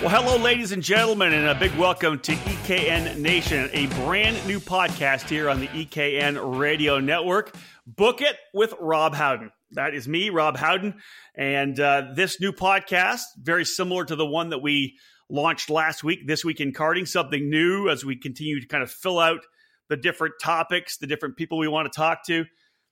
[0.00, 4.58] Well, hello, ladies and gentlemen, and a big welcome to EKN Nation, a brand new
[4.58, 7.54] podcast here on the EKN Radio Network.
[7.86, 9.52] Book it with Rob Howden.
[9.72, 10.94] That is me, Rob Howden.
[11.34, 14.96] And uh, this new podcast, very similar to the one that we
[15.28, 18.90] launched last week, This Week in Karting, something new as we continue to kind of
[18.90, 19.44] fill out
[19.90, 22.46] the different topics, the different people we want to talk to.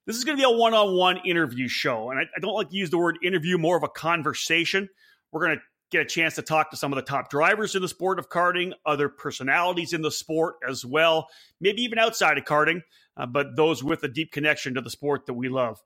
[0.05, 2.11] This is going to be a one on one interview show.
[2.11, 4.91] And I, I don't like to use the word interview, more of a conversation.
[5.33, 7.83] We're going to get a chance to talk to some of the top drivers in
[7.83, 11.29] the sport of karting, other personalities in the sport as well,
[11.61, 12.83] maybe even outside of karting,
[13.17, 15.81] uh, but those with a deep connection to the sport that we love.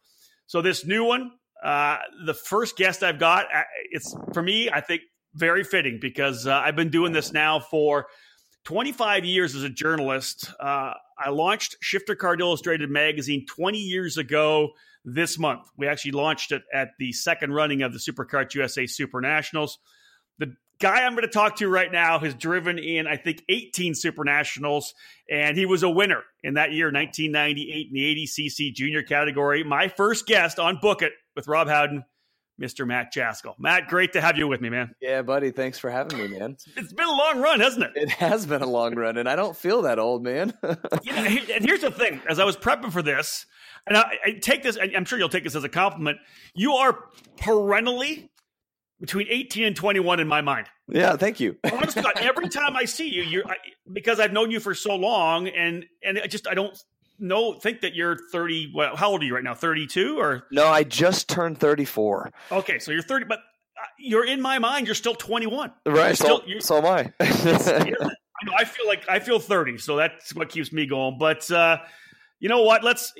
[0.46, 1.30] So this new one,
[1.62, 5.02] uh, the first guest I've got, uh, it's for me, I think
[5.34, 8.06] very fitting because uh, I've been doing this now for
[8.64, 10.52] 25 years as a journalist.
[10.60, 14.70] Uh, I launched Shifter Kart Illustrated magazine 20 years ago
[15.04, 15.68] this month.
[15.76, 19.78] We actually launched it at the second running of the SuperKarts USA Super Nationals.
[20.38, 23.94] The guy I'm going to talk to right now has driven in, I think, 18
[23.94, 24.94] Super Nationals,
[25.30, 29.64] and he was a winner in that year, 1998, in the 80cc junior category.
[29.64, 32.04] My first guest on Book It with Rob Howden.
[32.60, 32.86] Mr.
[32.86, 33.54] Matt Jaskol.
[33.58, 34.94] Matt, great to have you with me, man.
[35.00, 35.50] Yeah, buddy.
[35.50, 36.56] Thanks for having me, man.
[36.76, 37.92] It's been a long run, hasn't it?
[37.96, 40.52] It has been a long run, and I don't feel that old, man.
[41.02, 43.46] you know, and here's the thing: as I was prepping for this,
[43.86, 46.18] and I, I take this, I'm sure you'll take this as a compliment.
[46.54, 46.98] You are
[47.38, 48.30] perennially
[49.02, 50.68] between 18 and 21 in my mind.
[50.88, 51.56] Yeah, thank you.
[51.70, 53.56] Honestly, every time I see you, you're I,
[53.92, 56.80] because I've known you for so long, and and I just I don't
[57.18, 58.72] know think that you're 30.
[58.72, 59.54] Well, how old are you right now?
[59.54, 60.68] 32 or no?
[60.68, 62.30] I just turned 34.
[62.52, 64.86] Okay, so you're 30, but uh, you're in my mind.
[64.86, 65.72] You're still 21.
[65.84, 66.06] Right.
[66.06, 67.12] You're still, so, so am I.
[67.20, 71.18] I, know, I feel like I feel 30, so that's what keeps me going.
[71.18, 71.78] But uh,
[72.38, 72.84] you know what?
[72.84, 73.12] Let's.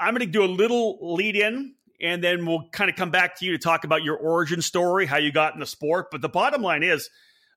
[0.00, 3.38] I'm going to do a little lead in and then we'll kind of come back
[3.38, 6.10] to you to talk about your origin story, how you got in the sport.
[6.10, 7.10] But the bottom line is,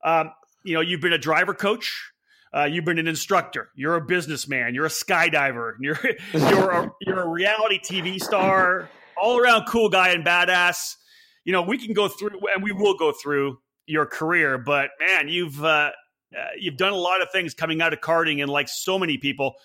[0.04, 0.32] um,
[0.64, 2.12] you know, you've been a driver coach,
[2.56, 6.00] uh, you've been an instructor, you're a businessman, you're a skydiver, you're
[6.34, 10.96] you're a, you're a reality TV star, all around cool guy and badass.
[11.44, 15.28] You know, we can go through, and we will go through your career, but man,
[15.28, 15.92] you've uh,
[16.36, 19.18] uh, you've done a lot of things coming out of karting, and like so many
[19.18, 19.56] people,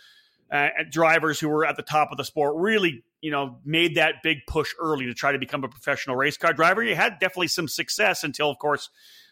[0.50, 4.22] uh, drivers who were at the top of the sport, really you know, made that
[4.22, 6.80] big push early to try to become a professional race car driver.
[6.80, 8.88] You had definitely some success until, of course,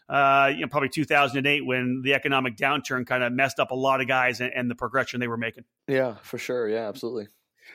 [0.09, 4.01] uh, you know, probably 2008 when the economic downturn kind of messed up a lot
[4.01, 5.63] of guys and, and, the progression they were making.
[5.87, 6.69] Yeah, for sure.
[6.69, 7.29] Yeah, absolutely.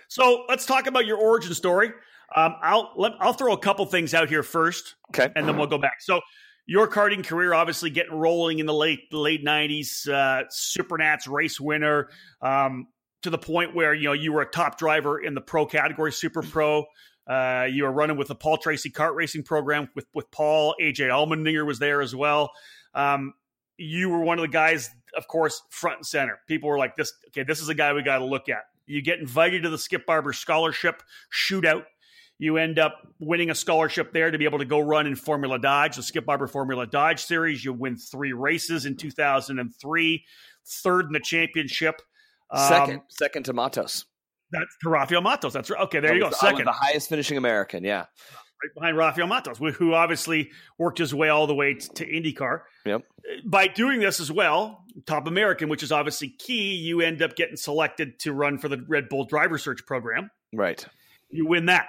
[0.09, 1.93] So let's talk about your origin story.
[2.35, 5.67] Um, I'll let, I'll throw a couple things out here first, okay, and then we'll
[5.67, 6.01] go back.
[6.01, 6.19] So
[6.65, 12.09] your karting career obviously getting rolling in the late late 90s, uh, Supernats race winner.
[12.41, 12.87] Um,
[13.23, 16.11] to the point where you know you were a top driver in the pro category,
[16.11, 16.85] super pro.
[17.27, 20.75] Uh, you were running with the Paul Tracy kart racing program with with Paul.
[20.81, 22.51] AJ Allmendinger was there as well.
[22.93, 23.33] Um,
[23.77, 26.39] you were one of the guys, of course, front and center.
[26.47, 29.01] People were like, "This, okay, this is a guy we got to look at." You
[29.03, 31.83] get invited to the Skip Barber Scholarship Shootout.
[32.39, 35.59] You end up winning a scholarship there to be able to go run in Formula
[35.59, 37.63] Dodge, the Skip Barber Formula Dodge Series.
[37.63, 40.25] You win three races in 2003,
[40.65, 42.01] third in the championship.
[42.55, 44.05] Second, um, second to Matos.
[44.51, 45.53] That's to Raphael Matos.
[45.53, 45.81] That's right.
[45.83, 46.29] Okay, there that you go.
[46.29, 47.83] The, second, the highest finishing American.
[47.83, 48.05] Yeah,
[48.63, 52.61] right behind Raphael Matos, who obviously worked his way all the way to IndyCar.
[52.85, 53.03] Yep.
[53.45, 57.55] By doing this as well, top American, which is obviously key, you end up getting
[57.55, 60.31] selected to run for the Red Bull Driver Search program.
[60.53, 60.85] Right.
[61.29, 61.87] You win that.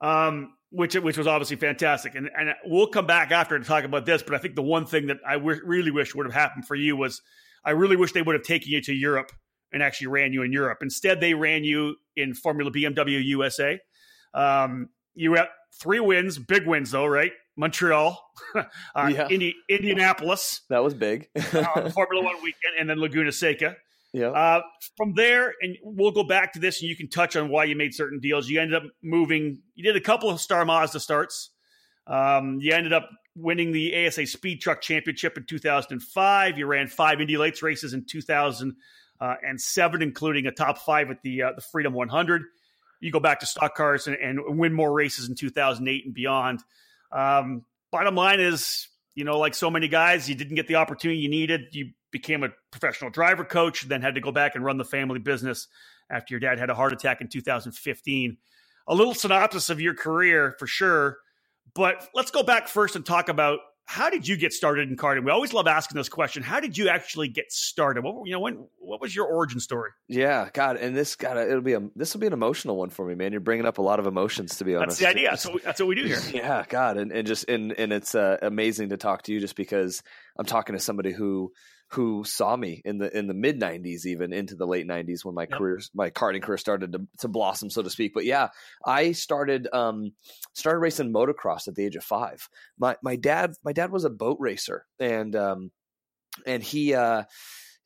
[0.00, 2.14] Um, which which was obviously fantastic.
[2.14, 4.22] And and we'll come back after to talk about this.
[4.22, 6.74] But I think the one thing that I w- really wish would have happened for
[6.74, 7.22] you was
[7.64, 9.30] I really wish they would have taken you to Europe
[9.74, 10.78] and actually ran you in Europe.
[10.80, 13.78] Instead, they ran you in Formula BMW USA.
[14.32, 15.48] Um, you had
[15.80, 17.32] three wins, big wins though, right?
[17.56, 18.20] Montreal,
[18.54, 18.62] uh,
[19.12, 19.28] yeah.
[19.28, 20.62] Indi- Indianapolis.
[20.70, 21.28] That was big.
[21.36, 23.76] uh, Formula One weekend, and then Laguna Seca.
[24.12, 24.28] Yeah.
[24.28, 24.62] Uh,
[24.96, 27.76] from there, and we'll go back to this, and you can touch on why you
[27.76, 28.48] made certain deals.
[28.48, 29.60] You ended up moving.
[29.74, 31.50] You did a couple of Star Mazda starts.
[32.06, 36.58] Um, you ended up winning the ASA Speed Truck Championship in 2005.
[36.58, 38.76] You ran five Indy Lights races in 2000
[39.20, 42.42] uh, and seven, including a top five at the uh, the Freedom 100.
[43.00, 46.62] You go back to stock cars and, and win more races in 2008 and beyond.
[47.12, 51.20] Um, bottom line is, you know, like so many guys, you didn't get the opportunity
[51.20, 51.66] you needed.
[51.72, 55.18] You became a professional driver coach, then had to go back and run the family
[55.18, 55.68] business
[56.10, 58.36] after your dad had a heart attack in 2015.
[58.86, 61.18] A little synopsis of your career for sure,
[61.74, 65.24] but let's go back first and talk about how did you get started in karting?
[65.24, 66.42] We always love asking this question.
[66.42, 68.02] How did you actually get started?
[68.02, 69.90] What you know when what was your origin story?
[70.08, 73.06] Yeah, God, and this got it'll be a this will be an emotional one for
[73.06, 73.32] me, man.
[73.32, 75.00] You're bringing up a lot of emotions, to be honest.
[75.00, 75.30] That's the idea.
[75.30, 76.20] That's what we, that's what we do here.
[76.32, 79.56] yeah, God, and, and just and and it's uh, amazing to talk to you, just
[79.56, 80.02] because
[80.38, 81.52] I'm talking to somebody who
[81.94, 85.34] who saw me in the in the mid 90s even into the late 90s when
[85.34, 85.52] my yep.
[85.52, 88.48] career my karting career started to, to blossom so to speak but yeah
[88.84, 90.12] i started um
[90.54, 92.48] started racing motocross at the age of 5
[92.78, 95.70] my my dad my dad was a boat racer and um
[96.44, 97.22] and he uh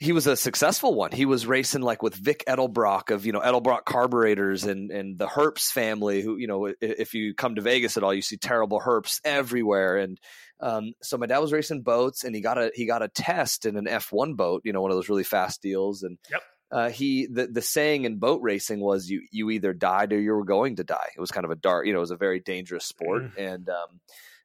[0.01, 1.11] he was a successful one.
[1.11, 5.27] He was racing like with Vic Edelbrock of you know Edelbrock carburetors and and the
[5.27, 6.23] Herbst family.
[6.23, 9.97] Who you know if you come to Vegas at all, you see terrible Herbsts everywhere.
[9.97, 10.21] And
[10.61, 13.67] um, so my dad was racing boats, and he got a he got a test
[13.67, 14.63] in an F one boat.
[14.65, 16.05] You know, one of those really fast deals.
[16.05, 16.43] And yep.
[16.71, 20.33] uh, he the the saying in boat racing was you you either died or you
[20.33, 21.09] were going to die.
[21.17, 21.87] It was kind of a dark.
[21.87, 23.35] You know, it was a very dangerous sport.
[23.37, 23.55] Mm.
[23.55, 24.01] And um,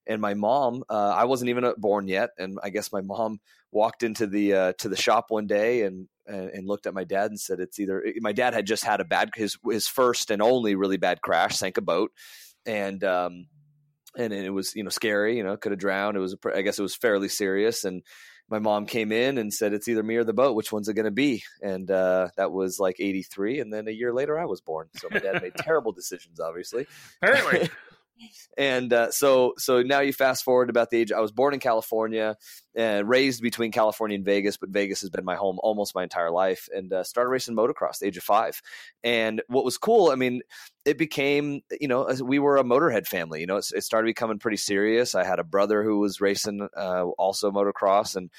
[0.08, 3.40] and my mom, uh, I wasn't even born yet, and I guess my mom
[3.74, 7.32] walked into the uh, to the shop one day and, and, looked at my dad
[7.32, 10.42] and said, "It's either." My dad had just had a bad his his first and
[10.42, 12.12] only really bad crash, sank a boat,
[12.66, 13.48] and um,
[14.18, 16.18] and it was you know scary, you know, could have drowned.
[16.18, 18.04] It was I guess it was fairly serious, and
[18.50, 20.56] my mom came in and said, "It's either me or the boat.
[20.56, 23.92] Which one's it going to be?" And uh, that was like '83, and then a
[23.92, 24.90] year later, I was born.
[24.96, 26.88] So my dad made terrible decisions, obviously.
[27.22, 27.70] Apparently.
[28.58, 31.60] and uh, so so now you fast forward about the age i was born in
[31.60, 32.36] california
[32.76, 36.32] and raised between california and vegas but vegas has been my home almost my entire
[36.32, 38.62] life and uh, started racing motocross the age of five.
[39.04, 40.42] And what was cool i mean
[40.86, 44.40] it became you know we were a motorhead family you know it, it started becoming
[44.40, 45.16] pretty serious.
[45.16, 48.30] I had a brother who was racing uh, also motocross and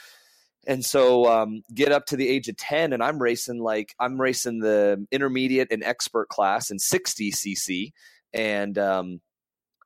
[0.66, 4.20] and so um, get up to the age of 10 and i'm racing like i'm
[4.20, 7.92] racing the intermediate and expert class in 60 cc
[8.32, 9.20] and um,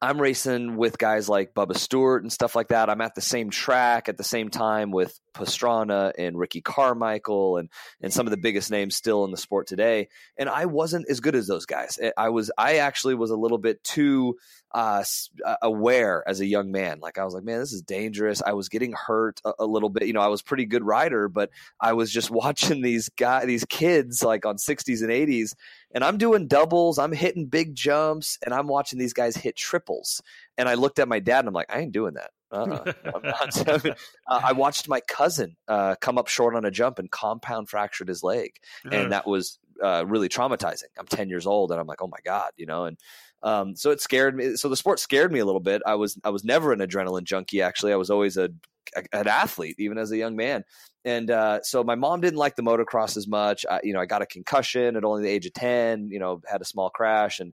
[0.01, 2.89] I'm racing with guys like Bubba Stewart and stuff like that.
[2.89, 7.71] I'm at the same track at the same time with Pastrana and Ricky Carmichael and
[8.01, 10.09] and some of the biggest names still in the sport today.
[10.37, 11.99] And I wasn't as good as those guys.
[12.17, 14.37] I was I actually was a little bit too
[14.75, 15.03] uh,
[15.47, 16.99] uh, aware as a young man.
[17.01, 18.43] Like I was like, man, this is dangerous.
[18.43, 20.07] I was getting hurt a, a, little bit.
[20.07, 21.51] You know, I was pretty good rider, but
[21.81, 25.55] I was just watching these guys, these kids, like on 60s and 80s,
[25.95, 26.99] and I'm doing doubles.
[26.99, 30.21] I'm hitting big jumps, and I'm watching these guys hit triples.
[30.59, 32.31] And I looked at my dad, and I'm like, I ain't doing that.
[32.51, 32.93] Uh-uh,
[33.67, 33.95] uh,
[34.29, 38.23] I watched my cousin uh, come up short on a jump and compound fractured his
[38.23, 38.53] leg,
[38.91, 40.85] and that was uh, really traumatizing.
[40.99, 42.99] I'm 10 years old, and I'm like, oh my god, you know, and
[43.43, 44.57] um, so it scared me.
[44.57, 45.83] So the sport scared me a little bit.
[45.87, 47.63] I was I was never an adrenaline junkie.
[47.63, 48.51] Actually, I was always a,
[48.97, 50.65] a an athlete, even as a young man.
[51.05, 53.65] And uh, so my mom didn't like the motocross as much.
[53.71, 56.09] I, you know, I got a concussion at only the age of ten.
[56.11, 57.53] You know, had a small crash and.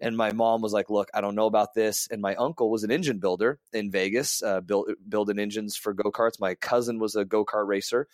[0.00, 2.84] And my mom was like, "Look, I don't know about this." And my uncle was
[2.84, 6.40] an engine builder in Vegas, uh, build, building engines for go karts.
[6.40, 8.06] My cousin was a go kart racer,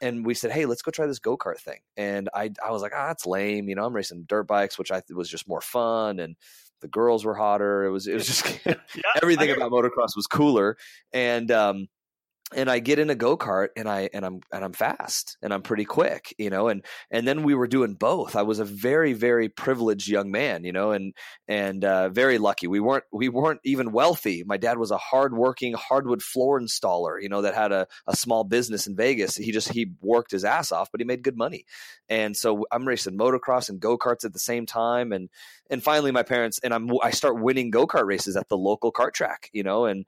[0.00, 2.82] and we said, "Hey, let's go try this go kart thing." And I, I was
[2.82, 5.60] like, "Ah, that's lame." You know, I'm racing dirt bikes, which I was just more
[5.60, 6.36] fun, and
[6.80, 7.84] the girls were hotter.
[7.84, 8.74] It was, it was just yeah,
[9.22, 10.76] everything about motocross was cooler.
[11.12, 11.88] And um,
[12.54, 15.52] and I get in a go kart and I and I'm and I'm fast and
[15.52, 18.36] I'm pretty quick, you know, and and then we were doing both.
[18.36, 21.14] I was a very very privileged young man, you know, and
[21.46, 22.66] and uh, very lucky.
[22.66, 24.44] We weren't we weren't even wealthy.
[24.46, 28.44] My dad was a hardworking hardwood floor installer, you know, that had a, a small
[28.44, 29.36] business in Vegas.
[29.36, 31.66] He just he worked his ass off, but he made good money.
[32.08, 35.28] And so I'm racing motocross and go karts at the same time, and
[35.68, 38.90] and finally my parents and I'm I start winning go kart races at the local
[38.90, 40.06] kart track, you know, and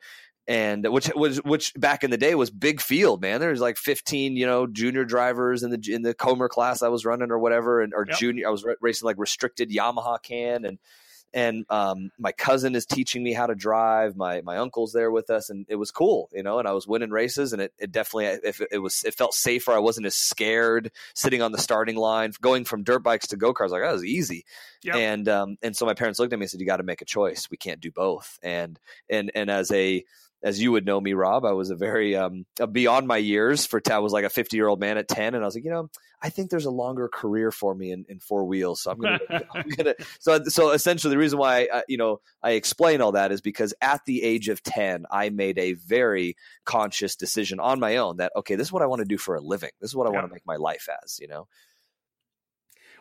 [0.48, 3.40] and which was which back in the day was big field, man.
[3.40, 7.04] There's like 15, you know, junior drivers in the in the Comer class I was
[7.04, 8.18] running or whatever, and or yep.
[8.18, 10.78] junior I was racing like restricted Yamaha can and
[11.32, 14.16] and um, my cousin is teaching me how to drive.
[14.16, 16.58] My my uncle's there with us, and it was cool, you know.
[16.58, 19.34] And I was winning races, and it, it definitely if it, it was it felt
[19.34, 19.72] safer.
[19.72, 23.54] I wasn't as scared sitting on the starting line, going from dirt bikes to go
[23.54, 23.70] karts.
[23.70, 24.44] Like that was easy,
[24.82, 24.96] yep.
[24.96, 27.02] and um, and so my parents looked at me and said, "You got to make
[27.02, 27.48] a choice.
[27.50, 28.78] We can't do both." And
[29.08, 30.04] and and as a
[30.42, 33.66] as you would know me, Rob, I was a very um, beyond my years.
[33.66, 35.64] For I was like a 50 year old man at 10, and I was like,
[35.64, 35.90] you know,
[36.22, 38.82] I think there's a longer career for me in, in four wheels.
[38.82, 43.12] So I'm gonna, So so essentially, the reason why I, you know I explain all
[43.12, 47.80] that is because at the age of 10, I made a very conscious decision on
[47.80, 49.70] my own that okay, this is what I want to do for a living.
[49.80, 50.20] This is what I yeah.
[50.20, 51.18] want to make my life as.
[51.20, 51.48] You know.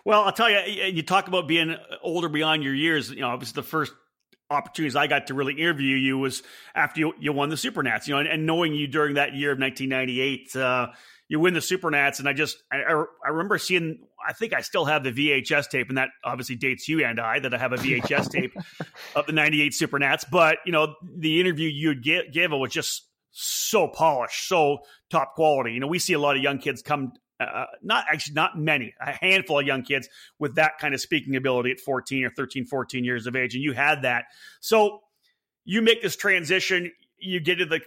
[0.06, 3.12] Well, I'll tell you, you talk about being older beyond your years.
[3.12, 3.94] You know, it was the first
[4.50, 6.44] opportunities I got to really interview you was
[6.76, 9.52] after you, you won the Supernats, you know, and, and, knowing you during that year
[9.52, 10.88] of 1998, uh,
[11.28, 12.78] you win the Supernats, and I just I,
[13.26, 14.00] I remember seeing.
[14.28, 17.40] I think I still have the VHS tape, and that obviously dates you and I
[17.40, 18.52] that I have a VHS tape
[19.16, 20.26] of the '98 Supernats.
[20.30, 24.80] But you know, the interview you give was just so polished, so
[25.12, 25.74] top quality.
[25.74, 28.58] You know, we see a lot of young kids come uh, uh, not actually not
[28.58, 32.30] many a handful of young kids with that kind of speaking ability at 14 or
[32.30, 34.26] 13 14 years of age and you had that.
[34.60, 35.02] So
[35.66, 37.82] you make this transition you get to the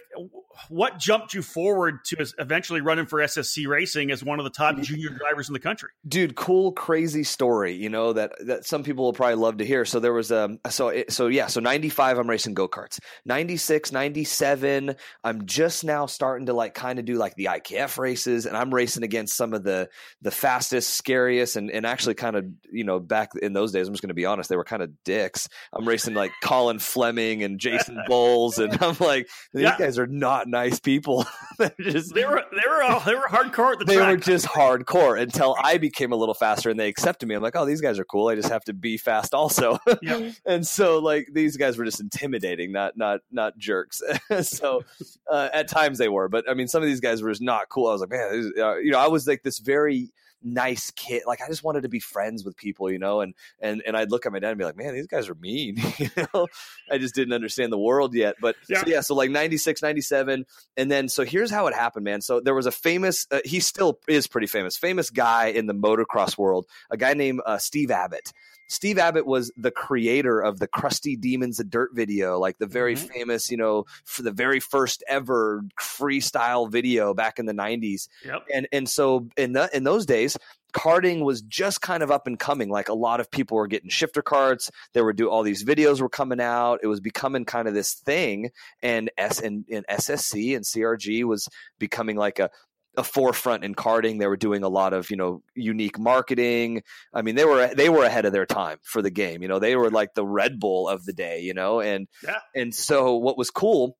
[0.69, 4.75] what jumped you forward to eventually running for SSC Racing as one of the top
[4.75, 4.83] mm-hmm.
[4.83, 5.89] junior drivers in the country?
[6.07, 7.73] Dude, cool, crazy story.
[7.73, 9.85] You know that that some people will probably love to hear.
[9.85, 12.99] So there was a so so yeah so ninety five I'm racing go karts.
[13.25, 18.45] 96, 97 I'm just now starting to like kind of do like the IKF races,
[18.45, 19.89] and I'm racing against some of the
[20.21, 23.93] the fastest, scariest, and and actually kind of you know back in those days I'm
[23.93, 25.49] just going to be honest they were kind of dicks.
[25.71, 29.22] I'm racing like Colin Fleming and Jason Bowles, and I'm like
[29.53, 29.77] these yeah.
[29.77, 31.25] guys are not nice people.
[31.79, 33.77] just they were they were they were hardcore.
[33.77, 34.09] The they track.
[34.09, 37.35] were just hardcore until I became a little faster and they accepted me.
[37.35, 38.27] I'm like, oh, these guys are cool.
[38.27, 39.79] I just have to be fast also.
[40.01, 40.31] Yeah.
[40.45, 44.01] and so like these guys were just intimidating, not not not jerks.
[44.41, 44.83] so
[45.31, 47.69] uh, at times they were, but I mean, some of these guys were just not
[47.69, 47.87] cool.
[47.87, 50.11] I was like, man, uh, you know, I was like this very
[50.43, 51.23] nice kid.
[51.25, 53.21] Like I just wanted to be friends with people, you know.
[53.21, 55.35] And and and I'd look at my dad and be like, man, these guys are
[55.35, 55.77] mean.
[55.97, 56.47] you know,
[56.91, 58.35] I just didn't understand the world yet.
[58.41, 58.81] But yeah.
[58.81, 60.45] So, yeah, so like 96, 97.
[60.77, 62.21] and then so here's how it happened, man.
[62.21, 65.73] So there was a famous, uh, he still is pretty famous, famous guy in the
[65.73, 68.31] motocross world, a guy named uh, Steve Abbott.
[68.67, 72.95] Steve Abbott was the creator of the Crusty Demons of Dirt video, like the very
[72.95, 73.07] mm-hmm.
[73.07, 78.07] famous, you know, for the very first ever freestyle video back in the 90s.
[78.25, 78.45] Yep.
[78.53, 80.37] And and so in the, in those days,
[80.73, 82.69] karting was just kind of up and coming.
[82.69, 84.69] Like a lot of people were getting shifter karts.
[84.93, 86.79] They were do all these videos were coming out.
[86.83, 88.49] It was becoming kind of this thing.
[88.81, 91.47] And S and, and SSC and CRG was
[91.79, 92.49] becoming like a
[92.95, 94.19] a forefront in karting.
[94.19, 96.83] They were doing a lot of you know unique marketing.
[97.13, 99.41] I mean, they were they were ahead of their time for the game.
[99.41, 101.41] You know, they were like the Red Bull of the day.
[101.41, 102.39] You know, and yeah.
[102.55, 103.97] and so what was cool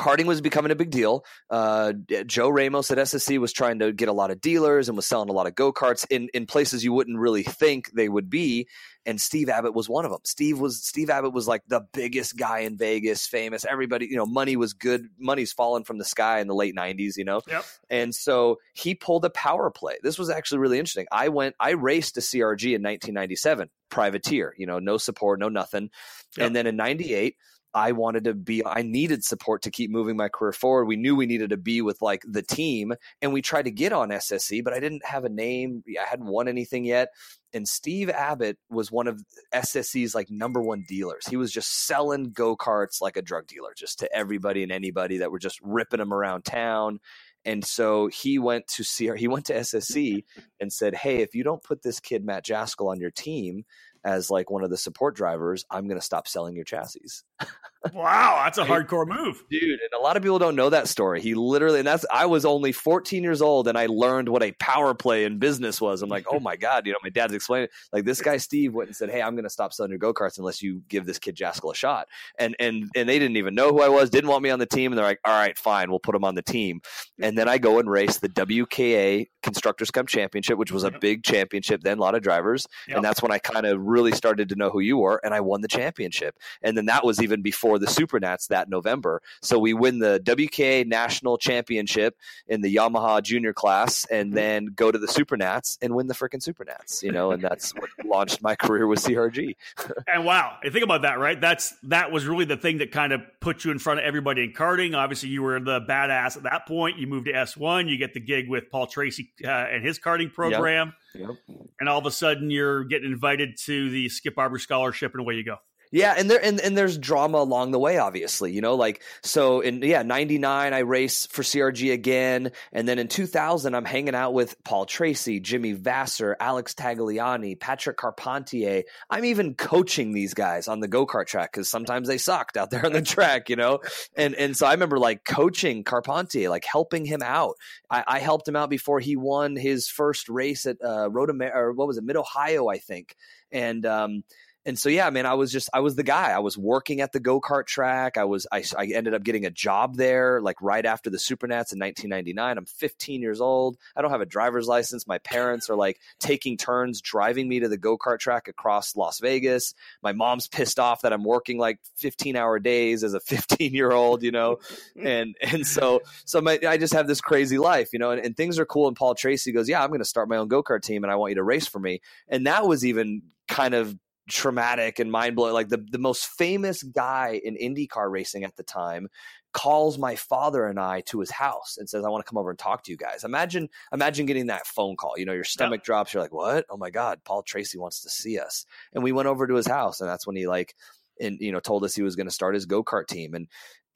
[0.00, 1.24] karting was becoming a big deal.
[1.50, 1.92] Uh,
[2.26, 5.28] Joe Ramos at SSC was trying to get a lot of dealers and was selling
[5.28, 8.66] a lot of go karts in, in places you wouldn't really think they would be.
[9.04, 10.20] And Steve Abbott was one of them.
[10.24, 13.64] Steve was Steve Abbott was like the biggest guy in Vegas, famous.
[13.64, 15.06] Everybody, you know, money was good.
[15.18, 17.40] Money's fallen from the sky in the late '90s, you know.
[17.48, 17.64] Yep.
[17.88, 19.96] And so he pulled a power play.
[20.02, 21.06] This was actually really interesting.
[21.10, 24.54] I went, I raced a CRG in 1997, privateer.
[24.58, 25.90] You know, no support, no nothing.
[26.36, 26.46] Yep.
[26.46, 27.36] And then in '98
[27.72, 30.86] I wanted to be, I needed support to keep moving my career forward.
[30.86, 33.92] We knew we needed to be with like the team and we tried to get
[33.92, 35.84] on SSC, but I didn't have a name.
[36.00, 37.10] I hadn't won anything yet.
[37.52, 39.22] And Steve Abbott was one of
[39.52, 41.26] SSC's like number one dealers.
[41.26, 45.18] He was just selling go karts like a drug dealer, just to everybody and anybody
[45.18, 47.00] that were just ripping them around town.
[47.44, 50.24] And so he went to see he went to SSC
[50.60, 53.64] and said, Hey, if you don't put this kid Matt Jaskol on your team,
[54.04, 57.22] as like one of the support drivers, I'm going to stop selling your chassis.
[57.94, 59.62] wow, that's a hardcore move, dude.
[59.62, 61.20] And a lot of people don't know that story.
[61.20, 64.52] He literally, and that's I was only 14 years old, and I learned what a
[64.52, 66.02] power play in business was.
[66.02, 68.88] I'm like, oh my god, you know, my dad's explaining like this guy Steve went
[68.88, 71.18] and said, hey, I'm going to stop selling your go karts unless you give this
[71.18, 72.08] kid Jaskol a shot.
[72.38, 74.66] And and and they didn't even know who I was, didn't want me on the
[74.66, 76.80] team, and they're like, all right, fine, we'll put him on the team.
[77.20, 81.22] And then I go and race the WKA Constructors Cup Championship, which was a big
[81.22, 82.96] championship then, a lot of drivers, yep.
[82.96, 85.40] and that's when I kind of really started to know who you were, and I
[85.40, 86.36] won the championship.
[86.62, 89.22] And then that was even before the Supernats that November.
[89.42, 94.36] So we win the WKA National Championship in the Yamaha Junior class, and mm-hmm.
[94.36, 97.02] then go to the Supernats and win the freaking Supernats.
[97.02, 99.54] You know, and that's what launched my career with CRG.
[100.06, 101.40] and wow, I think about that, right?
[101.40, 104.44] That's that was really the thing that kind of put you in front of everybody
[104.44, 104.96] in karting.
[104.96, 106.98] Obviously, you were the badass at that point.
[106.98, 107.88] You moved to S1.
[107.88, 110.94] You get the gig with Paul Tracy uh, and his karting program.
[111.14, 111.30] Yep.
[111.48, 111.58] Yep.
[111.80, 115.34] And all of a sudden, you're getting invited to the Skip Barber Scholarship, and away
[115.34, 115.56] you go.
[115.92, 118.52] Yeah, and there and, and there's drama along the way, obviously.
[118.52, 123.00] You know, like so in yeah, ninety nine I race for CRG again, and then
[123.00, 128.84] in two thousand I'm hanging out with Paul Tracy, Jimmy Vasser, Alex Tagliani, Patrick Carpentier.
[129.10, 132.70] I'm even coaching these guys on the go kart track because sometimes they sucked out
[132.70, 133.80] there on the track, you know.
[134.14, 137.56] And and so I remember like coaching Carpentier, like helping him out.
[137.90, 141.52] I, I helped him out before he won his first race at uh, Road Amer-
[141.52, 143.16] or what was it, Mid Ohio, I think,
[143.50, 144.22] and um
[144.66, 146.30] and so yeah man i was just i was the guy.
[146.30, 148.16] I was working at the go-kart track.
[148.16, 151.72] I was I, I ended up getting a job there like right after the supernats
[151.72, 153.76] in 1999 i'm 15 years old.
[153.96, 155.06] I don't have a driver's license.
[155.06, 159.74] My parents are like taking turns driving me to the go-kart track across las vegas.
[160.02, 163.92] My mom's pissed off that i'm working like 15 hour days as a 15 year
[163.92, 164.58] old you know?
[164.96, 168.10] And and so so my, i just have this crazy life you know?
[168.10, 168.88] And, and things are cool.
[168.88, 171.16] And paul tracy goes yeah i'm going to start my own go-kart team and i
[171.16, 172.00] want you to race for me.
[172.28, 173.96] And that was even kind of
[174.30, 175.54] traumatic and mind blowing.
[175.54, 179.08] Like the, the most famous guy in IndyCar racing at the time
[179.52, 182.50] calls my father and I to his house and says, I want to come over
[182.50, 183.24] and talk to you guys.
[183.24, 185.18] Imagine, imagine getting that phone call.
[185.18, 185.84] You know, your stomach yep.
[185.84, 186.14] drops.
[186.14, 186.66] You're like, what?
[186.70, 188.64] Oh my God, Paul Tracy wants to see us.
[188.92, 190.74] And we went over to his house, and that's when he like
[191.20, 193.46] and you know told us he was going to start his go-kart team and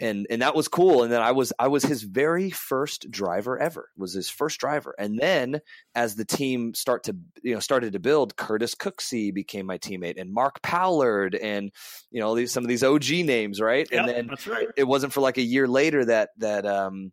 [0.01, 3.59] and and that was cool and then i was i was his very first driver
[3.59, 5.61] ever was his first driver and then
[5.95, 10.21] as the team start to you know started to build curtis cooksey became my teammate
[10.21, 11.71] and mark powlard and
[12.11, 14.69] you know these, some of these og names right yep, and then that's right.
[14.77, 17.13] it wasn't for like a year later that that um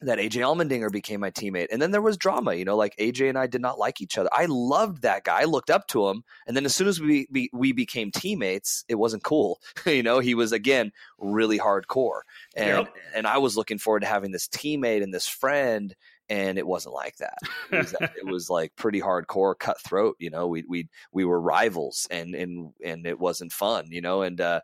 [0.00, 1.68] that AJ Allmendinger became my teammate.
[1.70, 4.18] And then there was drama, you know, like AJ and I did not like each
[4.18, 4.28] other.
[4.32, 5.40] I loved that guy.
[5.40, 6.22] I looked up to him.
[6.46, 9.60] And then as soon as we, we, we became teammates, it wasn't cool.
[9.86, 12.20] you know, he was again really hardcore.
[12.56, 12.94] And yep.
[13.14, 15.94] and I was looking forward to having this teammate and this friend
[16.30, 17.38] and it wasn't like that.
[17.72, 20.16] It was, it was, like pretty hardcore, cutthroat.
[20.18, 23.86] You know, we we we were rivals, and and and it wasn't fun.
[23.90, 24.60] You know, and uh,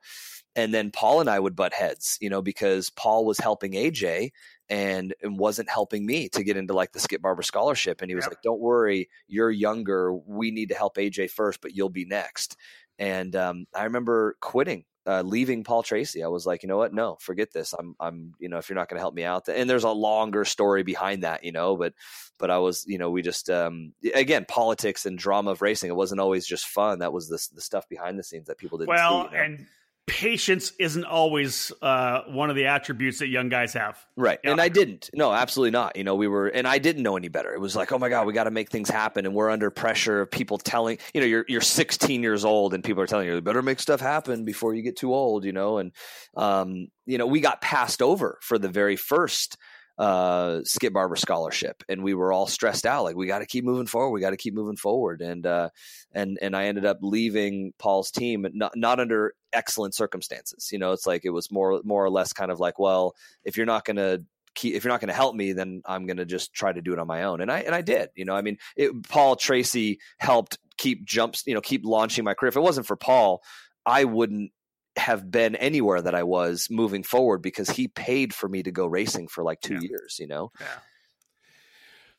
[0.54, 2.18] and then Paul and I would butt heads.
[2.20, 4.30] You know, because Paul was helping AJ,
[4.68, 8.00] and, and wasn't helping me to get into like the Skip Barber scholarship.
[8.00, 8.30] And he was yeah.
[8.30, 10.12] like, "Don't worry, you're younger.
[10.12, 12.56] We need to help AJ first, but you'll be next."
[12.98, 16.94] And um, I remember quitting uh, leaving Paul Tracy, I was like, you know what?
[16.94, 17.74] No, forget this.
[17.78, 19.90] I'm, I'm, you know, if you're not going to help me out, and there's a
[19.90, 21.92] longer story behind that, you know, but,
[22.38, 25.90] but I was, you know, we just, um, again, politics and drama of racing.
[25.90, 27.00] It wasn't always just fun.
[27.00, 28.88] That was the the stuff behind the scenes that people didn't.
[28.88, 29.44] Well, see, you know?
[29.44, 29.66] and
[30.06, 33.98] patience isn't always uh, one of the attributes that young guys have.
[34.16, 34.38] Right.
[34.44, 34.50] Yeah.
[34.50, 35.08] And I didn't.
[35.14, 35.96] No, absolutely not.
[35.96, 37.54] You know, we were, and I didn't know any better.
[37.54, 39.24] It was like, oh my God, we got to make things happen.
[39.24, 42.84] And we're under pressure of people telling, you know, you're, you're 16 years old and
[42.84, 45.52] people are telling you, you better make stuff happen before you get too old, you
[45.52, 45.78] know?
[45.78, 45.92] And,
[46.36, 49.56] um, you know, we got passed over for the very first
[49.98, 53.04] uh, Skip Barber scholarship, and we were all stressed out.
[53.04, 54.10] Like we got to keep moving forward.
[54.10, 55.20] We got to keep moving forward.
[55.20, 55.70] And uh,
[56.12, 60.70] and and I ended up leaving Paul's team, not not under excellent circumstances.
[60.72, 63.56] You know, it's like it was more more or less kind of like, well, if
[63.56, 64.24] you're not going to
[64.54, 66.82] keep, if you're not going to help me, then I'm going to just try to
[66.82, 67.40] do it on my own.
[67.40, 68.10] And I and I did.
[68.16, 71.44] You know, I mean, it, Paul Tracy helped keep jumps.
[71.46, 72.48] You know, keep launching my career.
[72.48, 73.42] If it wasn't for Paul,
[73.86, 74.50] I wouldn't
[74.96, 78.86] have been anywhere that I was moving forward because he paid for me to go
[78.86, 79.88] racing for like two yeah.
[79.88, 80.52] years, you know?
[80.60, 80.66] Yeah.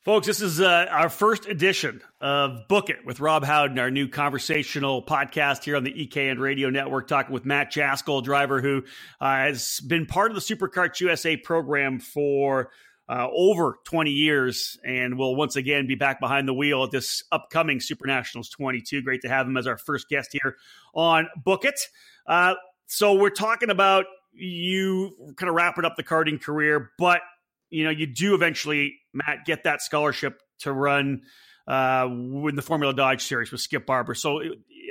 [0.06, 4.08] Folks, this is uh, our first edition of Book It with Rob Howden, our new
[4.08, 8.84] conversational podcast here on the EKN Radio Network, talking with Matt Jaskol, driver who
[9.20, 12.70] uh, has been part of the SuperKarts USA program for
[13.08, 17.24] uh, over 20 years and will once again be back behind the wheel at this
[17.32, 19.02] upcoming Super Nationals 22.
[19.02, 20.56] Great to have him as our first guest here
[20.94, 21.80] on Book It.
[22.26, 22.56] Uh,
[22.88, 27.22] so we're talking about you kind of wrapping up the karting career, but
[27.70, 31.22] you know you do eventually, Matt, get that scholarship to run
[31.68, 34.14] uh, in the Formula Dodge series with Skip Barber.
[34.14, 34.42] So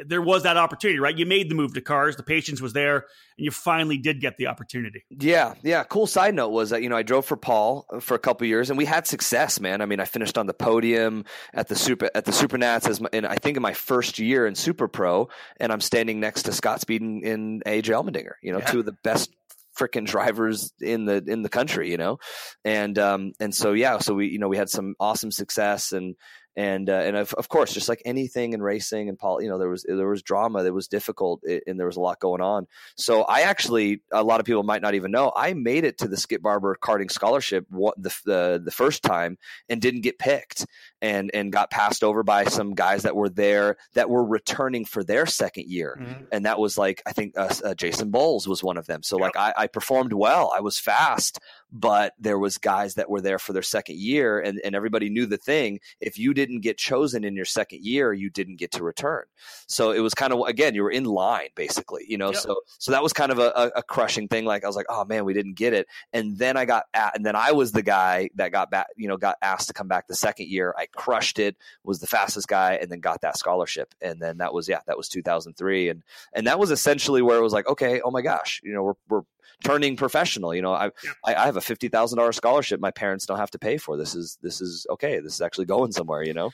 [0.08, 1.16] there was that opportunity, right?
[1.16, 4.36] You made the move to cars, the patience was there, and you finally did get
[4.36, 5.04] the opportunity.
[5.10, 5.84] Yeah, yeah.
[5.84, 8.70] Cool side note was that you know I drove for Paul for a couple years,
[8.70, 9.80] and we had success, man.
[9.80, 13.08] I mean, I finished on the podium at the super at the Supernats as my,
[13.12, 16.52] and I think in my first year in Super Pro, and I'm standing next to
[16.52, 18.34] Scott Speed and, and AJ Allmendinger.
[18.42, 18.66] You know, yeah.
[18.66, 19.30] two of the best
[19.78, 22.18] freaking drivers in the in the country, you know,
[22.64, 26.14] and um and so yeah, so we you know we had some awesome success and
[26.56, 29.58] and uh, and of, of course, just like anything in racing and Paul, you know,
[29.58, 32.66] there was there was drama, that was difficult, and there was a lot going on.
[32.96, 36.08] So I actually, a lot of people might not even know, I made it to
[36.08, 39.38] the Skip Barber karting scholarship the the, the first time
[39.68, 40.66] and didn't get picked,
[41.02, 45.02] and and got passed over by some guys that were there that were returning for
[45.02, 46.24] their second year, mm-hmm.
[46.30, 49.02] and that was like I think uh, uh, Jason Bowles was one of them.
[49.02, 49.34] So yep.
[49.34, 51.40] like I, I performed well, I was fast,
[51.74, 55.26] but there was guys that were there for their second year, and and everybody knew
[55.26, 55.80] the thing.
[56.00, 59.24] If you did didn't get chosen in your second year, you didn't get to return.
[59.66, 62.32] So it was kind of again, you were in line basically, you know.
[62.32, 62.36] Yep.
[62.36, 64.44] So so that was kind of a, a, crushing thing.
[64.44, 65.86] Like I was like, oh man, we didn't get it.
[66.12, 69.08] And then I got at, and then I was the guy that got back, you
[69.08, 70.74] know, got asked to come back the second year.
[70.76, 73.94] I crushed it, was the fastest guy, and then got that scholarship.
[74.00, 77.42] And then that was yeah, that was 2003, and and that was essentially where it
[77.42, 79.22] was like, okay, oh my gosh, you know, we're we're
[79.62, 80.54] turning professional.
[80.54, 81.12] You know, I yeah.
[81.24, 82.80] I, I, have a fifty thousand dollars scholarship.
[82.80, 83.96] My parents don't have to pay for.
[83.96, 85.20] This is this is okay.
[85.20, 86.24] This is actually going somewhere.
[86.24, 86.50] You know.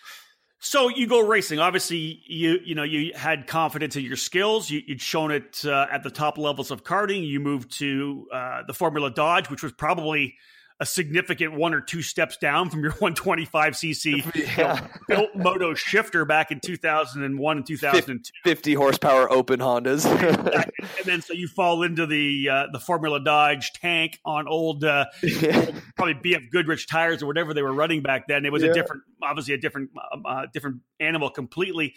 [0.63, 1.59] So you go racing.
[1.59, 4.71] Obviously, you you know you had confidence in your skills.
[4.71, 7.27] You, would shown it uh, at the top levels of karting.
[7.27, 10.35] You moved to uh, the Formula Dodge, which was probably
[10.81, 14.87] a significant one or two steps down from your 125cc yeah.
[15.07, 20.07] built moto shifter back in 2001 and 2002 50 horsepower open hondas
[20.97, 25.05] and then so you fall into the uh, the formula dodge tank on old, uh,
[25.23, 25.57] yeah.
[25.57, 28.71] old, probably bf goodrich tires or whatever they were running back then it was yeah.
[28.71, 31.95] a different obviously a different um, uh, different animal completely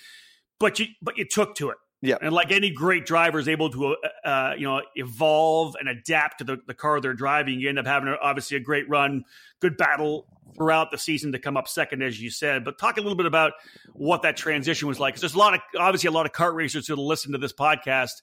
[0.60, 2.18] but you but you took to it Yeah.
[2.22, 6.40] And like any great driver is able to, uh, uh, you know, evolve and adapt
[6.40, 7.62] to the, the car they're driving.
[7.62, 9.24] You end up having obviously a great run,
[9.62, 12.66] good battle throughout the season to come up second, as you said.
[12.66, 13.54] But talk a little bit about
[13.94, 15.14] what that transition was like.
[15.14, 17.54] Because there's a lot of, obviously, a lot of kart racers who listen to this
[17.54, 18.22] podcast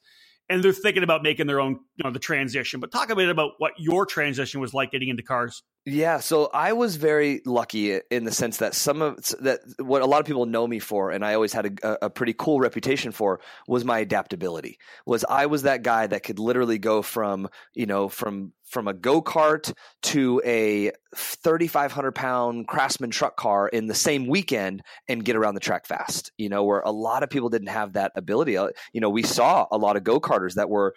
[0.51, 2.81] and they're thinking about making their own, you know, the transition.
[2.81, 5.63] But talk a bit about what your transition was like getting into cars.
[5.87, 10.07] Yeah, so I was very lucky in the sense that some of that what a
[10.07, 13.13] lot of people know me for, and I always had a, a, pretty cool reputation
[13.13, 14.79] for, was my adaptability.
[15.07, 18.95] Was I was that guy that could literally go from you know from from a
[18.95, 25.35] go kart to a 3,500 pound Craftsman truck car in the same weekend and get
[25.35, 26.31] around the track fast.
[26.37, 28.59] You know, where a lot of people didn't have that ability.
[28.59, 30.95] Uh, you know, we saw a lot of go karters that were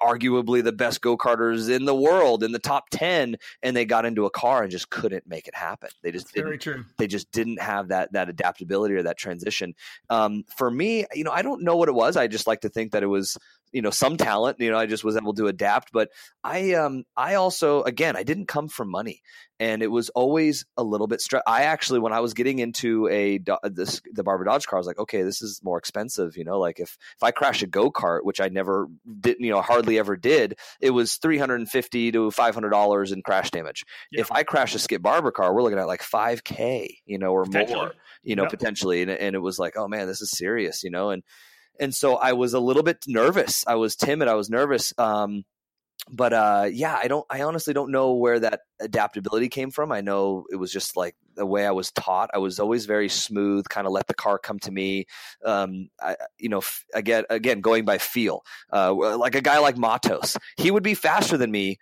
[0.00, 4.04] arguably the best go karters in the world in the top 10 and they got
[4.04, 5.90] into a car and just couldn't make it happen.
[6.02, 6.84] They just very true.
[6.98, 9.74] they just didn't have that that adaptability or that transition.
[10.10, 12.16] Um, for me you know i don't know what it was.
[12.16, 13.36] I just like to think that it was
[13.72, 16.10] you know some talent you know i just was able to adapt but
[16.44, 19.22] i um i also again i didn't come from money
[19.58, 23.08] and it was always a little bit stress i actually when i was getting into
[23.08, 26.44] a this the barber dodge car i was like okay this is more expensive you
[26.44, 28.86] know like if if i crash a go-kart which i never
[29.20, 33.84] didn't you know hardly ever did it was 350 to 500 dollars in crash damage
[34.10, 34.20] yeah.
[34.20, 37.44] if i crash a skip barber car we're looking at like 5k you know or
[37.46, 38.50] more you know yep.
[38.50, 41.22] potentially and, and it was like oh man this is serious you know and
[41.80, 43.64] and so I was a little bit nervous.
[43.66, 44.28] I was timid.
[44.28, 44.92] I was nervous.
[44.98, 45.44] Um,
[46.10, 47.24] but uh, yeah, I don't.
[47.30, 49.92] I honestly don't know where that adaptability came from.
[49.92, 52.30] I know it was just like the way I was taught.
[52.34, 55.06] I was always very smooth, kind of let the car come to me.
[55.44, 58.42] Um, I, you know, f- again, again, going by feel.
[58.72, 61.78] Uh, like a guy like Matos, he would be faster than me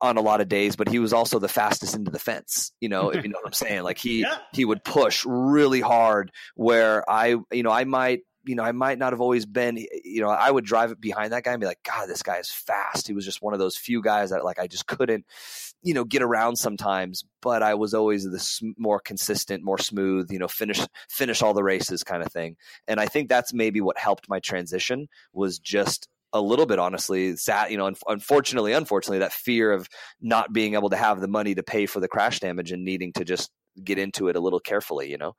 [0.00, 2.72] on a lot of days, but he was also the fastest into the fence.
[2.80, 3.82] You know, if you know what I'm saying.
[3.82, 4.38] Like he yeah.
[4.52, 6.32] he would push really hard.
[6.56, 10.20] Where I, you know, I might you know, I might not have always been, you
[10.20, 13.06] know, I would drive behind that guy and be like, God, this guy is fast.
[13.06, 15.26] He was just one of those few guys that like I just couldn't,
[15.82, 17.24] you know, get around sometimes.
[17.42, 21.62] But I was always the more consistent, more smooth, you know, finish finish all the
[21.62, 22.56] races kind of thing.
[22.88, 27.34] And I think that's maybe what helped my transition was just a little bit honestly
[27.34, 29.88] sad you know unfortunately unfortunately that fear of
[30.20, 33.12] not being able to have the money to pay for the crash damage and needing
[33.12, 33.50] to just
[33.82, 35.34] get into it a little carefully you know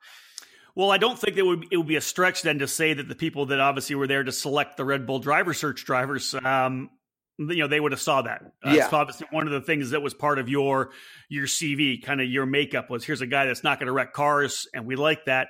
[0.74, 3.08] well, I don't think it would it would be a stretch then to say that
[3.08, 6.90] the people that obviously were there to select the Red Bull driver search drivers, um,
[7.38, 8.42] you know, they would have saw that.
[8.64, 8.88] Uh, yeah.
[8.88, 10.90] So obviously, one of the things that was part of your
[11.28, 14.12] your CV, kind of your makeup, was here's a guy that's not going to wreck
[14.12, 15.48] cars, and we like that.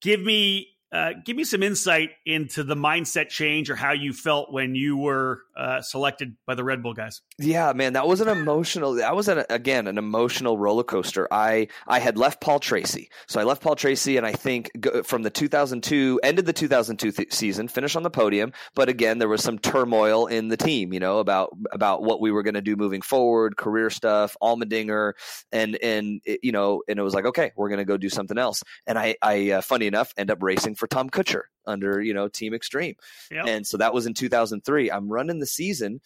[0.00, 4.50] Give me uh, give me some insight into the mindset change or how you felt
[4.50, 7.20] when you were uh, selected by the Red Bull guys.
[7.38, 8.94] Yeah, man, that was an emotional.
[8.94, 11.28] That was an, again an emotional roller coaster.
[11.30, 14.70] I I had left Paul Tracy, so I left Paul Tracy, and I think
[15.04, 19.28] from the 2002 ended the 2002 th- season, finished on the podium, but again there
[19.28, 22.62] was some turmoil in the team, you know, about about what we were going to
[22.62, 25.12] do moving forward, career stuff, Allmendinger,
[25.52, 28.08] and and it, you know, and it was like okay, we're going to go do
[28.08, 28.62] something else.
[28.86, 32.28] And I I uh, funny enough end up racing for Tom Kutcher under you know
[32.28, 32.94] Team Extreme,
[33.30, 33.46] yep.
[33.46, 34.90] and so that was in 2003.
[34.90, 36.00] I'm running the season,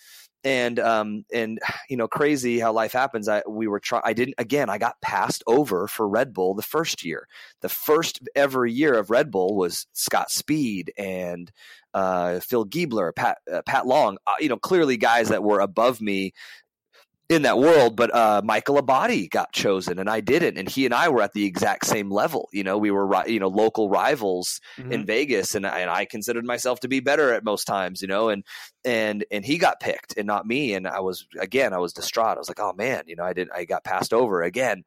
[0.45, 3.29] and um and you know crazy how life happens.
[3.29, 4.03] I we were trying.
[4.05, 4.71] I didn't again.
[4.71, 7.29] I got passed over for Red Bull the first year.
[7.61, 11.51] The first ever year of Red Bull was Scott Speed and
[11.95, 14.19] uh, Phil Giebler, Pat uh, Pat Long.
[14.27, 16.33] Uh, you know clearly guys that were above me
[17.29, 20.59] in that world, but uh, Michael Abbate got chosen and I didn't.
[20.59, 22.49] And he and I were at the exact same level.
[22.53, 24.93] You know, we were, you know, local rivals mm-hmm.
[24.93, 28.29] in Vegas and, and I considered myself to be better at most times, you know,
[28.29, 28.45] and,
[28.85, 30.75] and, and he got picked and not me.
[30.75, 32.37] And I was, again, I was distraught.
[32.37, 34.85] I was like, oh man, you know, I didn't, I got passed over again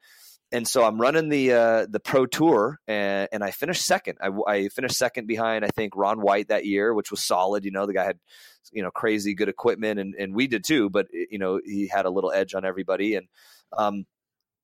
[0.56, 4.20] and so I'm running the uh, the pro tour, and, and I finished second.
[4.22, 7.66] I, I, finished second behind I think Ron White that year, which was solid.
[7.66, 8.20] You know, the guy had
[8.72, 10.90] you know crazy good equipment, and and we did too.
[10.90, 13.28] But you know, he had a little edge on everybody, and
[13.78, 14.06] um,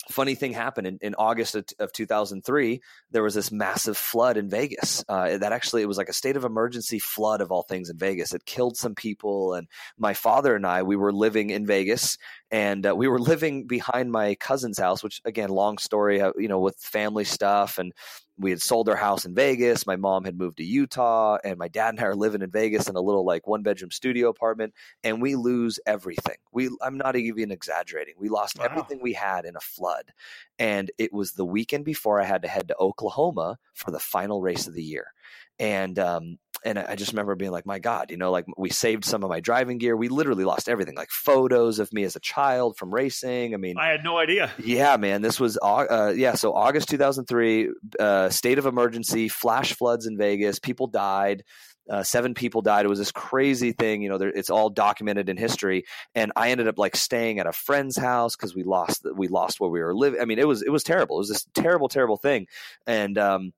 [0.10, 2.82] funny thing happened in, in August of, of, 2003.
[3.12, 5.04] There was this massive flood in Vegas.
[5.08, 7.98] Uh, that actually it was like a state of emergency flood of all things in
[7.98, 8.34] Vegas.
[8.34, 12.18] It killed some people, and my father and I we were living in Vegas,
[12.50, 15.04] and uh, we were living behind my cousin's house.
[15.04, 17.94] Which again, long story, uh, you know, with family stuff, and
[18.42, 19.86] we had sold our house in Vegas.
[19.86, 22.90] My mom had moved to Utah, and my dad and I are living in Vegas
[22.90, 24.74] in a little like one bedroom studio apartment.
[25.04, 26.38] And we lose everything.
[26.52, 28.16] We I'm not even exaggerating.
[28.18, 28.66] We lost wow.
[28.66, 30.12] everything we had in a flood,
[30.60, 34.42] and it was the weekend before I had to head to Oklahoma for the final
[34.42, 35.14] race of the year.
[35.60, 39.06] And um, and I just remember being like, my God, you know, like we saved
[39.06, 39.96] some of my driving gear.
[39.96, 43.54] We literally lost everything, like photos of me as a child from racing.
[43.54, 44.52] I mean, I had no idea.
[44.64, 46.36] Yeah, man, this was, uh, yeah.
[46.36, 47.70] So August 2003,
[48.00, 50.60] uh, state of emergency, flash floods in Vegas.
[50.60, 51.44] People died.
[51.90, 52.86] Uh, seven people died.
[52.86, 54.02] It was this crazy thing.
[54.02, 55.86] You know, there, it's all documented in history.
[56.16, 59.60] And I ended up like staying at a friend's house because we lost we lost
[59.60, 60.22] where we were living.
[60.22, 61.18] I mean, it was it was terrible.
[61.18, 62.48] It was this terrible, terrible thing.
[62.86, 63.54] And um,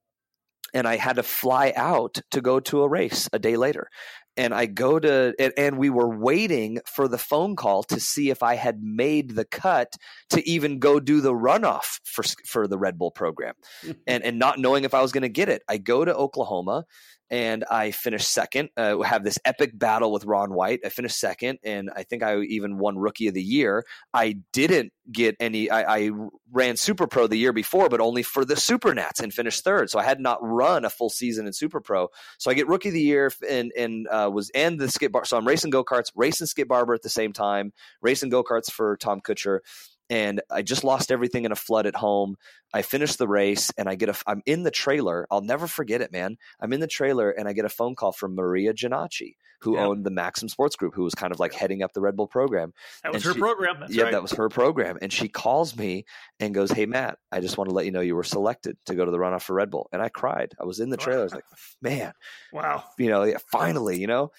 [0.74, 3.90] and I had to fly out to go to a race a day later
[4.36, 8.30] and I go to and, and, we were waiting for the phone call to see
[8.30, 9.94] if I had made the cut
[10.32, 13.54] to even go do the runoff for for the Red Bull program,
[14.08, 15.64] and and not knowing if I was going to get it.
[15.68, 16.86] I go to Oklahoma
[17.34, 18.69] and I finished second.
[18.78, 20.82] Uh, have this epic battle with Ron White.
[20.86, 23.86] I finished second, and I think I even won Rookie of the Year.
[24.13, 25.67] I didn't get any.
[25.67, 26.12] I, I
[26.52, 29.89] ran Super Pro the year before, but only for the Super Nats and finished third.
[29.89, 32.10] So I had not run a full season in Super Pro.
[32.38, 35.26] So I get Rookie of the Year and and uh, was and the skip bar.
[35.26, 38.69] So I'm racing go karts, racing skip barber at the same time, racing go karts
[38.69, 39.62] for Tom Kutcher
[40.13, 42.36] and I just lost everything in a flood at home.
[42.71, 45.26] I finished the race and I get a I'm in the trailer.
[45.32, 46.38] I'll never forget it, man.
[46.60, 49.86] I'm in the trailer and I get a phone call from Maria Giannacci, who yeah.
[49.86, 52.28] owned the Maxim Sports Group, who was kind of like heading up the Red Bull
[52.28, 52.73] program.
[53.02, 53.80] That was and her she, program.
[53.80, 54.12] That's yeah, right.
[54.12, 54.99] that was her program.
[55.02, 56.06] And she calls me
[56.39, 58.93] and goes, "Hey Matt, I just want to let you know you were selected to
[58.93, 60.54] go to the runoff for Red Bull." And I cried.
[60.62, 61.21] I was in the trailer.
[61.21, 61.45] I was like,
[61.82, 62.13] "Man,
[62.52, 64.32] wow, you know, yeah, finally, you know."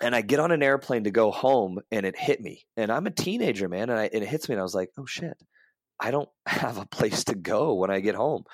[0.00, 2.64] And I get on an airplane to go home and it hit me.
[2.76, 3.90] And I'm a teenager, man.
[3.90, 5.36] And, I, and it hits me and I was like, oh shit,
[5.98, 8.44] I don't have a place to go when I get home.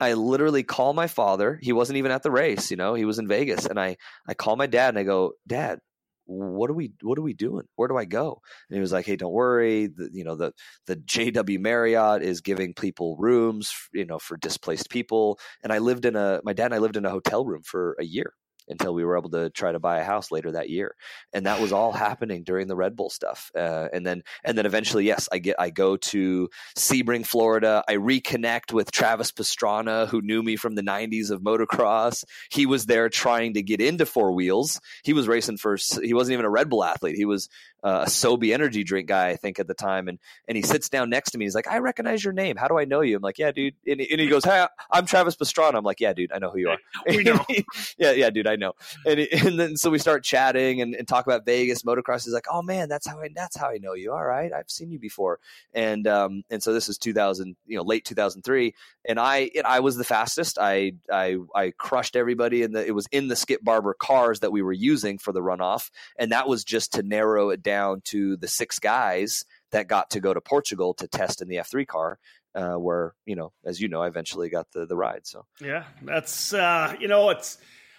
[0.00, 1.58] I literally call my father.
[1.62, 3.66] He wasn't even at the race, you know, he was in Vegas.
[3.66, 3.96] And I,
[4.28, 5.78] I call my dad and I go, Dad,
[6.26, 7.66] what are we what are we doing?
[7.76, 8.40] Where do I go?
[8.68, 9.88] And he was like, Hey, don't worry.
[9.88, 10.52] The, you know, the
[10.86, 15.38] the JW Marriott is giving people rooms, you know, for displaced people.
[15.62, 17.94] And I lived in a my dad and I lived in a hotel room for
[18.00, 18.32] a year
[18.68, 20.94] until we were able to try to buy a house later that year
[21.32, 24.66] and that was all happening during the red bull stuff uh, and then and then
[24.66, 30.20] eventually yes i get i go to sebring florida i reconnect with travis pastrana who
[30.22, 32.24] knew me from the 90s of motocross.
[32.50, 34.80] He was there trying to get into four wheels.
[35.02, 37.16] He was racing for he wasn't even a red bull athlete.
[37.16, 37.48] He was
[37.84, 40.08] uh, a Sobe energy drink guy, I think, at the time.
[40.08, 40.18] And
[40.48, 41.44] and he sits down next to me.
[41.44, 42.56] He's like, I recognize your name.
[42.56, 43.16] How do I know you?
[43.16, 43.74] I'm like, yeah, dude.
[43.86, 45.74] And he, and he goes, Hey, I'm Travis Pastrana.
[45.74, 46.78] I'm like, yeah, dude, I know who you are.
[47.14, 47.44] We know.
[47.98, 48.72] yeah, yeah, dude, I know.
[49.06, 52.24] And, he, and then so we start chatting and, and talk about Vegas motocross.
[52.24, 54.12] He's like, oh man, that's how I that's how I know you.
[54.12, 55.38] All right, I've seen you before.
[55.74, 59.80] And um and so this is 2000, you know, late 2003, and I and I
[59.80, 60.58] was the fastest.
[60.58, 64.62] I I I crushed everybody, and it was in the Skip Barber cars that we
[64.62, 68.36] were using for the runoff, and that was just to narrow it down down to
[68.36, 72.18] the six guys that got to go to Portugal to test in the F3 car.
[72.54, 75.26] Uh, where you know, as you know, I eventually got the the ride.
[75.26, 77.58] So yeah, that's uh, you know, it's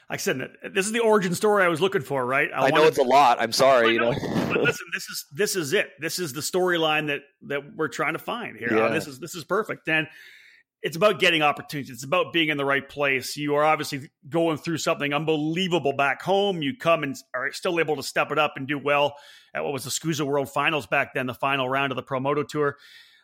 [0.09, 2.49] like I said, this is the origin story I was looking for, right?
[2.55, 3.41] I, I know it's a lot.
[3.41, 4.13] I'm sorry, you know.
[4.13, 5.89] but listen, this is this is it.
[5.99, 8.77] This is the storyline that that we're trying to find here.
[8.77, 8.89] Yeah.
[8.89, 9.89] This is this is perfect.
[9.89, 10.07] And
[10.85, 11.89] it's about getting opportunities.
[11.89, 13.35] It's about being in the right place.
[13.35, 16.61] You are obviously going through something unbelievable back home.
[16.61, 19.15] You come and are still able to step it up and do well
[19.55, 22.43] at what was the SKUSA World Finals back then, the final round of the Promoto
[22.47, 22.77] Tour.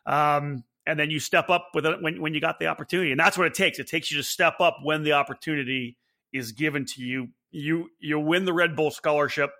[0.07, 3.11] Um, and then you step up with it when, when you got the opportunity.
[3.11, 3.77] And that's what it takes.
[3.77, 5.97] It takes you to step up when the opportunity
[6.33, 7.27] is given to you.
[7.51, 9.51] You you win the Red Bull scholarship.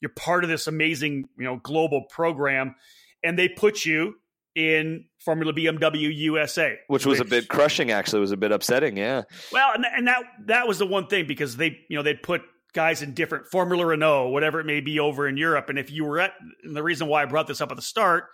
[0.00, 2.76] You're part of this amazing, you know, global program.
[3.24, 4.14] And they put you
[4.58, 7.92] in Formula BMW USA, which was a bit crushing.
[7.92, 8.96] Actually, it was a bit upsetting.
[8.96, 9.22] Yeah.
[9.52, 12.42] Well, and, and that that was the one thing because they you know they'd put
[12.72, 15.68] guys in different Formula Renault, whatever it may be, over in Europe.
[15.68, 16.32] And if you were at,
[16.64, 18.24] and the reason why I brought this up at the start,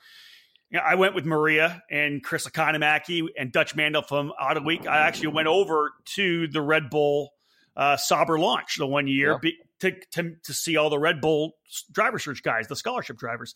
[0.70, 4.86] you know, I went with Maria and Chris Economaki and Dutch Mandel from Autoweek.
[4.86, 7.34] I actually went over to the Red Bull
[7.76, 9.38] uh, Sauber launch the one year yeah.
[9.42, 11.52] be, to, to to see all the Red Bull
[11.92, 13.54] driver search guys, the scholarship drivers,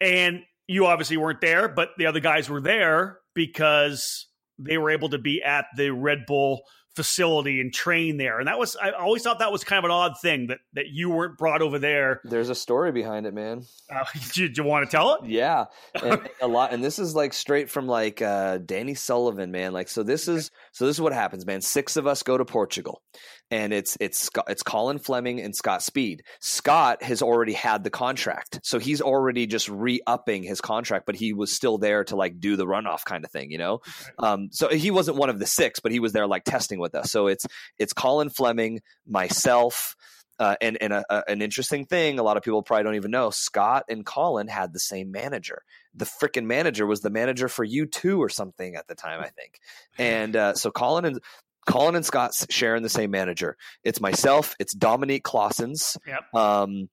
[0.00, 4.26] and you obviously weren't there, but the other guys were there because
[4.58, 6.62] they were able to be at the Red Bull
[6.94, 8.38] facility and train there.
[8.38, 10.88] And that was I always thought that was kind of an odd thing that that
[10.88, 12.20] you weren't brought over there.
[12.24, 13.64] There's a story behind it, man.
[13.90, 15.28] Uh, do, do, you want to tell it?
[15.28, 16.72] Yeah, and a lot.
[16.72, 19.72] And this is like straight from like uh, Danny Sullivan, man.
[19.72, 21.62] Like so, this is so this is what happens, man.
[21.62, 23.02] Six of us go to Portugal,
[23.52, 26.22] and it's it's it's Colin Fleming and Scott Speed.
[26.40, 31.34] Scott has already had the contract, so he's already just re-upping his contract, but he
[31.34, 33.82] was still there to like do the runoff kind of thing, you know.
[34.18, 36.94] Um, so he wasn't one of the six, but he was there like testing with
[36.94, 37.12] us.
[37.12, 37.46] So it's
[37.78, 39.96] it's Colin Fleming, myself.
[40.38, 43.10] Uh, and and a, a, an interesting thing, a lot of people probably don't even
[43.10, 43.28] know.
[43.28, 45.62] Scott and Colin had the same manager.
[45.94, 49.60] The freaking manager was the manager for U2 or something at the time, I think.
[49.98, 51.20] And uh, so Colin and
[51.66, 53.56] Colin and Scott sharing the same manager.
[53.84, 54.54] It's myself.
[54.58, 55.96] It's Dominique Claessens.
[56.06, 56.34] Yep.
[56.34, 56.88] Um,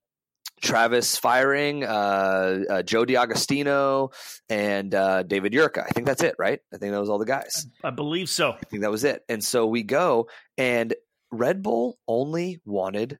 [0.60, 4.12] Travis Firing, uh, uh, Joe DiAgostino,
[4.48, 5.84] and uh, David Yurka.
[5.84, 6.60] I think that's it, right?
[6.72, 7.66] I think that was all the guys.
[7.82, 8.52] I, I believe so.
[8.52, 9.22] I think that was it.
[9.28, 10.28] And so we go,
[10.58, 10.94] and
[11.32, 13.18] Red Bull only wanted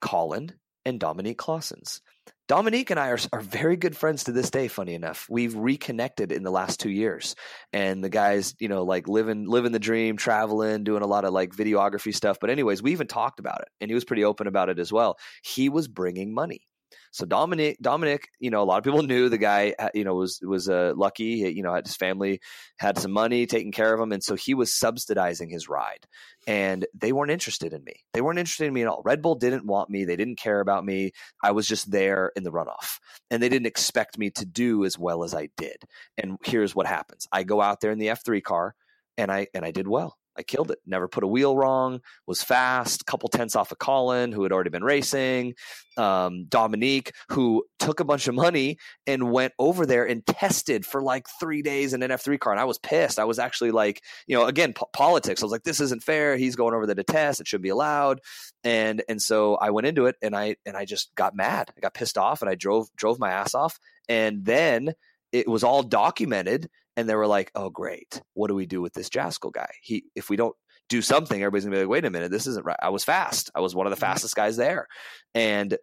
[0.00, 0.52] Colin
[0.84, 2.00] and Dominique Claessens.
[2.48, 4.68] Dominique and I are, are very good friends to this day.
[4.68, 7.36] Funny enough, we've reconnected in the last two years,
[7.74, 11.34] and the guys, you know, like living living the dream, traveling, doing a lot of
[11.34, 12.38] like videography stuff.
[12.40, 14.90] But anyways, we even talked about it, and he was pretty open about it as
[14.90, 15.18] well.
[15.44, 16.67] He was bringing money.
[17.12, 20.40] So Dominic, Dominic, you know, a lot of people knew the guy, you know, was
[20.42, 21.52] was uh, lucky.
[21.54, 22.40] You know, his family
[22.78, 26.06] had some money taking care of him, and so he was subsidizing his ride.
[26.46, 28.04] And they weren't interested in me.
[28.14, 29.02] They weren't interested in me at all.
[29.04, 30.04] Red Bull didn't want me.
[30.04, 31.12] They didn't care about me.
[31.42, 32.98] I was just there in the runoff,
[33.30, 35.82] and they didn't expect me to do as well as I did.
[36.16, 38.74] And here's what happens: I go out there in the F three car,
[39.16, 40.16] and I and I did well.
[40.38, 40.78] I killed it.
[40.86, 42.00] Never put a wheel wrong.
[42.26, 43.04] Was fast.
[43.06, 45.54] Couple tenths off of Colin, who had already been racing.
[45.96, 51.02] Um, Dominique, who took a bunch of money and went over there and tested for
[51.02, 52.52] like three days in an F3 car.
[52.52, 53.18] And I was pissed.
[53.18, 55.42] I was actually like, you know, again, po- politics.
[55.42, 56.36] I was like, this isn't fair.
[56.36, 57.40] He's going over there to test.
[57.40, 58.20] It should be allowed.
[58.62, 61.72] And and so I went into it and I and I just got mad.
[61.76, 63.78] I got pissed off and I drove drove my ass off.
[64.08, 64.94] And then
[65.32, 68.20] it was all documented and they were like, "Oh, great!
[68.34, 69.70] What do we do with this Jaskol guy?
[69.82, 70.56] He, if we don't
[70.88, 72.76] do something, everybody's gonna be like, wait a minute, this isn't right.
[72.82, 73.50] I was fast.
[73.54, 74.12] I was one of the mm-hmm.
[74.12, 74.88] fastest guys there,
[75.32, 75.78] and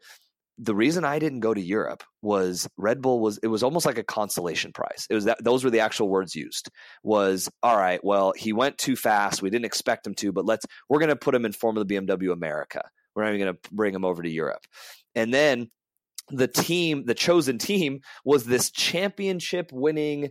[0.58, 3.98] the reason I didn't go to Europe was Red Bull was it was almost like
[3.98, 5.08] a consolation prize.
[5.10, 6.70] It was that those were the actual words used.
[7.02, 8.04] Was all right.
[8.04, 9.42] Well, he went too fast.
[9.42, 12.34] We didn't expect him to, but let's we're going to put him in Formula BMW
[12.34, 12.82] America.
[13.16, 14.66] We're not even going to bring him over to Europe.
[15.14, 15.72] And then
[16.30, 20.30] the team, the chosen team, was this championship winning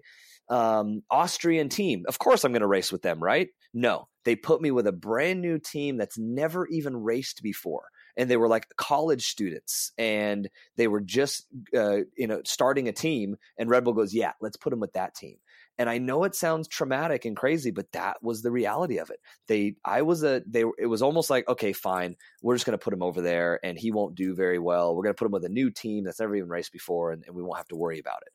[0.48, 2.04] um, Austrian team.
[2.09, 3.48] Of course, I'm going to race with them, right?
[3.72, 7.85] No, they put me with a brand new team that's never even raced before.
[8.16, 12.92] And they were like college students, and they were just, uh, you know, starting a
[12.92, 13.37] team.
[13.59, 15.38] And Red Bull goes, "Yeah, let's put them with that team."
[15.76, 19.18] And I know it sounds traumatic and crazy, but that was the reality of it.
[19.48, 22.83] They, I was a, they, it was almost like, okay, fine, we're just going to
[22.83, 24.94] put him over there, and he won't do very well.
[24.94, 27.24] We're going to put him with a new team that's never even raced before, and,
[27.26, 28.33] and we won't have to worry about it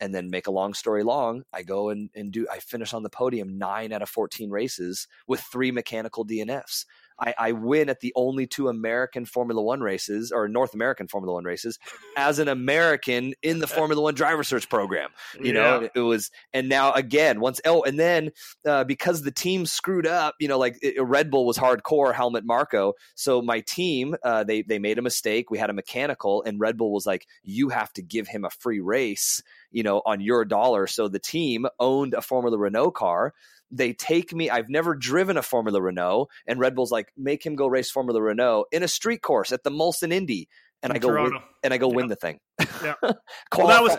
[0.00, 3.02] and then make a long story long i go and, and do i finish on
[3.02, 6.84] the podium nine out of 14 races with three mechanical dnfs
[7.20, 11.34] I, I, win at the only two american formula one races or north american formula
[11.34, 11.78] one races
[12.16, 15.52] as an american in the formula one driver search program you yeah.
[15.52, 18.30] know it was and now again once oh and then
[18.66, 22.44] uh, because the team screwed up you know like it, red bull was hardcore Helmut
[22.44, 22.94] Marko.
[23.14, 26.76] so my team uh, they they made a mistake we had a mechanical and red
[26.76, 30.44] bull was like you have to give him a free race you know, on your
[30.44, 30.86] dollar.
[30.86, 33.34] So the team owned a Formula Renault car.
[33.70, 37.54] They take me, I've never driven a Formula Renault, and Red Bull's like, make him
[37.54, 40.48] go race Formula Renault in a street course at the Molson Indy.
[40.82, 41.96] And in I go win, and I go yeah.
[41.96, 42.40] win the thing.
[42.82, 42.94] Yeah.
[43.02, 43.98] well, that was,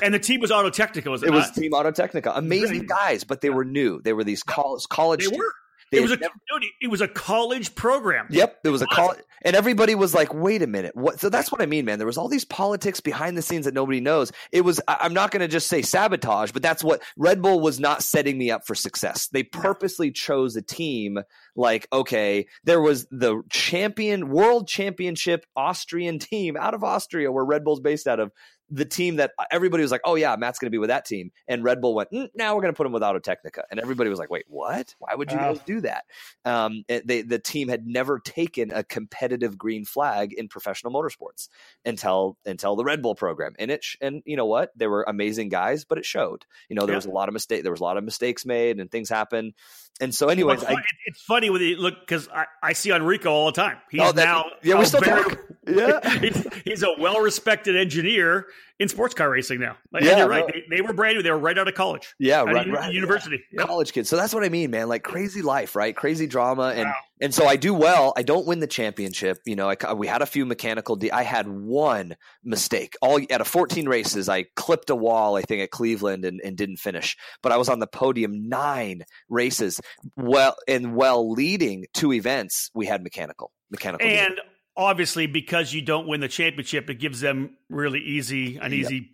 [0.00, 1.10] and the team was Auto Technica.
[1.10, 2.32] Was it, it was Team Auto Technica.
[2.32, 4.00] Amazing guys, but they were new.
[4.00, 5.28] They were these college college.
[5.28, 5.52] They were.
[5.92, 6.34] They it was a never,
[6.80, 8.26] it was a college program.
[8.30, 11.52] Yep, it was a college, and everybody was like, "Wait a minute, what?" So that's
[11.52, 11.98] what I mean, man.
[11.98, 14.32] There was all these politics behind the scenes that nobody knows.
[14.52, 17.78] It was I'm not going to just say sabotage, but that's what Red Bull was
[17.78, 19.28] not setting me up for success.
[19.28, 21.18] They purposely chose a team
[21.54, 27.64] like, okay, there was the champion, world championship Austrian team out of Austria, where Red
[27.64, 28.32] Bull's based out of
[28.72, 31.30] the team that everybody was like, oh yeah, Matt's going to be with that team,
[31.46, 33.78] and Red Bull went, mm, now we're going to put him with Auto Technica, and
[33.78, 34.94] everybody was like, wait, what?
[34.98, 36.04] Why would you guys do that?
[36.44, 41.48] Um, they, the team had never taken a competitive green flag in professional motorsports
[41.84, 44.70] until until the Red Bull program, and it and you know what?
[44.74, 46.46] They were amazing guys, but it showed.
[46.68, 46.98] You know, there yeah.
[46.98, 49.52] was a lot of mistake, there was a lot of mistakes made, and things happen.
[50.00, 53.30] And so, anyways, well, I, it's funny with you look because I, I see Enrico
[53.30, 53.76] all the time.
[53.90, 55.38] He's oh, now yeah, we still very, talk.
[55.64, 58.46] Yeah, he's, he's a well-respected engineer
[58.78, 59.76] in sports car racing now.
[59.92, 60.44] Like, yeah, you're right.
[60.46, 61.22] They, they, were brand new.
[61.22, 62.14] They were right out of college.
[62.18, 63.42] Yeah, right, right university.
[63.52, 63.60] Yeah.
[63.60, 63.68] Yep.
[63.68, 64.08] College kids.
[64.08, 64.88] So that's what I mean, man.
[64.88, 65.94] Like crazy life, right?
[65.94, 66.94] Crazy drama, and wow.
[67.20, 68.12] and so I do well.
[68.16, 69.38] I don't win the championship.
[69.46, 70.96] You know, I, we had a few mechanical.
[70.96, 72.94] De- I had one mistake.
[73.00, 75.36] All out of 14 races, I clipped a wall.
[75.36, 77.16] I think at Cleveland and, and didn't finish.
[77.42, 79.80] But I was on the podium nine races.
[80.16, 84.06] Well, and well leading two events, we had mechanical mechanical.
[84.06, 84.40] And
[84.76, 89.10] obviously because you don't win the championship, it gives them really easy an easy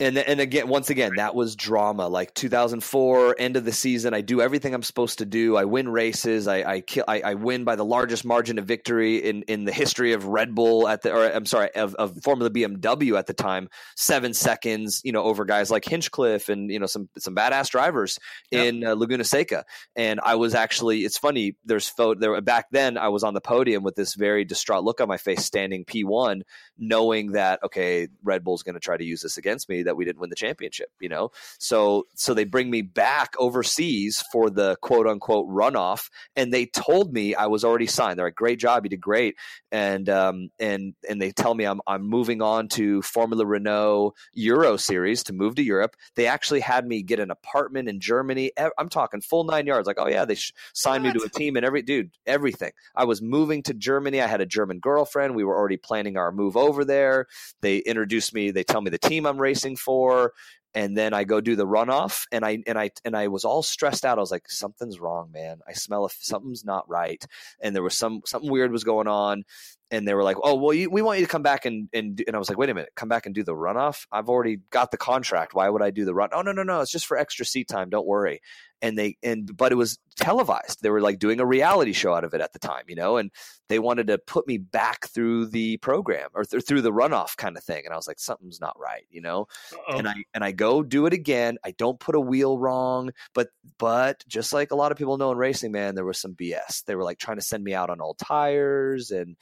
[0.00, 2.08] and and again once again that was drama.
[2.08, 5.56] Like 2004 end of the season i do everything i'm supposed to do.
[5.56, 6.46] I win races.
[6.46, 9.72] I i, kill, I, I win by the largest margin of victory in in the
[9.72, 13.34] history of red bull at the or i'm sorry of, of formula bmw at the
[13.34, 13.68] time.
[13.96, 18.18] Seven seconds you know over guys like hinchcliffe and you know some some badass drivers
[18.50, 18.66] yep.
[18.66, 19.64] in uh, laguna seca.
[19.96, 23.40] And i was actually it's funny there's photo there back then i was on the
[23.40, 26.42] podium with this very distraught look on my face standing p1
[26.78, 30.04] knowing that okay red bull's going to try to use this against me that we
[30.04, 30.88] didn't win the championship.
[31.00, 36.52] You know, so so they bring me back overseas for the quote unquote runoff, and
[36.52, 38.18] they told me I was already signed.
[38.18, 39.36] They're like, "Great job, you did great,"
[39.72, 44.76] and um and and they tell me I'm I'm moving on to Formula Renault Euro
[44.76, 45.96] Series to move to Europe.
[46.14, 48.52] They actually had me get an apartment in Germany.
[48.78, 49.86] I'm talking full nine yards.
[49.86, 50.36] Like, oh yeah, they
[50.72, 51.14] signed what?
[51.14, 52.72] me to a team and every dude, everything.
[52.94, 54.20] I was moving to Germany.
[54.20, 55.34] I had a German girlfriend.
[55.34, 57.26] We were already planning our move over there.
[57.60, 58.50] They introduce me.
[58.50, 60.32] They tell me the team I'm racing for
[60.74, 63.62] and then I go do the runoff, and I and I and I was all
[63.62, 64.18] stressed out.
[64.18, 65.60] I was like, something's wrong, man.
[65.66, 67.24] I smell if something's not right,
[67.60, 69.44] and there was some something weird was going on.
[69.90, 72.22] And they were like, "Oh, well, you, we want you to come back and and
[72.26, 74.06] and I was like, "Wait a minute, come back and do the runoff?
[74.12, 75.54] I've already got the contract.
[75.54, 76.28] Why would I do the run?
[76.32, 77.88] Oh, no, no, no, it's just for extra seat time.
[77.88, 78.40] Don't worry."
[78.82, 80.82] And they and but it was televised.
[80.82, 83.16] They were like doing a reality show out of it at the time you know
[83.16, 83.30] and
[83.68, 87.56] they wanted to put me back through the program or th- through the runoff kind
[87.56, 89.46] of thing and i was like something's not right you know?
[89.72, 89.98] Uh-oh.
[89.98, 91.58] and i and i go do it again.
[91.64, 93.48] I don't put a wheel wrong but
[93.78, 96.84] but just like a lot of people know in racing man there was some bs
[96.84, 99.36] they were like trying to send me out on old tires and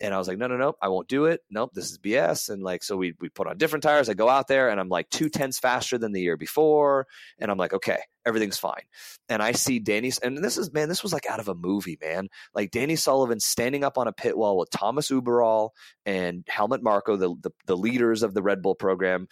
[0.00, 1.40] and I was like, no, no, no, I won't do it.
[1.50, 2.50] Nope, this is BS.
[2.50, 4.08] And like, so we we put on different tires.
[4.08, 7.06] I go out there and I'm like two tenths faster than the year before,
[7.38, 8.82] and I'm like, okay, everything's fine.
[9.28, 11.98] And I see Danny, and this is man, this was like out of a movie,
[12.00, 12.28] man.
[12.54, 15.70] Like Danny Sullivan standing up on a pit wall with Thomas Uberall
[16.06, 19.28] and Helmut Marko, the, the the leaders of the Red Bull program,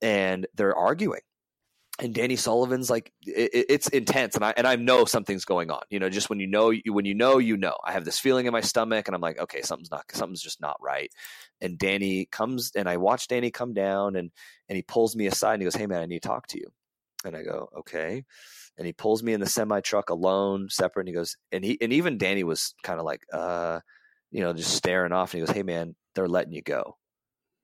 [0.00, 1.20] and they're arguing
[2.00, 5.82] and Danny Sullivan's like it, it's intense, and I and I know something's going on.
[5.90, 7.76] You know, just when you know when you know you know.
[7.84, 10.60] I have this feeling in my stomach, and I'm like, okay, something's not something's just
[10.60, 11.12] not right.
[11.60, 14.30] And Danny comes, and I watch Danny come down, and
[14.68, 16.58] and he pulls me aside, and he goes, "Hey man, I need to talk to
[16.58, 16.68] you."
[17.24, 18.24] And I go, "Okay."
[18.76, 21.78] And he pulls me in the semi truck alone, separate, and he goes, and he
[21.80, 23.80] and even Danny was kind of like, uh,
[24.30, 26.96] you know, just staring off, and he goes, "Hey man, they're letting you go."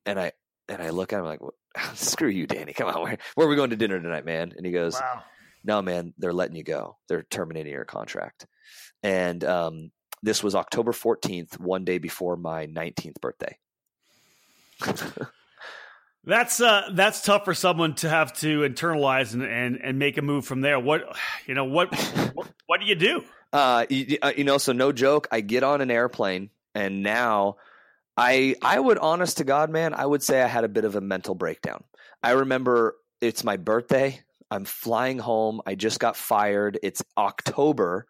[0.05, 0.33] And I
[0.69, 1.39] and I look at him like,
[1.93, 2.73] screw you, Danny.
[2.73, 4.53] Come on, where, where are we going to dinner tonight, man?
[4.55, 5.23] And he goes, wow.
[5.63, 6.97] no, man, they're letting you go.
[7.07, 8.45] They're terminating your contract.
[9.03, 9.91] And um,
[10.23, 13.57] this was October 14th, one day before my 19th birthday.
[16.25, 20.21] that's uh, that's tough for someone to have to internalize and, and, and make a
[20.21, 20.79] move from there.
[20.79, 21.95] What you know what
[22.33, 23.23] what, what do you do?
[23.53, 25.27] Uh, you, uh, you know, so no joke.
[25.31, 27.55] I get on an airplane, and now
[28.17, 30.95] I I would honest to God, man, I would say I had a bit of
[30.95, 31.83] a mental breakdown.
[32.23, 34.21] I remember it's my birthday.
[34.51, 35.61] I'm flying home.
[35.65, 36.79] I just got fired.
[36.83, 38.07] It's October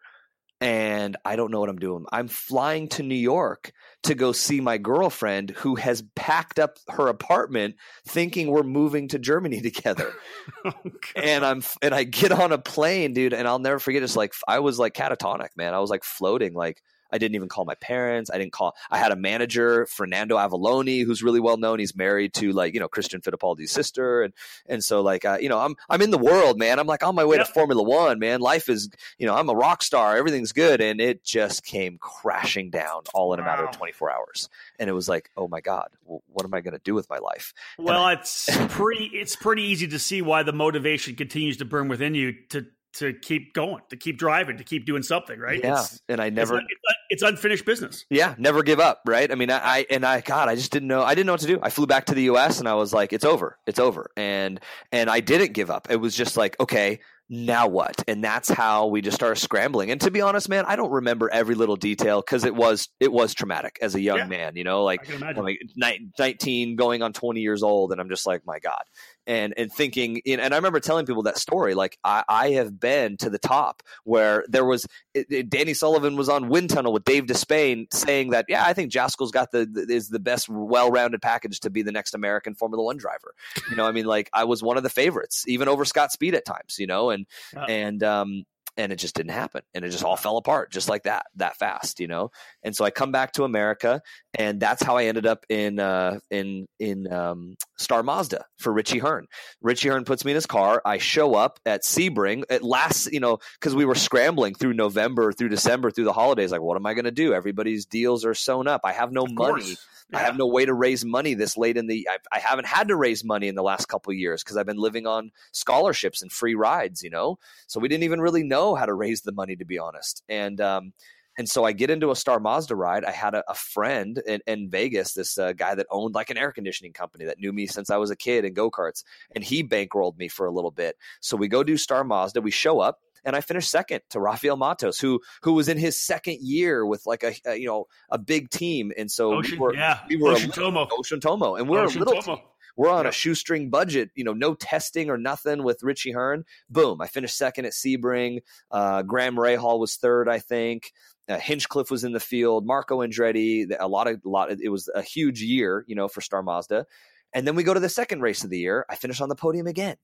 [0.60, 2.06] and I don't know what I'm doing.
[2.10, 3.72] I'm flying to New York
[4.04, 7.76] to go see my girlfriend who has packed up her apartment
[8.06, 10.12] thinking we're moving to Germany together.
[10.64, 10.72] oh,
[11.14, 14.32] and I'm and I get on a plane, dude, and I'll never forget it's like
[14.48, 15.74] I was like catatonic, man.
[15.74, 16.82] I was like floating like
[17.12, 18.30] I didn't even call my parents.
[18.30, 18.74] I didn't call.
[18.90, 21.78] I had a manager, Fernando Avallone, who's really well known.
[21.78, 24.32] He's married to like you know Christian Fittipaldi's sister, and
[24.66, 26.78] and so like uh, you know I'm I'm in the world, man.
[26.78, 27.46] I'm like on my way yep.
[27.46, 28.40] to Formula One, man.
[28.40, 30.16] Life is you know I'm a rock star.
[30.16, 34.48] Everything's good, and it just came crashing down all in a matter of 24 hours.
[34.78, 37.18] And it was like, oh my god, what am I going to do with my
[37.18, 37.52] life?
[37.78, 41.88] Well, I, it's pretty it's pretty easy to see why the motivation continues to burn
[41.88, 42.66] within you to
[42.96, 45.60] to keep going, to keep driving, to keep doing something, right?
[45.62, 46.58] Yeah, it's, and I never.
[46.58, 46.66] It's,
[47.10, 48.04] it's, unfinished business.
[48.10, 49.30] Yeah, never give up, right?
[49.30, 51.02] I mean, I, I, and I, God, I just didn't know.
[51.02, 51.58] I didn't know what to do.
[51.62, 52.58] I flew back to the U.S.
[52.58, 54.60] and I was like, it's over, it's over, and
[54.92, 55.88] and I didn't give up.
[55.90, 58.02] It was just like, okay, now what?
[58.08, 59.90] And that's how we just started scrambling.
[59.90, 63.12] And to be honest, man, I don't remember every little detail because it was it
[63.12, 64.26] was traumatic as a young yeah.
[64.26, 64.56] man.
[64.56, 68.58] You know, like, like 19 going on 20 years old, and I'm just like, my
[68.58, 68.82] God
[69.26, 73.16] and and thinking and I remember telling people that story like I, I have been
[73.18, 77.04] to the top where there was it, it, Danny Sullivan was on wind tunnel with
[77.04, 81.22] Dave Despain saying that yeah I think Jaskol's got the, the is the best well-rounded
[81.22, 83.34] package to be the next American Formula 1 driver.
[83.70, 86.34] You know I mean like I was one of the favorites even over Scott Speed
[86.34, 87.26] at times you know and
[87.68, 88.44] and um
[88.76, 91.56] and it just didn't happen and it just all fell apart just like that that
[91.56, 92.30] fast you know?
[92.62, 94.02] And so i come back to america
[94.34, 98.98] and that's how i ended up in uh in in um star mazda for richie
[98.98, 99.26] hearn.
[99.60, 100.82] Richie hearn puts me in his car.
[100.84, 105.32] I show up at sebring at last you know because we were scrambling through november
[105.32, 107.34] through december through the holidays like what am i going to do?
[107.34, 108.82] Everybody's deals are sewn up.
[108.84, 109.76] I have no money.
[110.10, 110.18] Yeah.
[110.18, 112.08] I have no way to raise money this late in the.
[112.08, 114.76] I, I haven't had to raise money in the last couple years because I've been
[114.76, 117.02] living on scholarships and free rides.
[117.02, 119.78] You know, so we didn't even really know how to raise the money to be
[119.78, 120.22] honest.
[120.28, 120.92] And um,
[121.38, 123.04] and so I get into a Star Mazda ride.
[123.04, 126.38] I had a, a friend in, in, Vegas, this uh, guy that owned like an
[126.38, 129.04] air conditioning company that knew me since I was a kid in go karts,
[129.34, 130.96] and he bankrolled me for a little bit.
[131.20, 132.40] So we go do Star Mazda.
[132.40, 136.00] We show up and I finished second to Raphael Matos, who who was in his
[136.00, 139.58] second year with like a, a you know a big team, and so Ocean, we
[139.58, 142.22] were yeah, we were Ocean Tomo, Ocean Tomo, and we're Ocean a little.
[142.22, 142.36] Tomo.
[142.36, 142.44] Team
[142.76, 146.44] We're on a shoestring budget, you know, no testing or nothing with Richie Hearn.
[146.70, 148.40] Boom, I finished second at Sebring.
[148.70, 150.92] Uh, Graham Rahal was third, I think.
[151.28, 152.66] Uh, Hinchcliffe was in the field.
[152.66, 153.74] Marco Andretti.
[153.80, 154.52] A lot of, a lot.
[154.52, 156.86] Of, it was a huge year, you know, for Star Mazda.
[157.32, 158.86] And then we go to the second race of the year.
[158.88, 159.96] I finish on the podium again,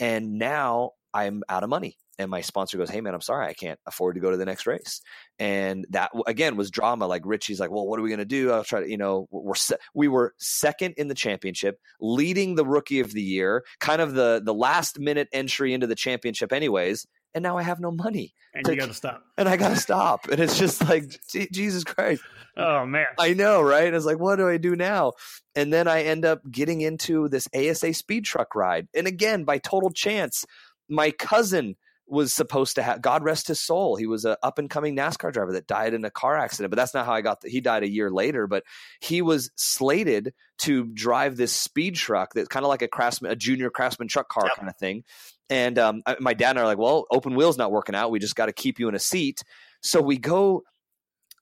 [0.00, 1.98] and now I'm out of money.
[2.18, 4.44] And my sponsor goes, "Hey man, I'm sorry, I can't afford to go to the
[4.44, 5.00] next race."
[5.38, 7.06] And that again was drama.
[7.06, 9.28] Like Richie's like, "Well, what are we going to do?" I'll try to, you know,
[9.30, 14.00] we're se- we were second in the championship, leading the rookie of the year, kind
[14.02, 17.06] of the the last minute entry into the championship, anyways.
[17.34, 19.24] And now I have no money, And you got to stop.
[19.38, 20.28] and I got to stop.
[20.28, 22.22] And it's just like, Je- Jesus Christ.
[22.58, 23.06] Oh man.
[23.18, 23.94] I know, right?
[23.94, 25.12] It's like, what do I do now?
[25.54, 28.86] And then I end up getting into this ASA speed truck ride.
[28.94, 30.44] And again, by total chance,
[30.90, 31.76] my cousin
[32.12, 33.96] was supposed to have God rest his soul.
[33.96, 36.76] He was an up and coming NASCAR driver that died in a car accident, but
[36.76, 38.64] that's not how I got the, he died a year later, but
[39.00, 43.36] he was slated to drive this speed truck that's kind of like a craftsman a
[43.36, 44.56] junior craftsman truck car Yep.
[44.56, 45.04] kind of thing.
[45.48, 48.10] And um, I- my dad and I are like, well, open wheels not working out.
[48.10, 49.42] We just got to keep you in a seat.
[49.82, 50.62] So we go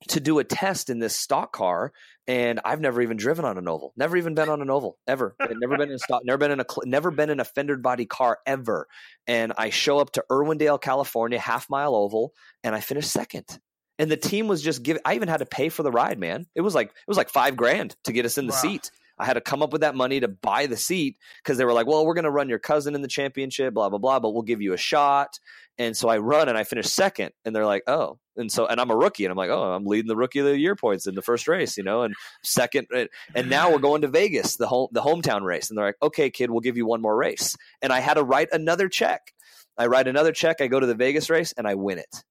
[0.09, 1.93] to do a test in this stock car,
[2.31, 3.93] and I've never even driven on an oval.
[3.97, 5.35] Never even been on an oval ever.
[5.41, 6.23] I've never been in a stock.
[6.25, 6.65] Never been in a.
[6.85, 8.87] Never been in a fendered body car ever.
[9.27, 13.59] And I show up to Irwindale, California, half mile oval, and I finish second.
[13.99, 15.03] And the team was just giving.
[15.05, 16.47] I even had to pay for the ride, man.
[16.55, 18.61] It was like it was like five grand to get us in the Wow.
[18.61, 18.93] seat.
[19.21, 21.73] I had to come up with that money to buy the seat because they were
[21.73, 24.31] like, "Well, we're going to run your cousin in the championship, blah blah blah, but
[24.31, 25.39] we'll give you a shot."
[25.79, 28.81] And so I run and I finish second, and they're like, "Oh," and so and
[28.81, 31.07] I'm a rookie, and I'm like, "Oh, I'm leading the rookie of the year points
[31.07, 32.89] in the first race, you know." And second,
[33.35, 36.31] and- now we're going to Vegas, the home the hometown race, and they're like, "Okay,
[36.31, 39.33] kid, we'll give you one more race." And I had to write another check.
[39.79, 40.61] I write another check.
[40.61, 42.25] I go to the Vegas race and I win it.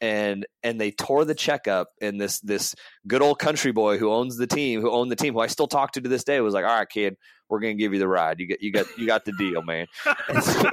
[0.00, 2.74] And and they tore the check up, and this this
[3.06, 5.68] good old country boy who owns the team, who owned the team, who I still
[5.68, 7.16] talk to to this day, was like, "All right, kid,
[7.48, 8.38] we're gonna give you the ride.
[8.40, 9.86] You get you got you got the deal, man."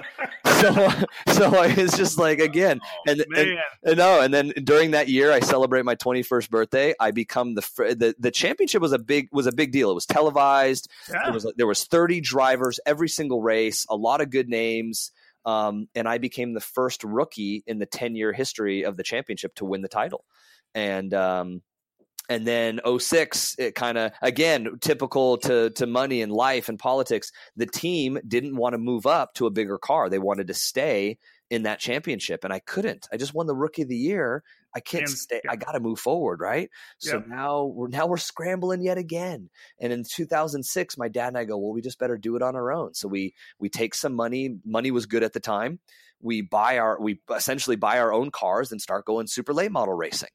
[0.62, 3.58] So, so so it's just like again, and, and man.
[3.88, 6.94] uh, No, and then during that year, I celebrate my 21st birthday.
[7.00, 9.90] I become the the the championship was a big was a big deal.
[9.92, 10.90] It was televised.
[11.10, 11.22] Yeah.
[11.24, 15.12] There was there was 30 drivers every single race, a lot of good names,
[15.46, 19.56] um, and I became the first rookie in the 10 year history of the championship
[19.56, 20.26] to win the title.
[20.74, 21.62] And um,
[22.30, 27.32] and then 06 it kind of again typical to to money and life and politics
[27.56, 31.18] the team didn't want to move up to a bigger car they wanted to stay
[31.50, 34.44] in that championship and i couldn't i just won the rookie of the year
[34.76, 35.52] i can't And- stay yeah.
[35.52, 36.70] i got to move forward right
[37.00, 37.28] so Yep.
[37.28, 39.50] now we're now we're scrambling yet again
[39.80, 42.56] and in 2006 my dad and i go well we just better do it on
[42.56, 45.80] our own so we we take some money money was good at the time
[46.22, 49.94] we buy our we essentially buy our own cars and start going super late model
[49.94, 50.30] racing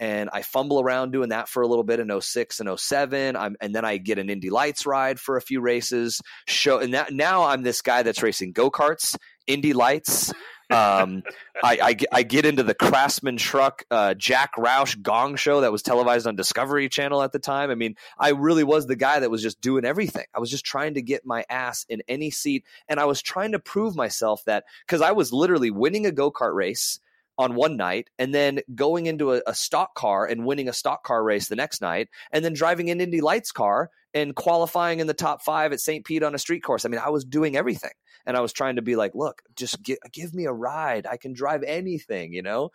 [0.00, 3.36] and I fumble around doing that for a little bit in 06 and 07.
[3.36, 6.20] I'm, and then I get an Indy Lights ride for a few races.
[6.48, 9.16] Show and that, now I'm this guy that's racing go karts,
[9.46, 10.32] Indy Lights.
[10.72, 11.22] Um,
[11.62, 15.82] I, I, I get into the Craftsman Truck uh, Jack Roush Gong Show that was
[15.82, 17.70] televised on Discovery Channel at the time.
[17.70, 20.24] I mean, I really was the guy that was just doing everything.
[20.34, 23.52] I was just trying to get my ass in any seat, and I was trying
[23.52, 27.00] to prove myself that because I was literally winning a go kart race
[27.38, 31.02] on one night and then going into a, a stock car and winning a stock
[31.04, 35.06] car race the next night and then driving an Indy Lights car and qualifying in
[35.06, 36.04] the top five at St.
[36.04, 36.84] Pete on a street course.
[36.84, 37.92] I mean, I was doing everything.
[38.24, 41.06] And I was trying to be like, look, just gi- give me a ride.
[41.06, 42.70] I can drive anything, you know?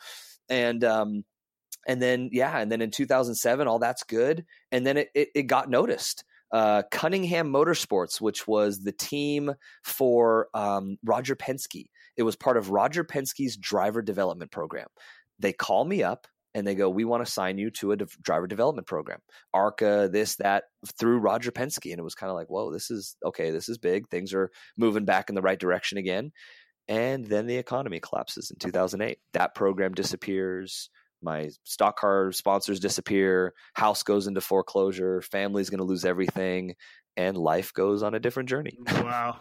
[0.49, 1.23] And, um,
[1.87, 4.45] and then, yeah, and then in 2007, all that's good.
[4.71, 6.25] And then it, it, it got noticed.
[6.51, 9.53] Uh, Cunningham Motorsports, which was the team
[9.83, 14.87] for um, Roger Penske, it was part of Roger Penske's driver development program.
[15.39, 18.07] They call me up and they go, "We want to sign you to a de-
[18.21, 19.19] driver development program,
[19.53, 20.63] ARCA, this, that,
[20.97, 23.51] through Roger Penske." And it was kind of like, "Whoa, this is okay.
[23.51, 24.09] This is big.
[24.09, 26.31] Things are moving back in the right direction again."
[26.87, 29.19] And then the economy collapses in 2008.
[29.33, 30.89] That program disappears.
[31.21, 33.53] My stock car sponsors disappear.
[33.73, 35.21] House goes into foreclosure.
[35.21, 36.75] Family's going to lose everything,
[37.15, 38.77] and life goes on a different journey.
[38.87, 39.37] wow.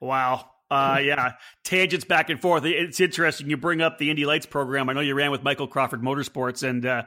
[0.00, 0.50] Wow.
[0.70, 1.32] Uh, yeah,
[1.64, 2.64] tangents back and forth.
[2.64, 3.48] It's interesting.
[3.48, 4.88] You bring up the Indy Lights program.
[4.88, 7.04] I know you ran with Michael Crawford Motorsports, and uh,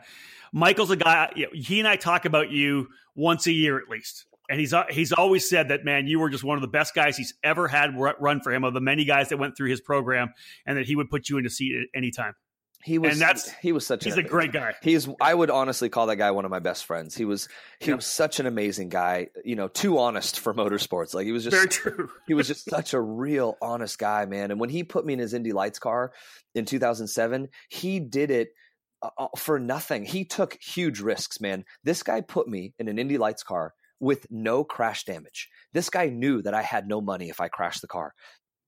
[0.52, 1.32] Michael's a guy.
[1.36, 4.74] You know, he and I talk about you once a year at least, and he's
[4.74, 7.36] uh, he's always said that man, you were just one of the best guys he's
[7.44, 10.34] ever had run for him of the many guys that went through his program,
[10.66, 12.34] and that he would put you in a seat at any time.
[12.84, 14.74] He was And that's- he was such He's an a great guy.
[14.82, 17.16] He's I would honestly call that guy one of my best friends.
[17.16, 17.48] He was
[17.80, 17.98] he Yep.
[17.98, 21.14] was such an amazing guy, you know, too honest for motorsports.
[21.14, 22.10] Like he was just Very true.
[22.28, 24.52] he was just such a real honest guy, man.
[24.52, 26.12] And when he put me in his Indy Lights car
[26.56, 28.50] in 2007, he did it
[29.02, 30.06] uh, uh, for nothing.
[30.06, 31.66] He took huge risks, man.
[31.84, 35.50] This guy put me in an Indy Lights car with no crash damage.
[35.74, 38.14] This guy knew that I had no money if I crashed the car,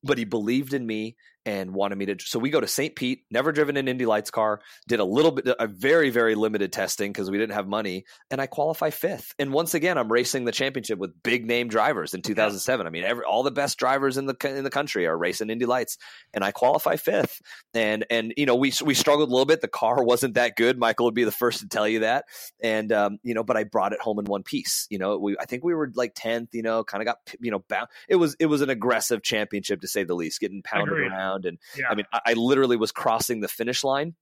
[0.03, 2.15] but he believed in me and wanted me to.
[2.19, 2.95] So we go to St.
[2.95, 6.71] Pete, never driven an Indy Lights car, did a little bit, a very, very limited
[6.71, 9.33] testing because we didn't have money, and I qualify fifth.
[9.39, 12.87] And once again, I'm racing the championship with big name drivers in 2007.
[12.87, 15.65] I mean, every, all the best drivers in the in the country are racing Indy
[15.65, 15.97] Lights,
[16.33, 17.41] and I qualify fifth.
[17.73, 19.61] And and you know we we struggled a little bit.
[19.61, 20.77] The car wasn't that good.
[20.77, 22.25] Michael would be the first to tell you that.
[22.61, 24.87] And um, you know, but I brought it home in one piece.
[24.89, 26.49] You know, we I think we were like tenth.
[26.53, 27.87] You know, kind of got you know bound.
[28.07, 31.45] It was it was an aggressive championship to say the least, getting pounded around around,
[31.45, 31.85] and yeah.
[31.89, 34.15] I mean, I, I literally was crossing the finish line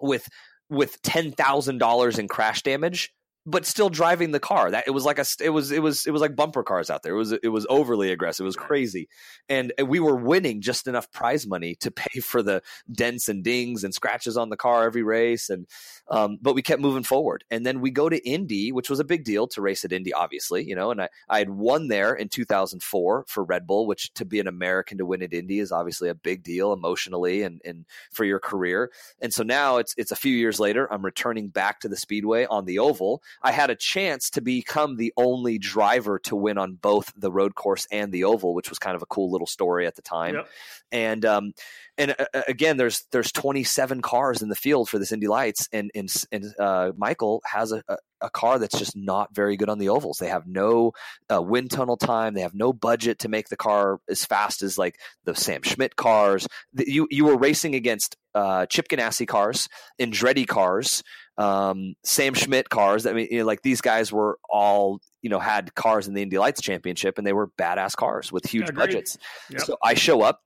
[0.00, 0.28] with
[0.68, 3.12] with ten thousand dollars in crash damage
[3.44, 4.70] but still driving the car.
[4.70, 7.02] That it was like a it was it was it was like bumper cars out
[7.02, 7.14] there.
[7.14, 8.44] It was it was overly aggressive.
[8.44, 9.08] It was crazy,
[9.48, 13.84] and, we were winning just enough prize money to pay for the dents and dings
[13.84, 15.50] and scratches on the car every race.
[15.50, 15.66] And
[16.08, 19.04] um, but we kept moving forward, and then we go to Indy, which was a
[19.04, 20.90] big deal to race at Indy, obviously, you know.
[20.90, 24.46] And I I had won there in 2004 for Red Bull, which to be an
[24.46, 28.38] American to win at Indy is obviously a big deal emotionally and and for your
[28.38, 28.90] career.
[29.20, 30.90] And so now it's it's a few years later.
[30.92, 34.96] I'm returning back to the speedway on the oval I had a chance to become
[34.96, 38.78] the only driver to win on both the road course and the oval, which was
[38.78, 40.34] kind of a cool little story at the time.
[40.34, 40.48] Yep.
[40.90, 41.52] And um,
[41.96, 45.68] and uh, uh again, there's there's 27 cars in the field for this Indy Lights,
[45.72, 49.68] and and, and uh, Michael has a, a, a, car that's just not very good
[49.68, 50.18] on the ovals.
[50.18, 50.92] They have no
[51.32, 52.34] uh, wind tunnel time.
[52.34, 55.96] They have no budget to make the car as fast as like the Sam Schmidt
[55.96, 56.46] cars.
[56.72, 59.68] The, you you were racing against uh, Chip Ganassi cars,
[60.00, 61.02] Andretti cars,
[61.38, 63.06] um, Sam Schmidt cars.
[63.06, 66.22] I mean, you know, like these guys were all you know had cars in the
[66.22, 68.86] Indy Lights Championship, and they were badass cars with huge Agreed.
[68.86, 69.18] budgets.
[69.50, 69.60] Yep.
[69.62, 70.40] So I show up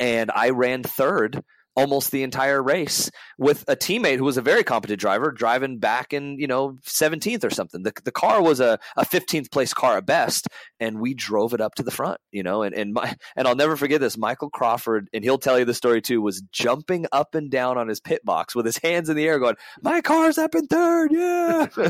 [0.00, 1.42] and I ran third
[1.76, 6.12] almost the entire race with a teammate who was a very competent driver driving back
[6.12, 7.82] in you know 17th or something.
[7.82, 10.48] The, the car was a, a 15th place car at best
[10.80, 13.54] and we drove it up to the front you know and and my and i'll
[13.54, 14.16] never forget this.
[14.16, 17.88] Michael crawford and he'll tell you the story too was jumping up and down on
[17.88, 21.12] his pit box with his hands in the air going my car's up in third
[21.12, 21.66] yeah.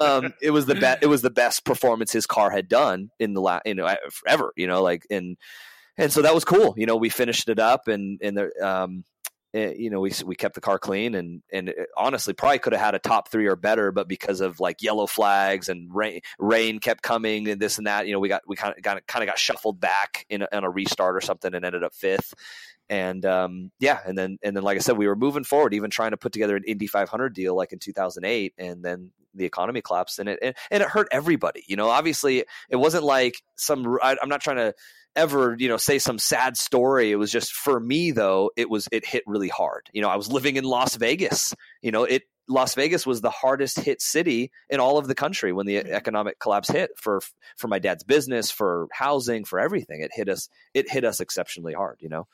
[0.00, 3.32] Um, it was the best it was the best performance his car had done in
[3.32, 5.36] the last you know forever you know like in
[5.98, 6.74] and so that was cool.
[6.76, 9.04] You know, we finished it up, and and the, um,
[9.52, 12.58] it, eh, you know, we we kept the car clean, and and it, honestly, probably
[12.58, 15.94] could have had a top three or better, but because of like yellow flags and
[15.94, 18.82] rain, rain kept coming and this and that, you know, we got we kind of
[18.82, 21.82] got kind of got shuffled back in a, in a restart or something, and ended
[21.82, 22.34] up fifth.
[22.88, 25.90] And um, yeah, and then and then like I said, we were moving forward, even
[25.90, 29.80] trying to put together an Indy 500 deal like in 2008, and then the economy
[29.80, 31.64] collapsed, and it and, and it hurt everybody.
[31.66, 33.98] You know, obviously, it wasn't like some.
[34.02, 34.74] I, I'm not trying to
[35.16, 38.88] ever you know say some sad story it was just for me though it was
[38.92, 42.22] it hit really hard you know i was living in las vegas you know it
[42.48, 46.38] las vegas was the hardest hit city in all of the country when the economic
[46.38, 47.20] collapse hit for
[47.56, 51.72] for my dad's business for housing for everything it hit us it hit us exceptionally
[51.72, 52.26] hard you know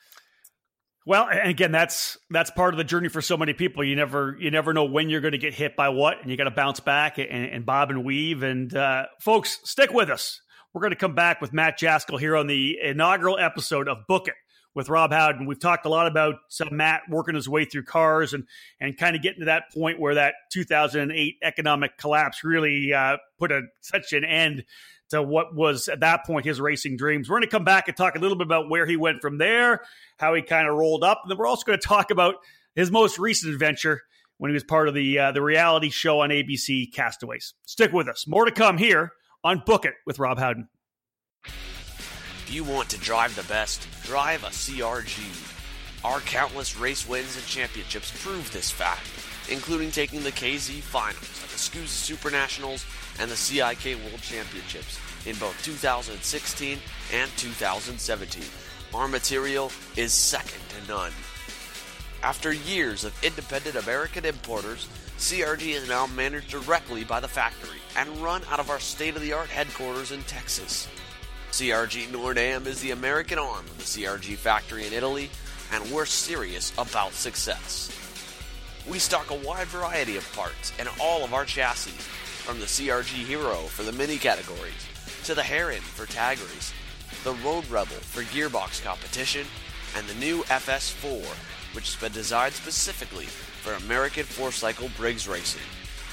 [1.05, 3.83] well, and again, that's that's part of the journey for so many people.
[3.83, 6.37] You never you never know when you're going to get hit by what, and you
[6.37, 8.41] got to bounce back and, and, bob and weave.
[8.41, 10.41] And uh, folks, stick with us.
[10.73, 14.27] We're going to come back with Matt Jaskol here on the inaugural episode of Book
[14.27, 14.33] It
[14.73, 15.45] with Rob Howden.
[15.45, 18.45] We've talked a lot about uh, Matt working his way through cars and
[18.79, 23.51] and kind of getting to that point where that 2008 economic collapse really uh, put
[23.51, 24.63] a such an end
[25.11, 27.29] to what was at that point his racing dreams.
[27.29, 29.37] We're going to come back and talk a little bit about where he went from
[29.37, 29.81] there,
[30.17, 32.37] how he kind of rolled up, and then we're also going to talk about
[32.73, 34.01] his most recent adventure
[34.37, 37.53] when he was part of the uh, the reality show on ABC Castaways.
[37.63, 38.25] Stick with us.
[38.25, 39.11] More to come here
[39.43, 40.69] on Book It with Rob Howden.
[41.45, 45.49] If you want to drive the best, drive a CRG.
[46.05, 49.09] Our countless race wins and championships prove this fact,
[49.49, 52.85] including taking the KZ Finals at the SKUSA Super Nationals
[53.19, 56.77] and the CIK World Championships in both 2016
[57.13, 58.43] and 2017.
[58.93, 61.11] Our material is second to none.
[62.21, 64.87] After years of independent American importers,
[65.17, 69.21] CRG is now managed directly by the factory and run out of our state of
[69.21, 70.87] the art headquarters in Texas.
[71.51, 75.29] CRG Nordam is the American arm of the CRG factory in Italy,
[75.71, 77.91] and we're serious about success.
[78.89, 83.23] We stock a wide variety of parts in all of our chassis, from the CRG
[83.23, 84.87] Hero for the mini categories,
[85.23, 86.75] to the Heron for tag racing,
[87.23, 89.45] the Road Rebel for gearbox competition,
[89.95, 91.23] and the new FS4,
[91.75, 95.61] which has been designed specifically for American four cycle Briggs racing.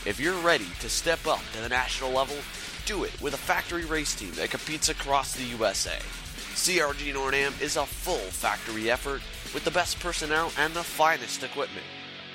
[0.06, 2.36] If you're ready to step up to the national level,
[2.86, 5.98] do it with a factory race team that competes across the USA.
[6.54, 9.20] CRG Nordam is a full factory effort
[9.52, 11.84] with the best personnel and the finest equipment.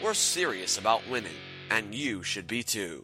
[0.03, 1.33] We're serious about winning,
[1.71, 3.03] and you should be too.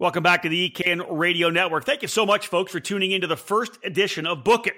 [0.00, 1.84] Welcome back to the EKN Radio Network.
[1.84, 4.74] Thank you so much, folks, for tuning into the first edition of Book It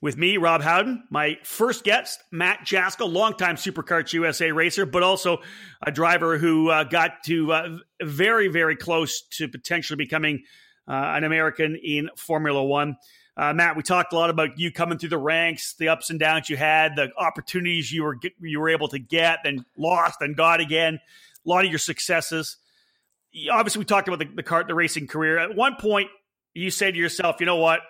[0.00, 1.04] with me, Rob Howden.
[1.10, 5.38] My first guest, Matt Jaskol, longtime SuperKarts USA racer, but also
[5.82, 10.42] a driver who uh, got to uh, very, very close to potentially becoming
[10.88, 12.96] uh, an American in Formula One.
[13.36, 16.18] Uh, Matt, we talked a lot about you coming through the ranks, the ups and
[16.18, 20.36] downs you had, the opportunities you were you were able to get, then lost and
[20.36, 20.98] got again.
[21.46, 22.56] A lot of your successes
[23.50, 25.38] obviously we talked about the, the car, the racing career.
[25.38, 26.08] At one point,
[26.54, 27.80] you say to yourself, you know what,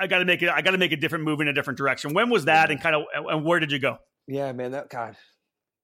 [0.00, 0.48] I got to make it.
[0.48, 2.14] I got to make a different move in a different direction.
[2.14, 3.98] When was that, and kind of, and where did you go?
[4.26, 5.16] Yeah, man, that God,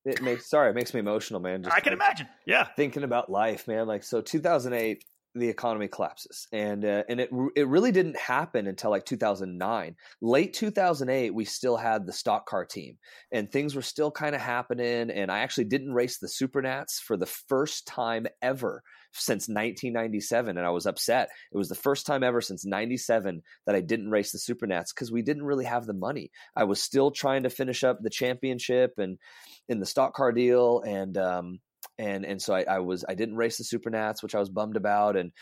[0.05, 1.63] it makes sorry, it makes me emotional, man.
[1.63, 2.29] Just I can like, imagine.
[2.47, 3.87] Yeah, thinking about life, man.
[3.87, 5.05] Like so, 2008,
[5.35, 9.97] the economy collapses, and uh, and it it really didn't happen until like 2009.
[10.23, 12.97] Late 2008, we still had the stock car team,
[13.33, 15.11] and things were still kind of happening.
[15.11, 18.83] And I actually didn't race the Supernats for the first time ever
[19.19, 21.29] since 1997 and I was upset.
[21.53, 25.13] It was the first time ever since 97 that I didn't race the Supernats because
[25.13, 26.31] we didn't really have the money.
[26.55, 29.19] I was still trying to finish up the championship and
[29.69, 31.61] in the stock car deal and um
[31.99, 34.77] and and so I, I was I didn't race the Supernats, which I was bummed
[34.77, 35.33] about and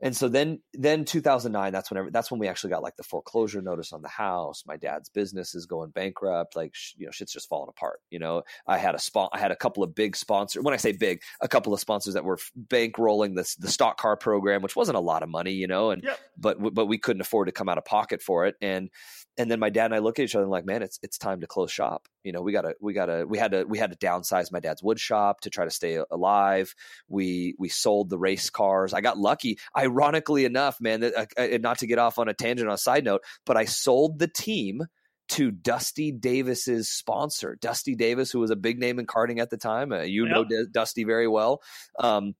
[0.00, 3.62] and so then then 2009 that's whenever that's when we actually got like the foreclosure
[3.62, 4.64] notice on the house.
[4.66, 8.18] My dad's business is going bankrupt like sh- you know shit's just falling apart you
[8.18, 8.42] know?
[8.66, 11.20] I had a spot i had a couple of big sponsors when i say big
[11.40, 12.38] a couple of sponsors that were
[12.68, 16.02] bankrolling the the stock car program which wasn't a lot of money you know and
[16.02, 16.18] yep.
[16.36, 18.56] but but we couldn't afford to come out of pocket for it.
[18.60, 18.90] And
[19.36, 21.18] and then my dad and I look at each other and like, man, it's it's
[21.18, 22.08] time to close shop.
[22.22, 24.82] You know, we gotta we gotta we had to we had to downsize my dad's
[24.82, 26.74] wood shop to try to stay alive.
[27.08, 28.94] We we sold the race cars.
[28.94, 31.00] I got lucky, ironically enough, man.
[31.00, 33.56] That uh, uh not to get off on a tangent on a side note, but
[33.56, 34.82] I sold the team
[35.30, 39.56] to Dusty Davis's sponsor, Dusty Davis, who was a big name in karting at the
[39.56, 39.92] time.
[39.92, 40.34] Uh, you yep.
[40.34, 41.60] know D- Dusty very well.
[41.98, 42.34] Um,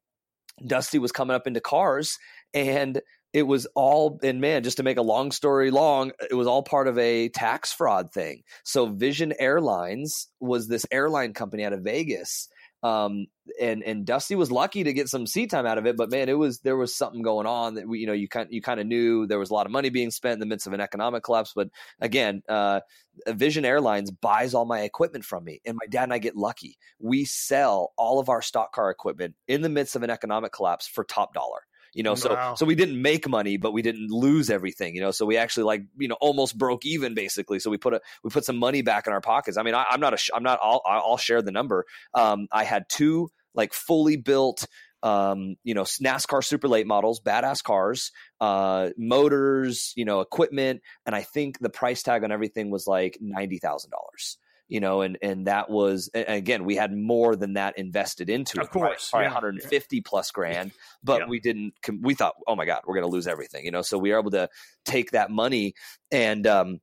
[0.65, 2.19] Dusty was coming up into cars
[2.53, 3.01] and
[3.35, 6.63] it was all and man just to make a long story long it was all
[6.63, 8.43] part of a tax fraud thing.
[8.63, 12.49] So vision airlines was this airline company out of vegas
[12.85, 13.27] um,
[13.61, 16.29] and and dusty was lucky to get some seat time out of it but man
[16.29, 18.79] it was there was something going on that we you know you kind you kind
[18.79, 20.81] of knew there was a lot of money being spent in the midst of an
[20.81, 21.69] economic collapse but
[22.01, 22.81] again uh,
[23.29, 26.77] vision airlines buys all my equipment from me and my dad and i get lucky.
[27.01, 30.87] We sell all of our stock car equipment in the midst of an economic collapse
[30.87, 31.63] for top dollar
[31.95, 32.55] you know so wow.
[32.55, 35.11] so we didn't make money but we didn't lose everything you know?
[35.11, 37.59] So we actually like you know almost broke even basically.
[37.59, 39.57] So we put a we put some money back in our pockets.
[39.57, 41.87] I mean I, am not a i'm not i'll i'll share the number.
[42.15, 44.67] Um i had two like fully built
[45.03, 51.15] um, you know, NASCAR super late models, badass cars, uh, motors, you know, equipment, and
[51.15, 54.39] I think the price tag on everything was like ninety thousand dollars
[54.69, 58.67] you know, and and that was again we had more than that invested into of
[58.67, 60.03] it, course, probably yeah, 150 yeah.
[60.05, 61.27] plus grand, but yeah.
[61.29, 61.75] we didn't.
[62.01, 63.83] We thought, oh my god, we're going to lose everything, you know.
[63.83, 64.49] So we were able to
[64.85, 65.75] take that money
[66.11, 66.81] and um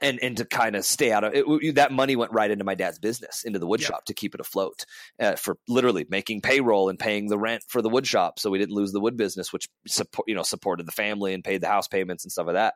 [0.00, 2.74] and and to kind of stay out of it, that money went right into my
[2.74, 4.86] dad's business into the wood shop to keep it afloat
[5.20, 8.58] uh, for literally making payroll and paying the rent for the wood shop so we
[8.58, 11.68] didn't lose the wood business which support you know supported the family and paid the
[11.68, 12.74] house payments and stuff like that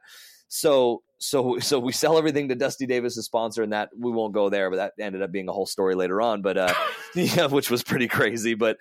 [0.49, 4.49] so so so we sell everything to Dusty Davis's sponsor, and that we won't go
[4.49, 6.43] there, but that ended up being a whole story later on.
[6.43, 6.75] But uh,
[7.15, 8.55] yeah, which was pretty crazy.
[8.55, 8.79] But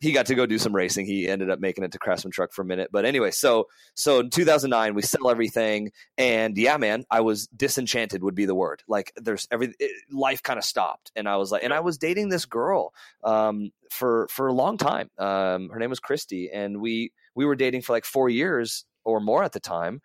[0.00, 1.06] he got to go do some racing.
[1.06, 2.90] He ended up making it to Craftsman Truck for a minute.
[2.92, 8.22] But anyway, so so in 2009 we sell everything, and yeah, man, I was disenchanted
[8.22, 8.82] would be the word.
[8.88, 11.98] Like there's every it, life kind of stopped, and I was like, and I was
[11.98, 12.92] dating this girl
[13.22, 15.10] um, for for a long time.
[15.18, 19.20] Um, her name was Christy, and we we were dating for like four years or
[19.20, 20.00] more at the time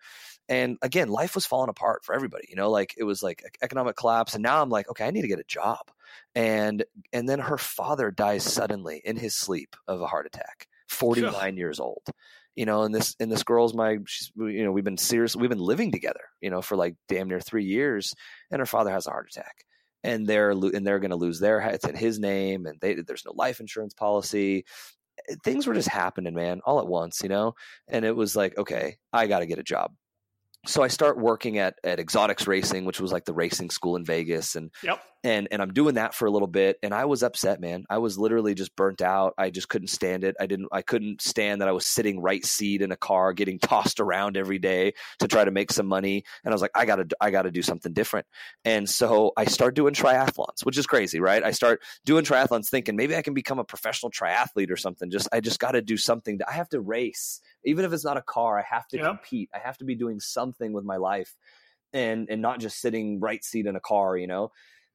[0.50, 3.96] and again life was falling apart for everybody you know like it was like economic
[3.96, 5.90] collapse and now i'm like okay i need to get a job.
[6.34, 11.56] And and then her father dies suddenly in his sleep of a heart attack 49
[11.56, 12.02] years old
[12.56, 15.50] you know and this and this girl's my she's you know we've been serious we've
[15.50, 18.12] been living together you know for like damn near three years
[18.50, 19.64] and her father has a heart attack
[20.02, 23.24] and they're and they're going to lose their it's in his name and they, there's
[23.24, 24.64] no life insurance policy.
[25.44, 27.54] Things were just happening man all at once you know
[27.88, 29.92] and it was like okay i got to get a job
[30.66, 34.04] so I start working at at Exotics Racing, which was like the racing school in
[34.04, 35.02] Vegas, and yep.
[35.22, 37.84] And and I'm doing that for a little bit, and I was upset, man.
[37.90, 39.34] I was literally just burnt out.
[39.36, 40.36] I just couldn't stand it.
[40.40, 40.68] I didn't.
[40.72, 44.36] I couldn't stand that I was sitting right seat in a car, getting tossed around
[44.36, 46.24] every day to try to make some money.
[46.44, 48.26] And I was like, I gotta, I gotta do something different.
[48.64, 51.42] And so I start doing triathlons, which is crazy, right?
[51.42, 55.10] I start doing triathlons, thinking maybe I can become a professional triathlete or something.
[55.10, 56.38] Just I just got to do something.
[56.38, 59.06] To, I have to race even if it's not a car i have to yeah.
[59.06, 61.34] compete i have to be doing something with my life
[61.92, 64.50] and and not just sitting right seat in a car you know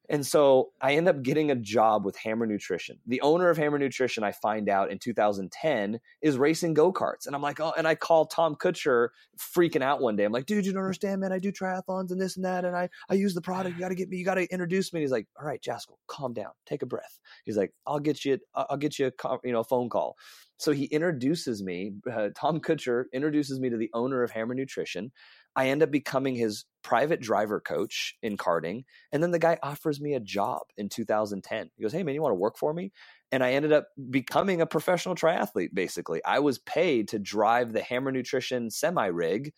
[0.08, 2.98] And so I end up getting a job with Hammer Nutrition.
[3.06, 7.26] The owner of Hammer Nutrition, I find out in 2010, is racing go karts.
[7.26, 10.24] And I'm like, oh, and I call Tom Kutscher freaking out one day.
[10.24, 11.32] I'm like, dude, you don't understand, man.
[11.32, 12.64] I do triathlons and this and that.
[12.64, 13.76] And I, I use the product.
[13.76, 15.00] You got to get me, you got to introduce me.
[15.00, 17.18] And he's like, all right, Jaskol, calm down, take a breath.
[17.44, 20.16] He's like, I'll get you, I'll get you a you know, phone call.
[20.58, 25.12] So he introduces me, uh, Tom Kutscher introduces me to the owner of Hammer Nutrition.
[25.56, 28.84] I end up becoming his private driver coach in karting.
[29.10, 31.70] And then the guy offers me a job in 2010.
[31.74, 32.92] He goes, Hey, man, you want to work for me?
[33.32, 36.22] And I ended up becoming a professional triathlete, basically.
[36.24, 39.52] I was paid to drive the Hammer Nutrition semi rig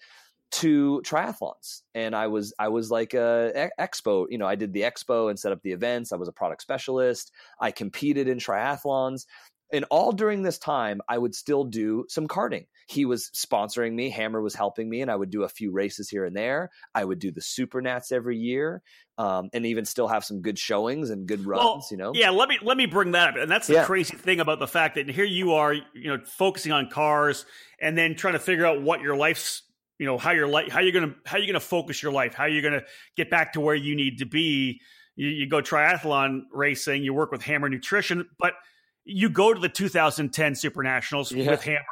[0.51, 4.81] to triathlons and i was i was like a expo you know i did the
[4.81, 9.27] expo and set up the events i was a product specialist i competed in triathlons
[9.73, 12.67] and all during this time i would still do some karting.
[12.87, 16.09] He was sponsoring me hammer was helping me and i would do a few races
[16.09, 16.71] here and there.
[16.95, 18.83] I would do the supernats every year
[19.19, 22.13] um, and even still have some good showings and good runs well, you know?
[22.15, 23.85] yeah let me let me bring that up and that's the yeah.
[23.85, 27.45] crazy thing about the fact that here you are you know focusing on cars
[27.81, 29.63] and then trying to figure out what your life's
[29.99, 32.45] you know how your life how you're gonna how you're gonna focus your life how
[32.45, 32.83] you're gonna
[33.17, 34.81] get back to where you need to be.
[35.17, 38.55] You, you go triathlon racing you work with hammer nutrition but
[39.09, 41.51] you go to the 2010 Super Nationals yeah.
[41.51, 41.85] with Hammer.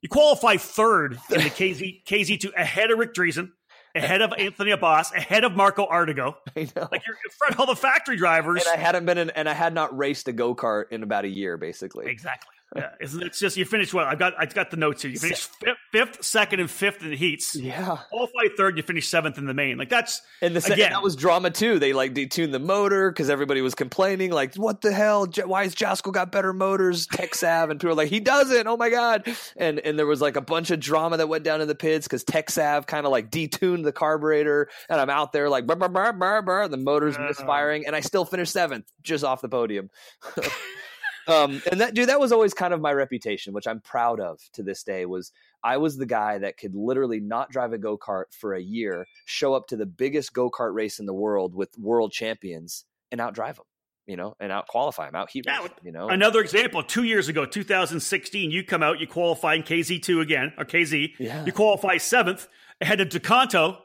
[0.00, 3.50] You qualify third in the KZ KZ2 ahead of Rick Dreezen,
[3.94, 6.34] ahead of Anthony Abbasse, ahead of Marco Ardigò.
[6.56, 6.88] I know.
[6.92, 8.64] Like you're in front of all the factory drivers.
[8.66, 11.24] And I hadn't been in, and I had not raced a go kart in about
[11.24, 12.06] a year, basically.
[12.06, 12.52] Exactly.
[12.74, 14.06] Yeah, it's just you finished well.
[14.06, 15.10] I've got I've got the notes here.
[15.10, 17.54] You finished fifth, fifth, second, and fifth in the heats.
[17.54, 18.76] Yeah, qualified third.
[18.76, 19.78] You finished seventh in the main.
[19.78, 21.78] Like that's and the again that was drama too.
[21.78, 24.32] They like detuned the motor because everybody was complaining.
[24.32, 25.26] Like, what the hell?
[25.44, 27.06] Why has Jaskol got better motors?
[27.06, 28.66] Texav and people were like, he doesn't.
[28.66, 29.32] Oh my god!
[29.56, 32.08] And and there was like a bunch of drama that went down in the pits
[32.08, 34.68] because Texav kind of like detuned the carburetor.
[34.88, 37.94] And I'm out there like, burr, burr, burr, burr, burr, the motor's uh, misfiring, and
[37.94, 39.90] I still finished seventh, just off the podium.
[41.26, 44.40] um, and that dude, that was always kind of my reputation, which I'm proud of
[44.52, 45.06] to this day.
[45.06, 48.62] Was I was the guy that could literally not drive a go kart for a
[48.62, 52.84] year, show up to the biggest go kart race in the world with world champions,
[53.10, 53.64] and outdrive them
[54.06, 56.08] you know, and out qualify them, out heat yeah, you know.
[56.08, 60.64] Another example, two years ago, 2016, you come out, you qualify in KZ2 again, or
[60.64, 61.14] KZ.
[61.18, 61.44] Yeah.
[61.44, 62.46] You qualify seventh
[62.80, 63.78] ahead of DeConto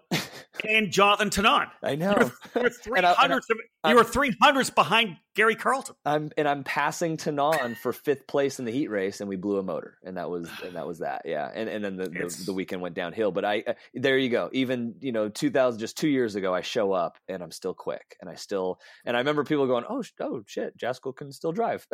[0.68, 1.68] and Jonathan Thonon.
[1.84, 2.32] I know.
[2.56, 3.48] You were three hundredths.
[3.88, 5.96] You were three hundredths behind Gary Carlton.
[6.06, 9.58] I'm and I'm passing Thonon for fifth place in the heat race, and we blew
[9.58, 11.24] a motor, and that was and that was that.
[11.26, 13.32] Yeah, and and then the, the, the, weekend went downhill.
[13.32, 14.50] But I uh, there you go.
[14.52, 18.18] Even you know 2000, just two years ago, I show up and I'm still quick,
[18.20, 21.88] and I still and I remember people going, oh oh shit, Jaskol can still drive.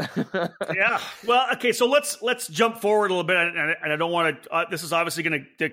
[0.73, 0.99] yeah.
[1.25, 4.43] Well, okay, so let's let's jump forward a little bit, and, and I don't want
[4.43, 4.49] to.
[4.51, 5.69] Uh, this is obviously going to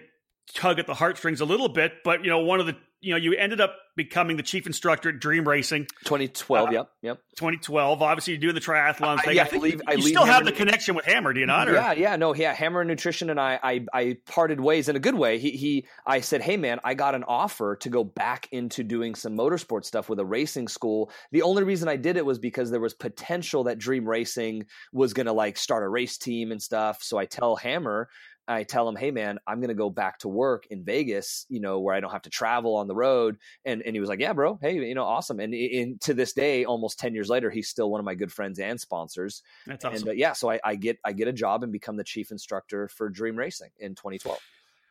[0.55, 3.16] tug at the heartstrings a little bit, but you know, one of the you know,
[3.16, 5.86] you ended up becoming the chief instructor at Dream Racing.
[6.05, 7.18] 2012, uh, yep, yep.
[7.36, 8.00] 2012.
[8.00, 9.36] Obviously, you're doing the triathlon thing.
[9.36, 11.32] Yeah, I, think I leave, you, I you still Hammer, have the connection with Hammer,
[11.32, 11.68] do you not?
[11.68, 11.74] Or?
[11.74, 12.55] Yeah, yeah, no, yeah.
[12.55, 15.38] Hammer Nutrition and I, I, I parted ways in a good way.
[15.38, 19.16] He, he, I said, hey man, I got an offer to go back into doing
[19.16, 21.11] some motorsport stuff with a racing school.
[21.32, 25.12] The only reason I did it was because there was potential that Dream Racing was
[25.12, 27.03] going to like start a race team and stuff.
[27.03, 28.09] So I tell Hammer
[28.53, 31.61] I tell him, "Hey, man, I'm going to go back to work in Vegas, you
[31.61, 34.20] know, where I don't have to travel on the road." And and he was like,
[34.20, 34.59] "Yeah, bro.
[34.61, 37.90] Hey, you know, awesome." And in to this day, almost ten years later, he's still
[37.90, 39.42] one of my good friends and sponsors.
[39.66, 39.96] That's awesome.
[39.96, 42.30] And uh, yeah, so I, I get I get a job and become the chief
[42.30, 44.38] instructor for Dream Racing in 2012.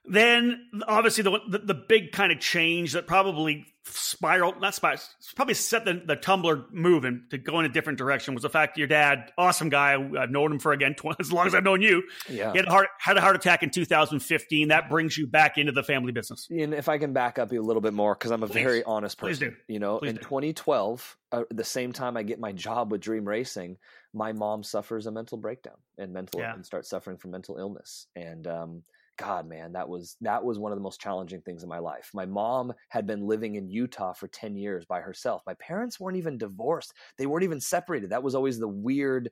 [0.05, 4.99] Then obviously the, the, the big kind of change that probably spiraled not spiral
[5.35, 8.75] probably set the, the tumbler moving to go in a different direction was the fact
[8.75, 11.81] that your dad awesome guy I've known him for again as long as I've known
[11.81, 15.25] you yeah he had a heart had a heart attack in 2015 that brings you
[15.25, 17.93] back into the family business and if I can back up you a little bit
[17.93, 18.63] more because I'm a Please.
[18.63, 20.21] very honest person you know Please in do.
[20.21, 23.77] 2012 uh, the same time I get my job with Dream Racing
[24.13, 26.53] my mom suffers a mental breakdown and mental yeah.
[26.53, 28.83] and starts suffering from mental illness and um
[29.21, 32.09] God, man, that was that was one of the most challenging things in my life.
[32.11, 35.43] My mom had been living in Utah for 10 years by herself.
[35.45, 36.93] My parents weren't even divorced.
[37.19, 38.09] They weren't even separated.
[38.09, 39.29] That was always the weird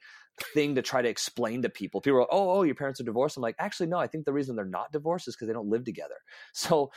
[0.53, 2.01] thing to try to explain to people.
[2.01, 3.97] People are, "Oh, oh, your parents are divorced." I'm like, "Actually, no.
[3.97, 6.17] I think the reason they're not divorced is because they don't live together."
[6.53, 6.91] So,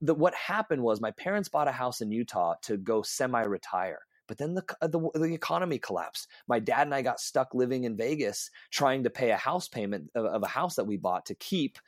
[0.00, 4.38] the, what happened was my parents bought a house in Utah to go semi-retire but
[4.38, 6.28] then the, uh, the, the economy collapsed.
[6.48, 10.10] My dad and I got stuck living in Vegas trying to pay a house payment
[10.14, 11.78] of, of, a house that we bought to keep.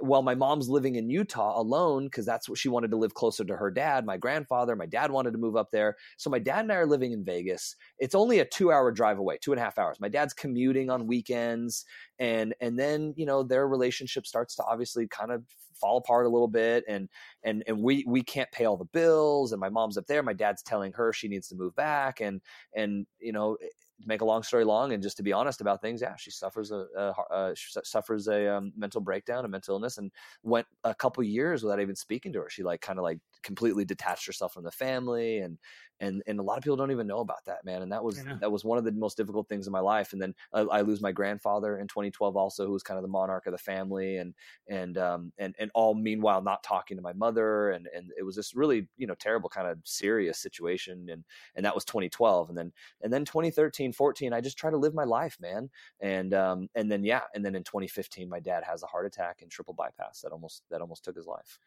[0.00, 3.44] While my mom's living in Utah alone because that's what she wanted to live closer
[3.44, 4.76] to her dad, my grandfather.
[4.76, 7.24] My dad wanted to move up there, so my dad and I are living in
[7.24, 7.76] Vegas.
[7.98, 10.00] It's only a two-hour drive away, two and a half hours.
[10.00, 11.84] My dad's commuting on weekends,
[12.18, 15.42] and and then you know their relationship starts to obviously kind of
[15.80, 17.06] fall apart a little bit and
[17.42, 20.32] and and we we can't pay all the bills and my mom's up there my
[20.32, 22.40] dad's telling her she needs to move back and
[22.74, 23.58] and you know
[24.04, 26.70] make a long story long and just to be honest about things yeah she suffers
[26.70, 30.10] a, a, a she suffers a um, mental breakdown a mental illness and
[30.42, 32.50] went a couple years without even speaking to her.
[32.50, 35.58] She like kind of like completely detached herself from the family and
[36.00, 38.22] and and a lot of people don't even know about that man and that was
[38.40, 40.80] that was one of the most difficult things in my life and then I, I,
[40.82, 44.18] lose my grandfather in 2012 also who was kind of the monarch of the family
[44.18, 44.34] and
[44.68, 48.36] and um and and all meanwhile not talking to my mother and and it was
[48.36, 51.24] this really you know terrible kind of serious situation and
[51.54, 52.72] and that was 2012 and then
[53.02, 55.70] and then 2013 14 I just try to live my life man
[56.00, 59.38] and um and then yeah and then in 2015 my dad has a heart attack
[59.42, 61.58] and triple bypass that almost that almost took his life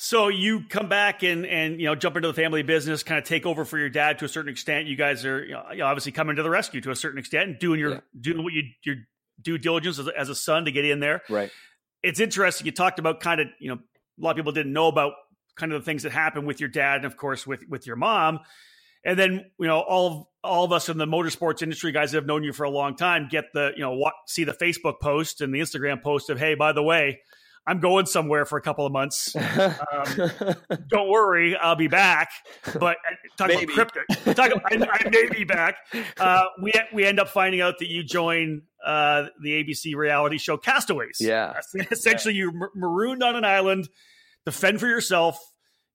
[0.00, 3.24] so you come back and and you know jump into the family business, kind of
[3.24, 4.86] take over for your dad to a certain extent.
[4.86, 7.58] You guys are you know, obviously coming to the rescue to a certain extent and
[7.58, 8.00] doing your yeah.
[8.18, 8.94] doing what you your
[9.42, 11.22] due diligence as a, as a son to get in there.
[11.28, 11.50] Right.
[12.04, 12.64] It's interesting.
[12.64, 13.74] You talked about kind of you know
[14.20, 15.14] a lot of people didn't know about
[15.56, 17.96] kind of the things that happened with your dad and of course with with your
[17.96, 18.38] mom.
[19.04, 22.18] And then you know all of all of us in the motorsports industry, guys that
[22.18, 25.00] have known you for a long time, get the you know what see the Facebook
[25.00, 27.20] post and the Instagram post of hey, by the way,
[27.68, 29.36] I'm going somewhere for a couple of months.
[29.90, 30.30] Um,
[30.88, 32.30] don't worry, I'll be back.
[32.78, 34.02] But uh, talk about cryptic.
[34.36, 35.76] Talk about, I, I, may be back.
[36.18, 40.56] Uh, we we end up finding out that you join uh, the ABC reality show
[40.56, 41.16] Castaways.
[41.20, 41.54] Yeah,
[41.90, 42.44] essentially yeah.
[42.50, 43.88] you're marooned on an island
[44.44, 45.38] to fend for yourself.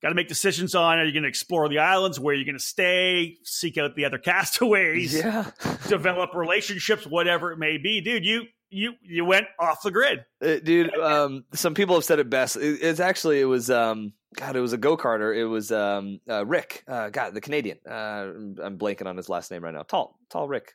[0.03, 2.57] Got to make decisions on are you going to explore the islands, where you're going
[2.57, 5.49] to stay, seek out the other castaways, yeah,
[5.87, 8.25] develop relationships, whatever it may be, dude.
[8.25, 10.93] You you you went off the grid, uh, dude.
[10.97, 12.57] Um, some people have said it best.
[12.57, 15.35] It, it's actually it was um, God, it was a go karter.
[15.35, 16.83] It was um, uh, Rick.
[16.85, 17.77] Uh, God, the Canadian.
[17.89, 19.83] Uh, I'm blanking on his last name right now.
[19.83, 20.73] Tall, tall Rick.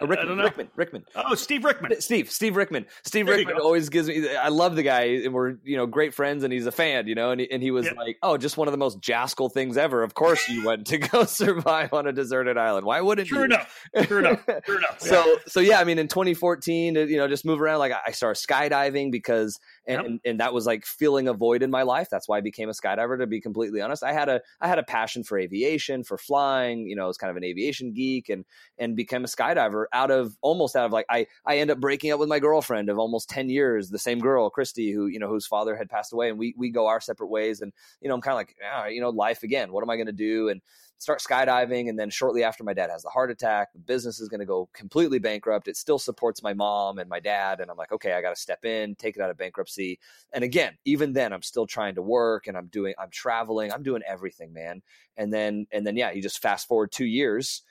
[0.00, 1.04] Uh, Rickman, Rickman, Rickman.
[1.14, 2.00] Oh, Steve Rickman.
[2.00, 2.86] Steve, Steve Rickman.
[3.04, 4.34] Steve there Rickman always gives me.
[4.34, 7.14] I love the guy, and we're you know great friends, and he's a fan, you
[7.14, 7.30] know.
[7.30, 7.96] And he, and he was yep.
[7.96, 10.98] like, "Oh, just one of the most Jaskol things ever." Of course, you went to
[10.98, 12.86] go survive on a deserted island.
[12.86, 13.36] Why wouldn't you?
[13.36, 13.54] True you?
[13.54, 14.06] enough.
[14.06, 14.44] True enough.
[14.64, 15.00] True enough.
[15.00, 15.34] so yeah.
[15.46, 17.78] so yeah, I mean, in 2014, you know, just move around.
[17.78, 20.06] Like I started skydiving because and, yep.
[20.06, 22.08] and, and that was like filling a void in my life.
[22.10, 23.18] That's why I became a skydiver.
[23.18, 26.88] To be completely honest, I had a I had a passion for aviation, for flying.
[26.88, 28.44] You know, I was kind of an aviation geek, and
[28.78, 32.12] and became a skydiver out of almost out of like I I end up breaking
[32.12, 35.28] up with my girlfriend of almost ten years, the same girl, Christy, who you know
[35.28, 38.14] whose father had passed away, and we we go our separate ways, and you know
[38.14, 39.72] I'm kind of like ah, you know life again.
[39.72, 40.48] What am I going to do?
[40.48, 40.60] And
[41.02, 44.28] start skydiving and then shortly after my dad has the heart attack the business is
[44.28, 45.66] going to go completely bankrupt.
[45.66, 48.40] It still supports my mom and my dad and i'm like okay i got to
[48.40, 49.98] step in take it out of bankruptcy.
[50.32, 53.82] And again even then i'm still trying to work and i'm doing i'm traveling i'm
[53.82, 54.80] doing everything man.
[55.16, 57.62] And then and then yeah you just fast forward two years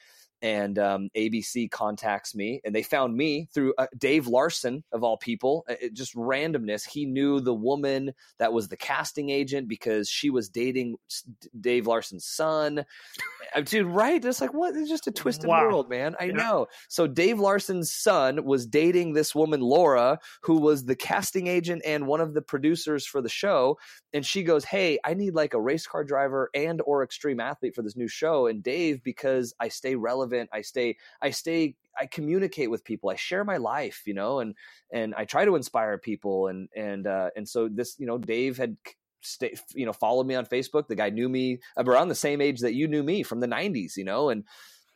[0.41, 5.17] and um, ABC contacts me, and they found me through uh, Dave Larson of all
[5.17, 5.65] people.
[5.67, 6.87] It, just randomness.
[6.87, 10.95] He knew the woman that was the casting agent because she was dating
[11.59, 12.85] Dave Larson's son.
[13.65, 14.23] Dude, right?
[14.23, 14.75] It's like what?
[14.75, 15.63] It's just a twisted wow.
[15.63, 16.15] world, man.
[16.19, 16.33] I yeah.
[16.33, 16.67] know.
[16.87, 22.07] So Dave Larson's son was dating this woman Laura, who was the casting agent and
[22.07, 23.77] one of the producers for the show.
[24.13, 27.75] And she goes, "Hey, I need like a race car driver and or extreme athlete
[27.75, 31.75] for this new show." And Dave, because I stay relevant relevant i stay i stay
[31.99, 34.55] i communicate with people i share my life you know and
[34.91, 38.57] and i try to inspire people and and uh and so this you know dave
[38.57, 38.77] had
[39.21, 42.61] stay, you know followed me on facebook the guy knew me around the same age
[42.61, 44.43] that you knew me from the 90s you know and,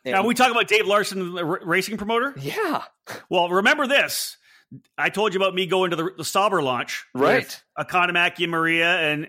[0.04, 2.34] and now we talk about dave larson the r- racing promoter?
[2.40, 2.84] Yeah.
[3.30, 4.38] Well remember this.
[4.98, 7.64] I told you about me going to the, the Sauber launch, right?
[7.78, 9.28] Economaki and Maria, and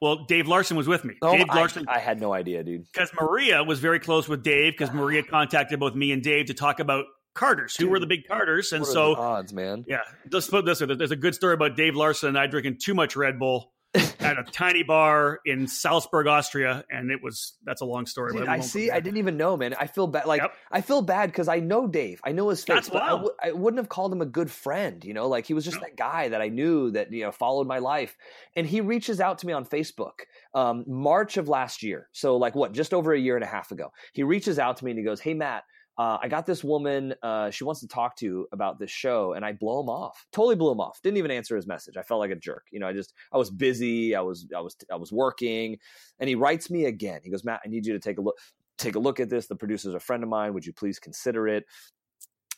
[0.00, 1.14] well, Dave Larson was with me.
[1.22, 1.86] Oh, Dave Larson.
[1.88, 2.84] I, I, had no idea, dude.
[2.92, 4.74] Because Maria was very close with Dave.
[4.74, 8.06] Because Maria contacted both me and Dave to talk about karters, who dude, were the
[8.06, 9.84] big karters, and so odds, man.
[9.88, 10.78] Yeah, let's put this.
[10.78, 14.38] There's a good story about Dave Larson and I drinking too much Red Bull at
[14.38, 18.32] a tiny bar in Salzburg, Austria, and it was that's a long story.
[18.32, 18.90] Dude, I see.
[18.90, 19.74] I didn't even know, man.
[19.74, 20.26] I feel bad.
[20.26, 20.54] Like yep.
[20.70, 22.20] I feel bad because I know Dave.
[22.22, 22.74] I know his face.
[22.74, 25.02] That's but I w- I wouldn't have called him a good friend.
[25.04, 27.66] You know, like he was just that guy that I knew that you know followed
[27.66, 28.16] my life.
[28.54, 30.20] And he reaches out to me on Facebook,
[30.54, 32.08] um, March of last year.
[32.12, 33.92] So like what, just over a year and a half ago.
[34.12, 35.64] He reaches out to me and he goes, "Hey Matt."
[35.98, 39.32] Uh, I got this woman, uh, she wants to talk to you about this show.
[39.32, 41.00] And I blow him off, totally blew him off.
[41.02, 41.96] Didn't even answer his message.
[41.96, 42.66] I felt like a jerk.
[42.70, 44.14] You know, I just, I was busy.
[44.14, 45.76] I was, I was, I was working.
[46.20, 47.20] And he writes me again.
[47.24, 48.38] He goes, Matt, I need you to take a look,
[48.78, 49.48] take a look at this.
[49.48, 50.54] The producer's a friend of mine.
[50.54, 51.64] Would you please consider it?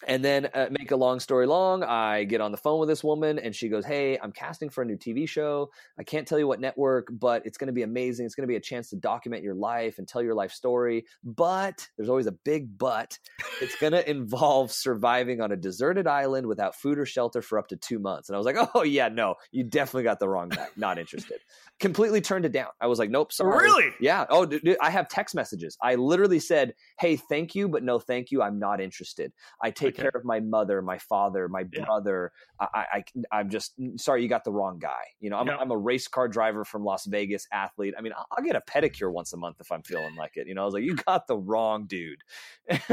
[0.07, 3.05] And then uh, make a long story long i get on the phone with this
[3.05, 5.71] woman and she goes hey i'm casting for a new tv show.
[5.99, 8.27] I can't tell you what network but it's going to be amazing.
[8.27, 11.05] It's going to be a chance to document your life and tell your life story
[11.25, 13.19] but there's always a big but.
[13.61, 17.69] It's going to involve surviving on a deserted island without food or shelter for up
[17.69, 18.29] to two months.
[18.29, 20.67] And i was like oh yeah no you definitely got the wrong guy.
[20.77, 21.39] Not interested.
[21.79, 22.69] Completely turned it down.
[22.81, 23.65] I was like nope sorry.
[23.65, 23.93] Really?
[24.01, 24.27] yeah.
[24.29, 25.77] Oh dude, dude, i have text messages.
[25.83, 28.43] I literally said hey thank you but no thank you.
[28.43, 29.33] I'm not interested.
[29.63, 30.03] I take Okay.
[30.03, 31.85] care of my mother my father my Yeah.
[31.85, 35.57] brother I, I i'm just sorry you got the wrong guy you know I'm, Yeah.
[35.57, 38.61] I'm a race car driver from las vegas athlete i mean I'll, I'll get a
[38.63, 40.95] pedicure once a month if i'm feeling like it you know i was like you
[40.97, 42.23] got the wrong dude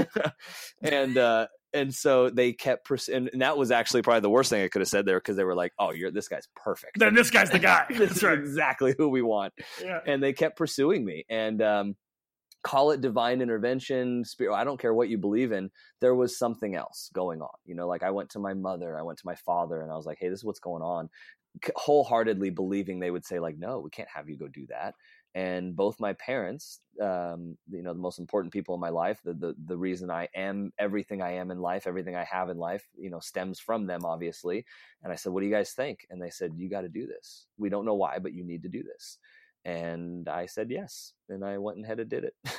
[0.81, 4.49] and uh and so they kept pers- and, and that was actually probably the worst
[4.49, 6.97] thing i could have said there because they were like oh you're this guy's perfect
[6.99, 7.85] Then this guy's the guy.
[7.89, 8.37] this That's is right.
[8.37, 9.99] exactly who we want Yeah.
[10.05, 11.95] and they kept pursuing me and um,
[12.63, 15.69] call it divine intervention spirit i don't care what you believe in
[16.01, 19.01] there was something else going on you know like i went to my mother i
[19.01, 21.09] went to my father and i was like hey this is what's going on
[21.75, 24.93] wholeheartedly believing they would say like no we can't have you go do that
[25.35, 29.33] and both my parents um, you know the most important people in my life the,
[29.33, 32.87] the the reason i am everything i am in life everything i have in life
[32.97, 34.65] you know stems from them obviously
[35.03, 36.05] and i said what do you guys think?
[36.09, 37.45] and they said you got to do this.
[37.57, 39.19] We don't know why but you need to do this
[39.67, 42.33] and I said yes, and I went ahead and did it.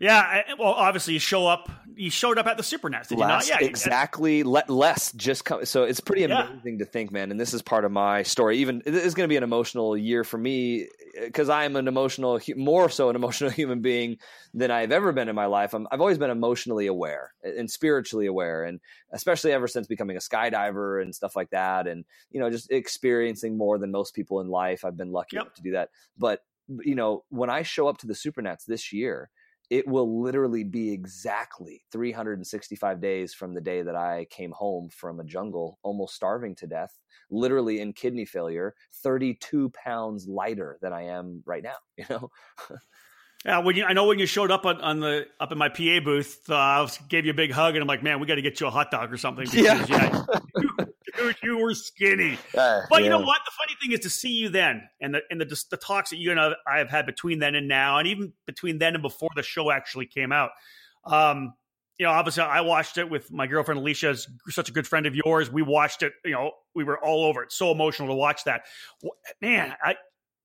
[0.00, 0.18] Yeah.
[0.18, 1.70] I, well, obviously, you show up.
[1.96, 3.46] You showed up at the Supernats, did you not?
[3.46, 3.58] Yeah.
[3.60, 4.42] exactly.
[4.42, 5.66] Le- less just come.
[5.66, 6.48] So it's pretty Yeah.
[6.48, 7.30] amazing to think, man.
[7.30, 8.58] And this is part of my story.
[8.58, 10.84] Even this is going to be an emotional year for me
[11.18, 14.16] eh, because I am an emotional, more so an emotional human being
[14.54, 15.74] than I've ever been in my life.
[15.74, 18.80] I'm, I've always been emotionally aware and spiritually aware, and
[19.12, 23.58] especially ever since becoming a skydiver and stuff like that, and you know, just experiencing
[23.58, 24.86] more than most people in life.
[24.86, 25.42] I've been lucky Yep.
[25.42, 25.90] enough to do that.
[26.16, 26.40] But
[26.82, 29.28] you know, when I show up to the Supernats this year,
[29.70, 35.20] it will literally be exactly 365 days from the day that I came home from
[35.20, 36.98] a jungle, almost starving to death,
[37.30, 41.76] literally in kidney failure, 32 pounds lighter than I am right now.
[41.96, 42.30] You know,
[43.44, 45.70] Yeah, when you, I know when you showed up on, on the up in my
[45.70, 48.26] PA booth, uh, I was, gave you a big hug, and I'm like, man, we
[48.26, 49.46] got to get you a hot dog or something.
[49.50, 50.84] Because, yeah,
[51.20, 52.38] dude, you were skinny.
[52.54, 53.40] But you know what?
[53.44, 56.16] The funny thing is to see you then, and the and the the talks that
[56.16, 59.30] you and I have had between then and now, and even between then and before
[59.36, 60.50] the show actually came out.
[61.04, 61.54] Um,
[61.98, 65.06] you know, obviously, I watched it with my girlfriend Alicia, is such a good friend
[65.06, 65.50] of yours.
[65.50, 66.14] We watched it.
[66.24, 67.52] You know, we were all over it.
[67.52, 68.62] So emotional to watch that.
[69.42, 69.96] Man, I,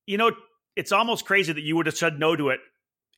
[0.06, 0.32] you know,
[0.76, 2.60] it's almost crazy that you would have said no to it.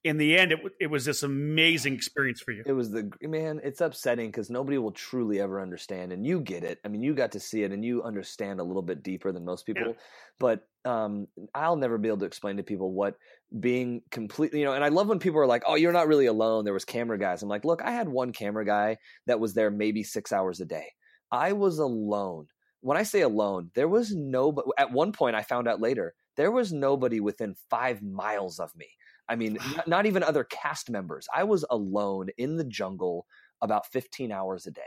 [0.09, 2.62] In the end, it it was this amazing experience for you.
[2.64, 3.61] It was the man.
[3.62, 6.78] It's upsetting because nobody will truly ever understand, and you get it.
[6.82, 9.44] I mean, you got to see it, and you understand a little bit deeper than
[9.44, 9.88] most people.
[9.88, 9.92] Yeah.
[10.38, 13.16] But um, I'll never be able to explain to people what
[13.61, 14.72] being completely, you know.
[14.72, 17.18] And I love when people are like, "Oh, you're not really alone." There was camera
[17.18, 17.42] guys.
[17.42, 18.96] I'm like, look, I had one camera guy
[19.26, 20.86] that was there maybe six hours a day.
[21.30, 22.46] I was alone.
[22.80, 24.52] When I say alone, there was no.
[24.52, 28.74] But at one point, I found out later there was nobody within five miles of
[28.74, 28.88] me.
[29.29, 31.29] I mean, not, even other cast members.
[31.35, 33.26] I was alone in the jungle
[33.61, 34.83] about 15 hours a day.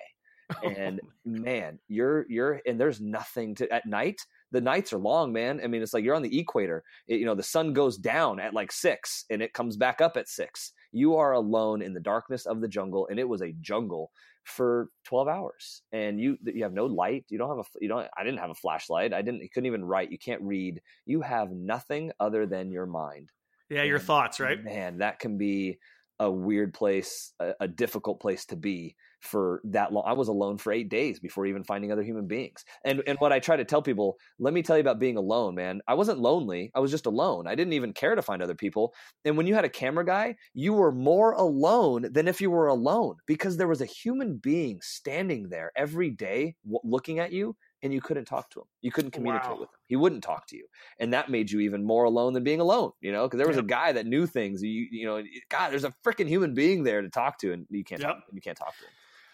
[0.65, 4.19] Oh and man, you're you're and there's nothing to at night.
[4.51, 5.61] The nights are long, man.
[5.63, 6.83] I mean, it's like you're on the equator.
[7.07, 10.17] It, you know, the sun goes down at like six and it comes back up
[10.17, 10.73] at six.
[10.91, 14.11] You are alone in the darkness of the jungle, and it was a jungle
[14.43, 15.83] for 12 hours.
[15.93, 17.23] And you you have no light.
[17.29, 18.09] You don't have a you don't.
[18.17, 19.13] I didn't have a flashlight.
[19.13, 19.43] I didn't.
[19.43, 20.11] You couldn't even write.
[20.11, 20.81] You can't read.
[21.05, 23.29] You have nothing other than your mind
[23.71, 24.59] Yeah, your Man, thoughts, right?
[24.59, 25.79] Man, that can be
[26.19, 30.03] a weird place, a, a difficult place to be for that long.
[30.05, 32.63] I was alone for eight days before even finding other human beings.
[32.85, 35.55] And and what I try to tell people, let me tell you about being alone,
[35.55, 35.81] man.
[35.87, 36.71] I wasn't lonely.
[36.75, 37.47] I was just alone.
[37.47, 38.93] I didn't even care to find other people.
[39.25, 42.67] And when you had a camera guy, you were more alone than if you were
[42.67, 47.55] alone because there was a human being standing there every day w- looking at you
[47.83, 48.65] and you couldn't talk to him.
[48.81, 49.59] You couldn't communicate Wow.
[49.61, 49.75] with him.
[49.87, 50.65] He wouldn't talk to you.
[50.99, 53.57] And that made you even more alone than being alone, you know, because there was
[53.57, 53.65] Yep.
[53.65, 54.61] a guy that knew things.
[54.63, 57.83] You you know, God, there's a freaking human being there to talk to and you
[57.83, 58.09] can't Yep.
[58.09, 58.91] talk, you can't talk to him.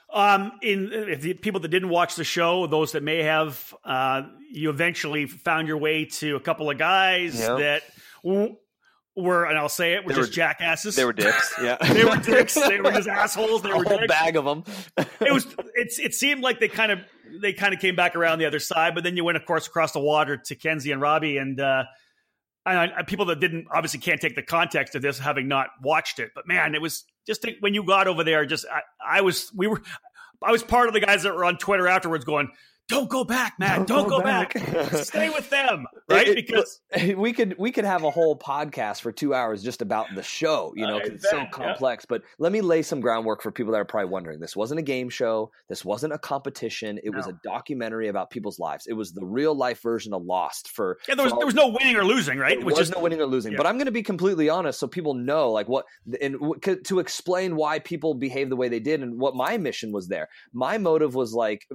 [0.10, 4.22] Um, in if the people that didn't watch the show, those that may have, uh,
[4.52, 7.56] you eventually found your way to a couple of guys Yeah.
[7.56, 7.84] that
[8.24, 8.56] w-
[9.18, 10.95] were, and I'll say it, were They just were- jackasses.
[10.95, 11.53] They were dicks.
[11.61, 11.76] Yeah.
[11.94, 12.53] they were dicks.
[12.53, 13.64] They were just assholes.
[13.64, 14.07] They a were whole dicks.
[14.14, 14.64] bag of them.
[15.19, 15.45] It was.
[15.76, 15.99] It's.
[15.99, 16.99] It seemed like they kind of
[17.41, 19.68] they kind of came back around the other side, but then you went, of course,
[19.68, 21.84] across the water to Kenzie and Robbie, and uh,
[22.66, 26.32] and people that didn't obviously can't take the context of this having not watched it.
[26.36, 28.45] But man, it was just when you got over there.
[28.45, 28.82] Just I,
[29.18, 29.82] I was we were
[30.44, 32.49] I was part of the guys that were on Twitter afterwards going.
[32.88, 33.80] Don't go back, man.
[33.80, 34.53] Don't, don't go, go, back.
[34.53, 34.93] back.
[35.03, 36.27] Stay with them, right?
[36.27, 36.80] It, because
[37.18, 40.73] we could we could have a whole podcast for two hours just about the show,
[40.76, 42.05] you know, because it's so complex.
[42.05, 42.18] Yeah.
[42.18, 44.39] But let me lay some groundwork for people that are probably wondering.
[44.39, 45.51] This wasn't a game show.
[45.68, 46.97] This wasn't a competition.
[47.03, 47.18] It no.
[47.18, 48.88] was a documentary about people's lives.
[48.88, 50.69] It was the real life version of Lost.
[50.69, 52.57] For yeah, there was, for there was no winning or losing, right?
[52.57, 53.51] There Which was is, no winning or losing.
[53.51, 53.57] Yeah.
[53.57, 55.85] But I'm going to be completely honest, so people know like what
[56.22, 56.38] and
[56.85, 60.30] to explain why people behave the way they did and what my mission was there.
[60.53, 61.68] My motive was like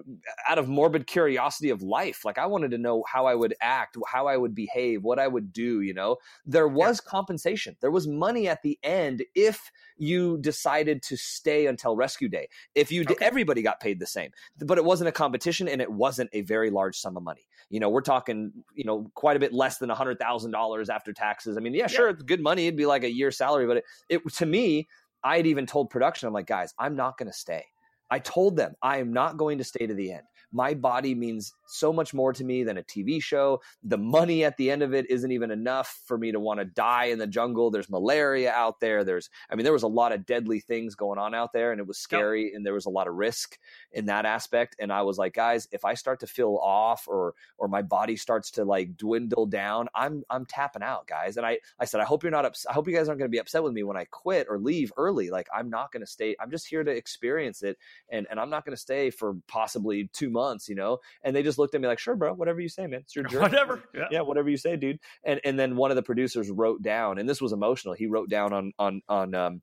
[0.49, 2.25] out of morbid curiosity of life.
[2.25, 5.29] Like I wanted to know how I would act, how I would behave, what I
[5.29, 6.17] would do, you know.
[6.47, 7.11] There was yeah.
[7.11, 7.77] compensation.
[7.81, 12.49] There was money at the end if you decided to stay until rescue day.
[12.75, 14.31] If you did, everybody got paid the same.
[14.59, 17.47] But it wasn't a competition and it wasn't a very large sum of money.
[17.71, 21.57] You know, we're talking, you know, quite a bit less than $100,000 after taxes.
[21.57, 22.15] I mean, yeah, sure, yeah.
[22.15, 22.67] it's good money.
[22.67, 24.89] It'd be like a year's salary, but it, it to me,
[25.25, 27.65] I had even told production, I'm like, guys, I'm not going to stay.
[28.11, 31.55] I told them I am not going to stay to the end my body means
[31.73, 33.61] so much more to me than a TV show.
[33.83, 36.65] The money at the end of it isn't even enough for me to want to
[36.65, 37.71] die in the jungle.
[37.71, 39.05] There's malaria out there.
[39.05, 41.81] There's, I mean, there was a lot of deadly things going on out there and
[41.81, 42.53] it was scary yep.
[42.55, 43.59] and there was a lot of risk
[43.93, 44.77] in that aspect.
[44.79, 48.17] And I was like, guys, if I start to feel off or, or my body
[48.17, 51.37] starts to like dwindle down, I'm, I'm tapping out guys.
[51.37, 52.71] And I, I said, I hope you're not upset.
[52.71, 54.59] I hope you guys aren't going to be upset with me when I quit or
[54.59, 55.31] leave early.
[55.31, 56.37] Like I'm not going to stay.
[56.41, 57.79] I'm just here to experience it.
[58.09, 60.99] And, and I'm not going to stay for possibly two months months, you know?
[61.23, 63.01] And they just looked at me like, sure, bro, whatever you say, man.
[63.01, 63.43] It's your journey.
[63.43, 63.83] Whatever.
[63.95, 64.09] Yeah.
[64.11, 64.99] yeah, whatever you say, dude.
[65.25, 67.95] And and then one of the producers wrote down, and this was emotional.
[67.95, 69.63] He wrote down on on on um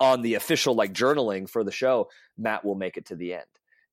[0.00, 3.44] on the official like journaling for the show, Matt will make it to the end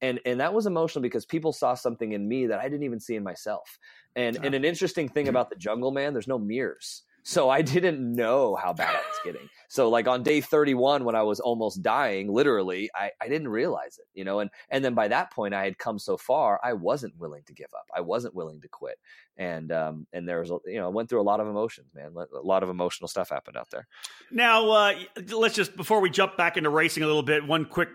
[0.02, 3.00] and and that was emotional because people saw something in me that I didn't even
[3.00, 3.78] see in myself.
[4.16, 7.04] And and an interesting thing about the Jungle Man, there's no mirrors.
[7.30, 9.50] So I didn't know how bad I was getting.
[9.68, 14.00] So like on day 31 when I was almost dying, literally, I, I didn't realize
[14.00, 16.74] it, you know, and and then by that point I had come so far, I
[16.74, 17.86] wasn't willing to give up.
[17.96, 18.98] I wasn't willing to quit.
[19.38, 22.16] And um and there was you know, I went through a lot of emotions, man.
[22.18, 23.88] A lot of emotional stuff happened out there.
[24.32, 24.94] Now, uh
[25.32, 27.90] let's just before we jump back into racing a little bit, one quick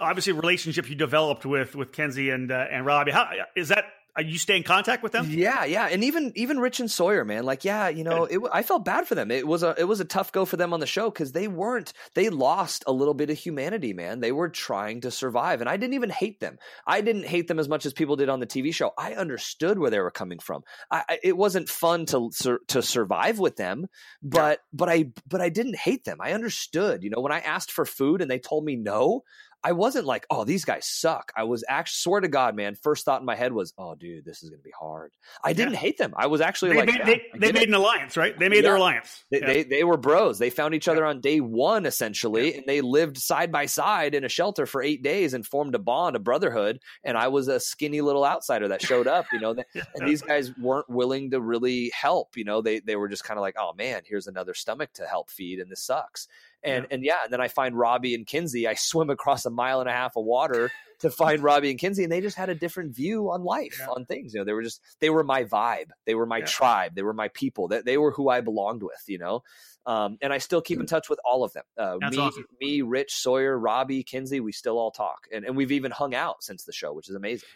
[0.00, 3.10] obviously relationship you developed with with Kenzie and uh, and Robbie.
[3.10, 3.84] How is that
[4.16, 5.26] Uh, you stay in contact with them?
[5.30, 7.44] Yeah, yeah, and even even Rich and Sawyer, man.
[7.44, 9.30] Like, yeah, you know, it, I felt bad for them.
[9.30, 11.48] It was a it was a tough go for them on the show because they
[11.48, 14.20] weren't they lost a little bit of humanity, man.
[14.20, 16.58] They were trying to survive, and I didn't even hate them.
[16.86, 18.92] I didn't hate them as much as people did on the TV show.
[18.98, 20.62] I understood where they were coming from.
[20.90, 22.30] I, it wasn't fun to
[22.68, 23.86] to survive with them,
[24.22, 24.74] but yeah.
[24.74, 26.18] but I but I didn't hate them.
[26.20, 27.02] I understood.
[27.02, 29.22] You know, when I asked for food and they told me no,
[29.64, 31.32] I wasn't like, oh, these guys suck.
[31.36, 34.24] I was actually, swear to God, man, first thought in my head was, oh, dude,
[34.24, 35.12] this is going to be hard.
[35.44, 35.78] I didn't yeah.
[35.78, 36.14] hate them.
[36.16, 38.36] I was actually they like, made, yeah, they, they made an alliance, right?
[38.36, 38.62] They made yeah.
[38.62, 39.24] their alliance.
[39.30, 40.38] They, they, they, were bros.
[40.38, 44.24] They found each other on day one, essentially, and they lived side by side in
[44.24, 46.80] a shelter for eight days and formed a bond, a brotherhood.
[47.04, 49.50] And I was a skinny little outsider that showed up, you know,
[49.94, 52.36] and these guys weren't willing to really help.
[52.36, 55.06] You know, they, they were just kind of like, oh, man, here's another stomach to
[55.06, 56.26] help feed, and this sucks.
[56.64, 56.94] And yeah.
[56.94, 58.68] and yeah, and then I find Robbie and Kinsey.
[58.68, 60.70] I swim across a mile and a half of water
[61.00, 63.88] to find Robbie and Kinsey, and they just had a different view on life, yeah.
[63.88, 64.32] on things.
[64.32, 66.46] You know, they were just they were my vibe, they were my yeah.
[66.46, 67.68] tribe, they were my people.
[67.68, 69.02] That they, they were who I belonged with.
[69.08, 69.42] You know,
[69.86, 71.64] um, and I still keep in touch with all of them.
[71.76, 72.44] Uh, me, awesome.
[72.60, 74.40] me, Rich, Sawyer, Robbie, Kinsey.
[74.40, 77.16] We still all talk, and and we've even hung out since the show, which is
[77.16, 77.48] amazing.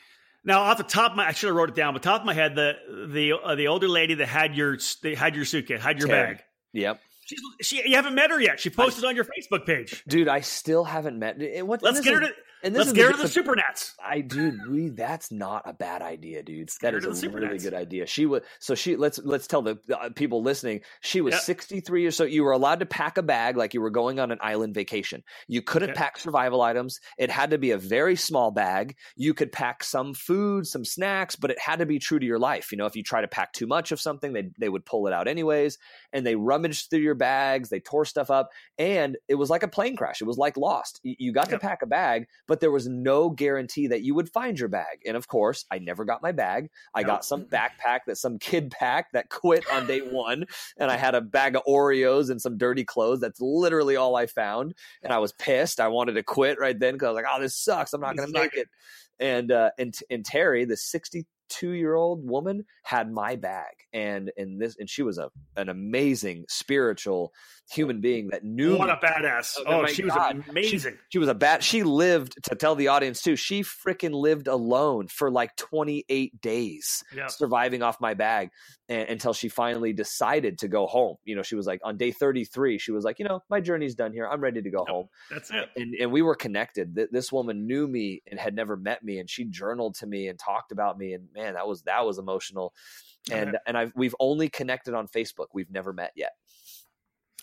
[0.44, 1.92] Now, off the top of my, I should have wrote it down.
[1.92, 2.74] But top of my head, the
[3.08, 4.78] the uh, the older lady that had your
[5.16, 6.34] had your suitcase, had your Terry.
[6.34, 6.44] bag.
[6.72, 7.00] Yep.
[7.26, 8.60] She's, she, you haven't met her yet.
[8.60, 10.04] She posted I, on your Facebook page.
[10.06, 11.36] Dude, I still haven't met.
[11.66, 12.32] What, Let's get her to.
[12.62, 13.92] And Let's get her to the Supernats.
[14.02, 16.70] I dude, we that's not a bad idea, dude.
[16.80, 18.06] That is a really good idea.
[18.06, 20.80] She was so she let's let's tell the uh, people listening.
[21.00, 21.42] She was yep.
[21.42, 24.30] 63 years so you were allowed to pack a bag like you were going on
[24.30, 25.22] an island vacation.
[25.48, 27.00] You couldn't pack survival items.
[27.18, 28.96] It had to be a very small bag.
[29.16, 32.38] You could pack some food, some snacks, but it had to be true to your
[32.38, 32.72] life.
[32.72, 35.06] You know, if you try to pack too much of something, they they would pull
[35.06, 35.78] it out anyways.
[36.12, 39.68] And they rummaged through your bags, they tore stuff up, and it was like a
[39.68, 40.20] plane crash.
[40.20, 41.00] It was like Lost.
[41.02, 41.60] You, you got yep.
[41.60, 45.00] to pack a bag, but there was no guarantee that you would find your bag.
[45.06, 46.68] And of course, I never got my bag.
[46.94, 47.08] I nope.
[47.08, 50.46] got some backpack that some kid packed that quit on day one.
[50.76, 53.20] And I had a bag of Oreos and some dirty clothes.
[53.20, 54.74] That's literally all I found.
[55.02, 55.80] And I was pissed.
[55.80, 57.92] I wanted to quit right then because I was like, oh, this sucks.
[57.92, 58.68] I'm not going to make it.
[59.18, 64.30] And, uh, and, and Terry, the 60, two year old woman had my bag and
[64.36, 67.32] and this and she was a an amazing spiritual
[67.70, 70.36] human being that knew what a badass Oh, oh, she God.
[70.36, 74.12] was amazing she was a bat she lived to tell the audience too she freaking
[74.12, 78.50] lived alone for like 28 days yeah surviving off my bag
[78.88, 82.12] and, until she finally decided to go home you know she was like on day
[82.12, 84.88] 33 she was like you know my journey's done here i'm ready to go Yep.
[84.94, 86.94] home that's it and, and we were connected.
[86.94, 90.28] Th- This woman knew me and had never met me, and she journaled to me
[90.28, 91.12] and talked about me.
[91.14, 92.74] And man, that was that was emotional.
[93.30, 93.58] And Okay.
[93.66, 95.46] and I've we've only connected on Facebook.
[95.52, 96.32] We've never met yet.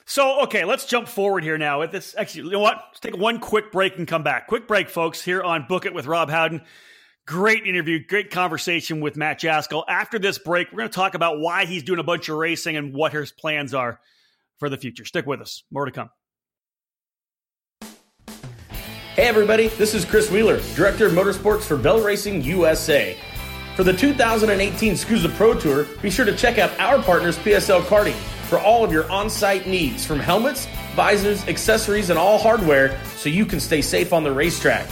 [0.06, 1.82] So, okay, let's jump forward here now.
[1.82, 2.76] At this, actually, you know what?
[2.90, 4.48] Let's take one quick break and come back.
[4.48, 6.61] Quick break, folks, here on Book It with Rob Howden.
[7.26, 9.86] Great interview, great conversation with Matt Jaskol.
[9.88, 12.76] After this break, we're going to talk about why he's doing a bunch of racing
[12.76, 14.02] and what his plans are
[14.57, 15.06] for the future.
[15.06, 15.64] Stick with us.
[15.72, 16.10] More to come.
[19.15, 23.15] Hey everybody, this is Chris Wheeler, Director of Motorsports for Bell Racing USA.
[23.76, 28.14] For the 2018 SKUSA Pro Tour, be sure to check out our partners PSL Karting
[28.48, 33.48] for all of your on-site needs from helmets, visors, accessories, and all hardware so you
[33.48, 34.88] can stay safe on the racetrack.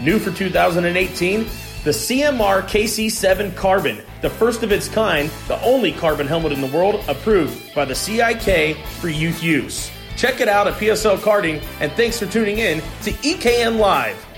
[0.00, 1.40] New for 2018,
[1.84, 6.68] the CMR KC7 Carbon, the first of its kind, the only carbon helmet in the
[6.68, 9.90] world approved by the CIK for youth use.
[10.16, 14.29] Check it out at PSL Karting, and thanks for tuning in to EKN Live.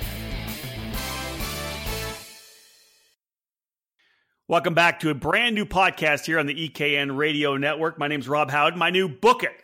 [4.52, 7.98] Welcome back to a brand new podcast here on the EKN Radio Network.
[7.98, 8.78] My name's Rob Howden.
[8.78, 9.54] My new Book It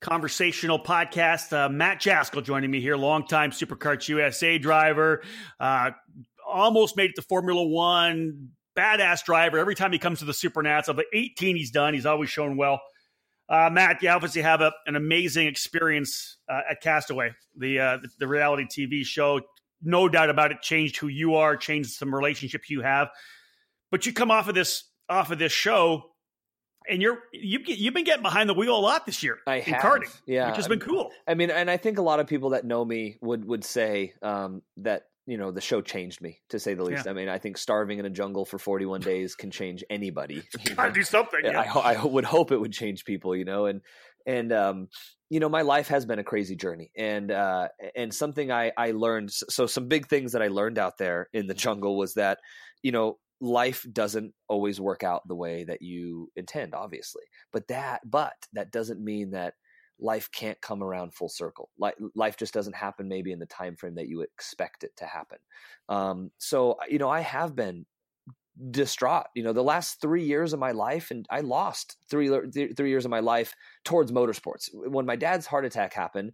[0.00, 1.52] conversational podcast.
[1.52, 5.24] Uh, Matt Jaskol joining me here, longtime SuperKarts USA driver,
[5.58, 5.90] uh,
[6.46, 9.58] almost made it to Formula One, badass driver.
[9.58, 12.56] Every time he comes to the Supernats, of the 18 he's done, he's always shown
[12.56, 12.80] well.
[13.48, 18.08] Uh, Matt, you obviously have a, an amazing experience uh, at Castaway, the, uh, the
[18.20, 19.40] the reality TV show.
[19.82, 23.08] No doubt about it, changed who you are, changed some relationships you have.
[23.90, 26.10] But you come off of this off of this show,
[26.88, 29.74] and you're you you've been getting behind the wheel a lot this year I in
[29.74, 30.48] have, karting, yeah.
[30.48, 31.10] which has been cool.
[31.26, 34.14] I mean, and I think a lot of people that know me would would say
[34.22, 37.04] um, that you know the show changed me to say the least.
[37.04, 37.12] Yeah.
[37.12, 40.34] I mean, I think starving in a jungle for 41 days can change anybody.
[40.64, 40.76] you know?
[40.76, 41.40] Gotta do something.
[41.44, 41.72] Yeah, Yeah.
[41.74, 43.80] I, I would hope it would change people, you know, and
[44.26, 44.88] and um,
[45.30, 48.92] you know, my life has been a crazy journey, and uh, and something I I
[48.92, 49.30] learned.
[49.32, 52.38] So some big things that I learned out there in the jungle was that,
[52.82, 58.00] you know, life doesn't always work out the way that you intend, obviously, but that
[58.04, 59.54] but that doesn't mean that
[59.98, 61.70] life can't come around full circle.
[62.14, 65.38] Life, just doesn't happen maybe in the time frame that you expect it to happen.
[65.88, 67.86] Um, so you know, I have been
[68.70, 69.26] distraught.
[69.34, 72.28] You know, the last three years of my life, and I lost three
[72.74, 73.54] three years of my life
[73.84, 74.68] towards motorsports.
[74.72, 76.32] When my dad's heart attack happened,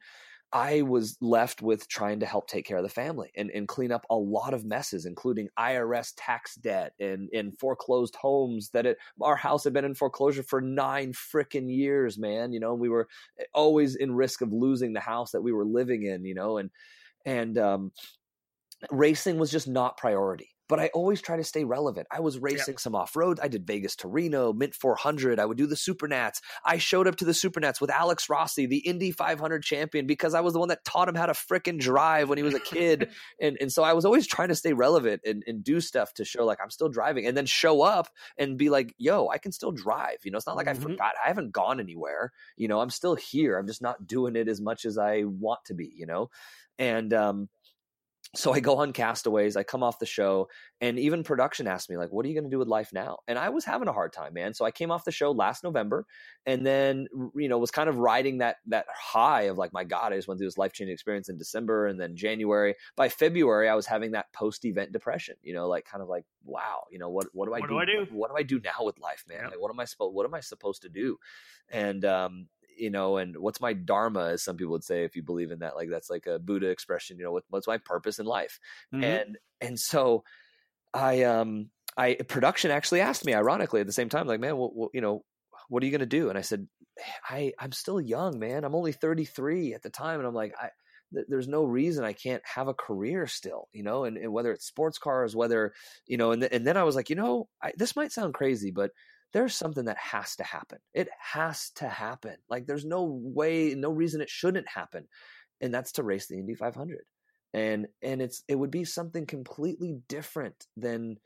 [0.53, 3.91] I was left with trying to help take care of the family and, and clean
[3.91, 8.99] up a lot of messes, including IRS tax debt and, and foreclosed homes that it,
[9.21, 12.53] our house had been in foreclosure for nine freaking years, man.
[12.53, 13.09] You know, we were
[13.55, 16.71] always in risk of losing the house that we were living in, you know, and,
[17.25, 17.93] and, um,
[18.91, 20.51] racing was just not priority.
[20.69, 22.07] But I always try to stay relevant.
[22.11, 23.39] I was racing some off road.
[23.43, 25.39] I did Vegas to Reno, Mint 400.
[25.39, 26.41] I would do the Supernats.
[26.65, 30.41] I showed up to the Supernats with Alex Rossi, the Indy 500 champion, because I
[30.41, 33.11] was the one that taught him how to frickin' drive when he was a kid.
[33.41, 36.25] and and so I was always trying to stay relevant and, and do stuff to
[36.25, 38.09] show like I'm still driving, and then show up
[38.39, 40.71] and be like, "Yo, I can still drive." You know, it's not like Mhm.
[40.71, 41.15] I forgot.
[41.23, 42.33] I haven't gone anywhere.
[42.57, 43.59] You know, I'm still here.
[43.59, 45.93] I'm just not doing it as much as I want to be.
[45.95, 46.31] You know,
[46.79, 47.49] and um,
[48.35, 49.57] so I go on Castaways.
[49.57, 50.49] I come off the show,
[50.81, 53.19] and even production asked me like, "What are you going to do with life now?"
[53.29, 54.55] And I was having a hard time, man.
[54.55, 56.07] So I came off the show last November,
[56.47, 60.13] and then you know was kind of riding that that high of like, my God,
[60.13, 62.75] I just went through this life changing experience in December, and then January.
[62.97, 65.37] By February, I was having that post event depression.
[65.43, 67.75] You know, like kind of like, wow, you know what what do I What do?
[67.75, 68.07] do I do?
[68.13, 69.41] What, do I do now with life, man?
[69.43, 69.51] Yep.
[69.51, 71.19] Like, what am I supposed What am I supposed to do?
[71.69, 72.47] And um,
[72.77, 75.61] you know, and what's my dharma, as some people would say, if you believe in
[75.61, 77.19] that, like that's like a Buddha expression.
[77.19, 78.59] You know, what, what's my purpose in life?
[78.95, 79.05] Mhm.
[79.05, 80.25] and and so
[80.95, 84.75] i um i production actually asked me ironically at the same time like man what,
[84.75, 85.25] what you know
[85.69, 86.67] what are you going to do and i said
[87.29, 90.71] i i'm still young man i'm only 33 at the time and i'm like i
[91.15, 94.53] th- there's no reason i can't have a career still you know and, and whether
[94.53, 95.73] it's sports cars whether
[96.07, 98.35] you know and, th- and then i was like you know I, this might sound
[98.35, 98.91] crazy but
[99.33, 100.79] there's something that has to happen.
[100.95, 102.37] It has to happen.
[102.49, 105.09] Like there's no way no reason it shouldn't happen
[105.61, 107.07] and that's to race the indy 500
[107.55, 111.19] and and it's it would be something completely different than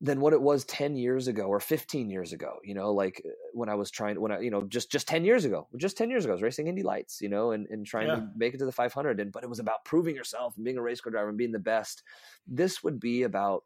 [0.00, 3.30] than what it was 10 years ago or 15 years ago you know like uh,
[3.54, 6.10] when i was trying when i you know just just 10 years ago just 10
[6.10, 8.12] years ago i was racing indy lights you know and, and trying Yeah.
[8.12, 10.76] to make it to the 500 and but it was about proving yourself and being
[10.76, 12.02] a race car driver and being the best.
[12.46, 13.64] This would be about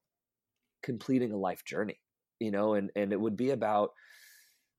[0.83, 2.01] completing a life journey,
[2.41, 3.91] you know, and and it would be about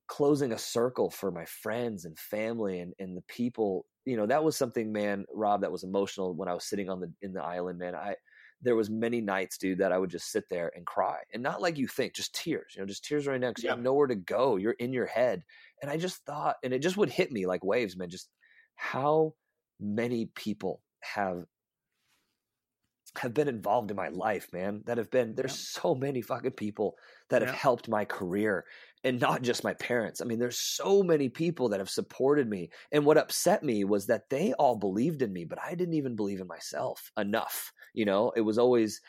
[0.07, 3.85] closing a circle for my friends and family and and the people.
[4.05, 6.99] You know, that was something, man, Rob, that was emotional when I was sitting on
[6.99, 7.95] the in the island, man.
[7.95, 8.15] I
[8.63, 11.61] there was many nights, dude, that I would just sit there and cry, and not
[11.61, 13.71] like you think, just tears, you know, just tears right now because yeah.
[13.71, 14.57] you have nowhere to go.
[14.57, 15.43] You're in your head,
[15.81, 18.09] and I just thought, and it just would hit me like waves, man.
[18.09, 18.29] Just
[18.75, 19.33] how
[19.79, 21.45] many people have
[23.17, 24.83] have been involved in my life, man.
[24.85, 25.81] That have been there's yeah.
[25.81, 26.97] so many fucking people
[27.29, 27.47] that yeah.
[27.47, 28.65] have helped my career
[29.03, 30.21] and not just my parents.
[30.21, 32.69] I mean, there's so many people that have supported me.
[32.91, 36.15] And what upset me was that they all believed in me, but I didn't even
[36.15, 37.73] believe in myself enough.
[37.93, 39.01] You know, it was always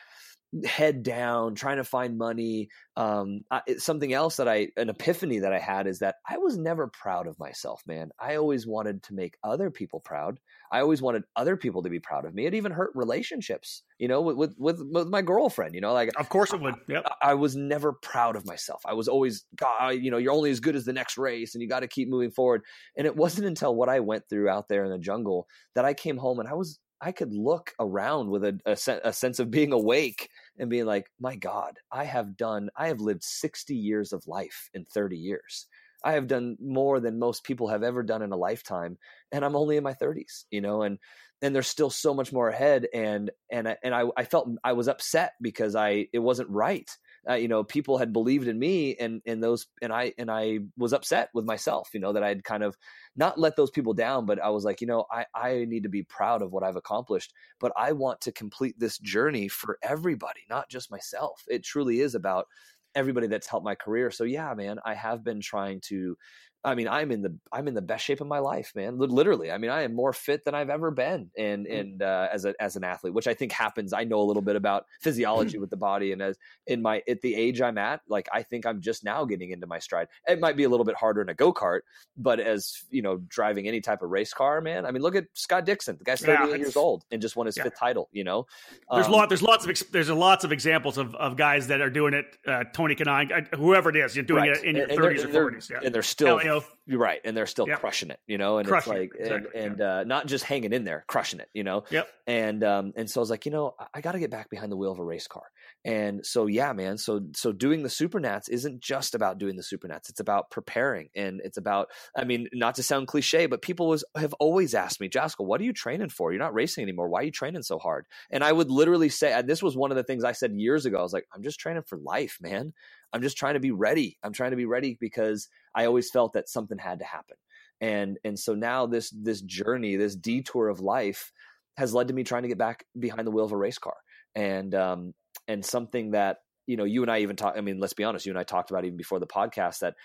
[0.65, 5.53] head down trying to find money um I, something else that i an epiphany that
[5.53, 8.11] i had is that i was never proud of myself man.
[8.19, 10.39] I always wanted to make other people proud.
[10.71, 12.45] I always wanted other people to be proud of me.
[12.45, 16.09] It even hurt relationships you know with with with, with my girlfriend you know like
[16.19, 16.75] of course it would.
[16.87, 17.05] Yep.
[17.21, 18.81] I, I, was never proud of myself.
[18.85, 21.61] I was always god you know you're only as good as the next race and
[21.61, 22.63] you got to keep moving forward.
[22.97, 25.93] And it wasn't until what i went through out there in the jungle that i
[25.93, 29.51] came home and i was I could look around with a, a, a, sense of
[29.51, 34.13] being awake and being like, my God, I have done, I have lived 60 years
[34.13, 35.67] of life in 30 years.
[36.05, 38.97] I have done more than most people have ever done in a lifetime,
[39.33, 40.97] and I'm only in my 30s, you know, and
[41.41, 42.87] and there's still so much more ahead.
[42.93, 46.89] And and and I, I felt I was upset because I it wasn't right
[47.29, 50.59] uh, you know people had believed in me and and those and i and i
[50.77, 52.77] was upset with myself you know that i had kind of
[53.15, 55.89] not let those people down but i was like you know i i need to
[55.89, 60.41] be proud of what i've accomplished but i want to complete this journey for everybody
[60.49, 61.43] not just myself.
[61.47, 62.47] It truly is about
[62.95, 64.11] everybody that's helped my career.
[64.11, 66.17] So yeah man i have been trying to
[66.65, 68.97] I mean, I'm in the I'm in the best shape of my life, man.
[68.97, 71.79] Literally, I mean, I am more fit than I've ever been, and mm.
[71.79, 73.91] and uh, as a as an athlete, which I think happens.
[73.91, 76.37] I know a little bit about physiology with the body, and as
[76.67, 79.67] in my at the age I'm at, like I think I'm just now getting into
[79.67, 80.07] my stride.
[80.27, 81.81] It might be a little bit harder in a go kart,
[82.15, 84.85] but as you know, driving any type of race car, man.
[84.85, 85.97] I mean, look at Scott Dixon.
[85.97, 87.63] The guy's 38 yeah, years old and just won his yeah.
[87.63, 88.07] fifth title.
[88.13, 88.47] You know,
[88.89, 91.89] there's um, lot there's lots of there's lots of examples of, of guys that are
[91.89, 92.37] doing it.
[92.47, 94.57] Uh, Tony Kanaan, whoever it is, you're doing right.
[94.57, 95.79] it in your and, 30s or 40s, yeah.
[95.83, 96.39] and they're still.
[96.85, 97.79] You're right, and they're still yep.
[97.79, 98.57] crushing it, you know.
[98.57, 99.61] And crushing it's like, exactly.
[99.61, 101.83] and, and uh, not just hanging in there, crushing it, you know.
[101.89, 102.09] Yep.
[102.27, 104.49] And um, and so I was like, you know, I, I got to get back
[104.49, 105.43] behind the wheel of a race car.
[105.85, 106.97] And so yeah, man.
[106.97, 110.09] So so doing the supernats isn't just about doing the supernats.
[110.09, 111.87] It's about preparing, and it's about.
[112.17, 115.61] I mean, not to sound cliche, but people was, have always asked me, Jaskol, what
[115.61, 116.31] are you training for?
[116.31, 117.07] You're not racing anymore.
[117.07, 118.05] Why are you training so hard?
[118.29, 120.85] And I would literally say, and this was one of the things I said years
[120.85, 120.99] ago.
[120.99, 122.73] I was like, I'm just training for life, man.
[123.13, 124.17] I'm just trying to be ready.
[124.23, 127.37] I'm trying to be ready because I always felt that something had to happen.
[127.81, 131.31] And and so now this this journey this detour of life
[131.77, 133.95] has led to me trying to get back behind the wheel of a race car.
[134.35, 135.13] And um
[135.47, 138.25] and something that you know you and I even talk I mean let's be honest
[138.25, 139.95] you and I talked about even before the podcast that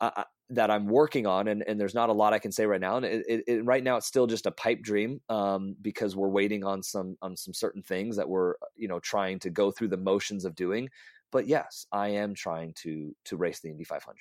[0.00, 2.80] uh, that I'm working on and and there's not a lot I can say right
[2.80, 2.98] now.
[2.98, 6.28] And it, it, it, right now it's still just a pipe dream um because we're
[6.28, 9.88] waiting on some on some certain things that we're you know trying to go through
[9.88, 10.88] the motions of doing.
[11.32, 14.16] But yes I am trying to to race the Indy 500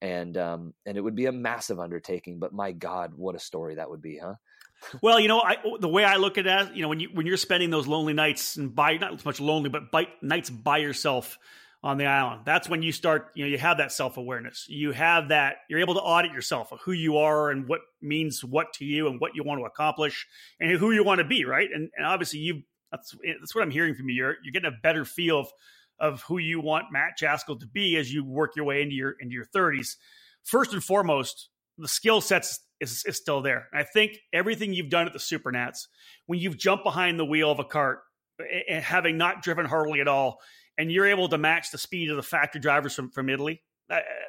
[0.00, 2.38] and um, and it would be a massive undertaking.
[2.38, 4.34] But my God, what a story that would be, huh?
[5.02, 7.26] well, you know, I, the way I look at it, you know, when you when
[7.26, 10.78] you're spending those lonely nights and by not so much lonely, but by, nights by
[10.78, 11.38] yourself
[11.82, 13.30] on the island, that's when you start.
[13.34, 14.66] You know, you have that self awareness.
[14.68, 15.56] You have that.
[15.68, 19.08] You're able to audit yourself of who you are and what means what to you
[19.08, 20.26] and what you want to accomplish
[20.58, 21.68] and who you want to be, right?
[21.72, 24.14] And, and obviously, you that's that's what I'm hearing from you.
[24.16, 25.48] You're you're getting a better feel of
[26.00, 29.14] of who you want Matt Jaskol to be as you work your way into your
[29.20, 29.96] into your 30s.
[30.44, 33.68] First and foremost, the skill sets is, is still there.
[33.72, 35.86] I think everything you've done at the Supernats,
[36.26, 38.00] when you've jumped behind the wheel of a cart
[38.68, 40.38] and having not driven hardly at all,
[40.78, 43.62] and you're able to match the speed of the factory drivers from, from Italy,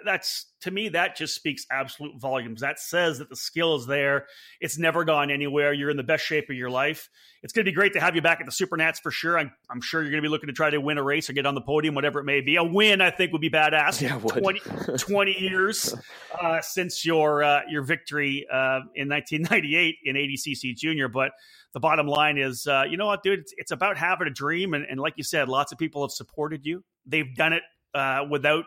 [0.03, 2.61] that's to me that just speaks absolute volumes.
[2.61, 4.25] That says that the skill is there.
[4.59, 5.73] It's never gone anywhere.
[5.73, 7.09] You're in the best shape of your life.
[7.43, 9.37] It's going to be great to have you back at the supernats for sure.
[9.37, 11.33] I'm, I'm sure you're going to be looking to try to win a race or
[11.33, 12.55] get on the podium whatever it may be.
[12.55, 14.01] A win i think would be badass.
[14.01, 14.35] Yeah, would.
[14.35, 14.59] 20,
[14.97, 15.95] 20 years
[16.39, 21.07] uh, since your uh, your victory uh, in 1998 in adcc junior.
[21.07, 21.31] But
[21.73, 23.39] the bottom line is uh, you know what dude?
[23.39, 24.73] It's, it's about having a dream.
[24.73, 26.83] And, and, like you said lots of people have supported you.
[27.05, 27.63] They've done it
[27.93, 28.65] uh, without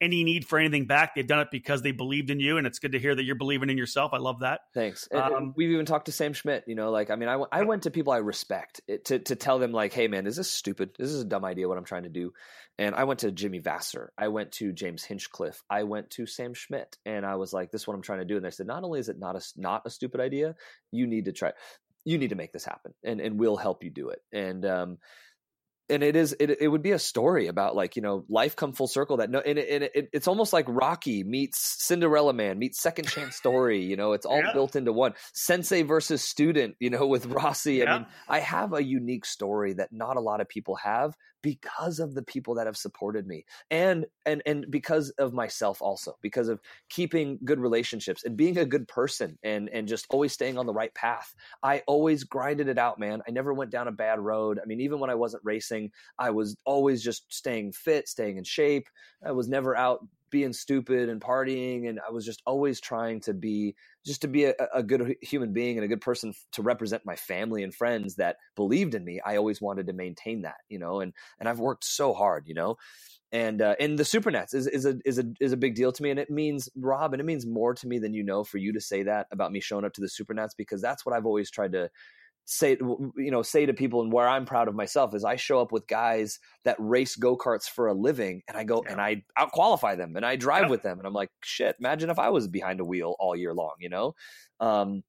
[0.00, 1.14] any need for anything back.
[1.14, 3.36] They've done it because they believed in you, and it's good to hear that you're
[3.36, 4.12] believing in yourself.
[4.12, 4.60] I love that.
[4.74, 5.08] Thanks.
[5.12, 6.64] Um, and we've even talked to Sam Schmidt.
[6.66, 9.58] You know, like I mean, I, I went to people I respect to to tell
[9.58, 10.90] them like, hey man, is this stupid?
[10.98, 11.68] This is a dumb idea.
[11.68, 12.32] What I'm trying to do.
[12.78, 14.08] And I went to Jimmy Vasser.
[14.16, 15.64] I went to James Hinchcliffe.
[15.68, 18.24] I went to Sam Schmidt, and I was like, this is what I'm trying to
[18.24, 18.36] do.
[18.36, 20.54] And they said, not only is it not a not a stupid idea,
[20.92, 21.52] you need to try.
[22.04, 24.20] You need to make this happen, and and we'll help you do it.
[24.32, 24.98] And um,
[25.90, 28.72] and it is it, it would be a story about like you know life come
[28.72, 32.58] full circle that no and, it, and it, it's almost like rocky meets cinderella man
[32.58, 34.52] meets second chance story you know it's all yeah.
[34.52, 35.14] built into one.
[35.32, 37.76] Sensei versus student you know with rossi.
[37.76, 37.84] Yeah.
[37.94, 42.00] i mean i have a unique story that not a lot of people have because
[42.00, 46.48] of the people that have supported me and and and because of myself also because
[46.48, 50.66] of keeping good relationships and being a good person and and just always staying on
[50.66, 51.34] the right path.
[51.62, 53.22] I always grinded it out man.
[53.26, 54.58] I never went down a bad road.
[54.62, 55.77] I mean even when i wasn't racing
[56.18, 58.88] i was always just staying fit staying in shape.
[59.24, 60.00] I was never out
[60.30, 63.74] being stupid and partying and i was just always trying to be
[64.04, 67.16] just to be a, a, good human being and a good person to represent my
[67.16, 69.20] family and friends that believed in me.
[69.24, 72.54] I always wanted to maintain that you know and and i've worked so hard you
[72.54, 72.76] know?
[73.30, 76.02] And uh, and the supernats is, is a is a is a big deal to
[76.02, 78.56] me and it means rob and it means more to me than you know for
[78.56, 81.26] you to say that about me showing up to the supernats because that's what i've
[81.26, 81.90] always tried to
[82.50, 85.60] say you know say to people and where I'm proud of myself is I show
[85.60, 88.92] up with guys that race go-karts for a living and I go yeah.
[88.92, 90.70] and I out qualify them and I drive yeah.
[90.70, 93.52] with them and I'm like shit imagine if I was behind a wheel all year
[93.52, 94.14] long you know
[94.60, 95.02] um,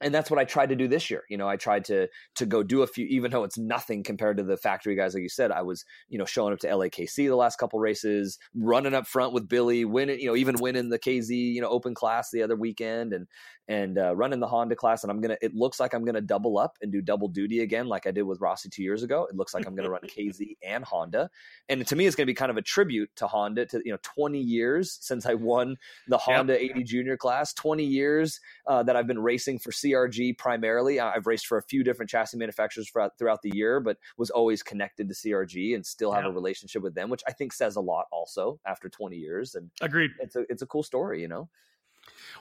[0.00, 1.24] and that's what I tried to do this year.
[1.28, 4.36] You know, I tried to to go do a few, even though it's nothing compared
[4.36, 5.50] to the factory guys, like you said.
[5.50, 9.32] I was, you know, showing up to LAKC the last couple races, running up front
[9.32, 12.56] with Billy, winning, you know, even winning the KZ, you know, Open Class the other
[12.56, 13.26] weekend, and
[13.68, 15.04] and uh, running the Honda class.
[15.04, 15.36] And I'm gonna.
[15.40, 18.22] It looks like I'm gonna double up and do double duty again, like I did
[18.22, 19.26] with Rossi two years ago.
[19.30, 21.30] It looks like I'm gonna run KZ and Honda,
[21.68, 23.66] and to me, it's gonna be kind of a tribute to Honda.
[23.66, 25.76] To you know, 20 years since I won
[26.08, 26.76] the Honda yep.
[26.76, 31.00] 80 Junior class, 20 years uh, that I've been racing for CRG primarily.
[31.00, 34.62] I've raced for a few different chassis manufacturers throughout, throughout the year, but was always
[34.62, 36.30] connected to CRG and still have yeah.
[36.30, 39.54] a relationship with them, which I think says a lot also after 20 years.
[39.54, 40.10] And agreed.
[40.20, 41.48] It's a, it's a cool story, you know?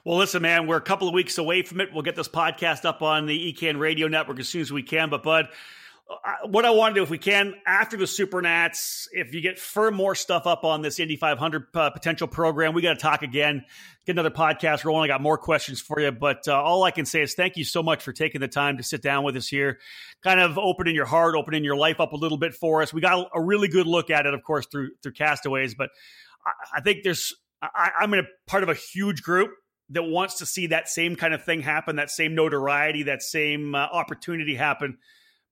[0.03, 1.89] Well, listen, man, we're a couple of weeks away from it.
[1.93, 5.09] We'll get this podcast up on the EKN radio network as soon as we can.
[5.09, 5.49] But, Bud,
[6.45, 9.93] what I want to do, if we can, after the Supernats, if you get firm
[9.93, 13.65] more stuff up on this Indy 500 uh, potential program, we got to talk again,
[14.05, 15.09] get another podcast rolling.
[15.09, 17.65] I got more questions for you, but uh, all I can say is thank you
[17.65, 19.79] so much for taking the time to sit down with us here,
[20.23, 22.93] kind of opening your heart, opening your life up a little bit for us.
[22.93, 25.89] We got a really good look at it, of course, through through Castaways, but
[26.45, 29.51] I, I think there's I, I'm in a part of a huge group
[29.89, 33.73] that wants to see that same kind of thing happen, that same notoriety, that same
[33.73, 34.97] uh, opportunity happen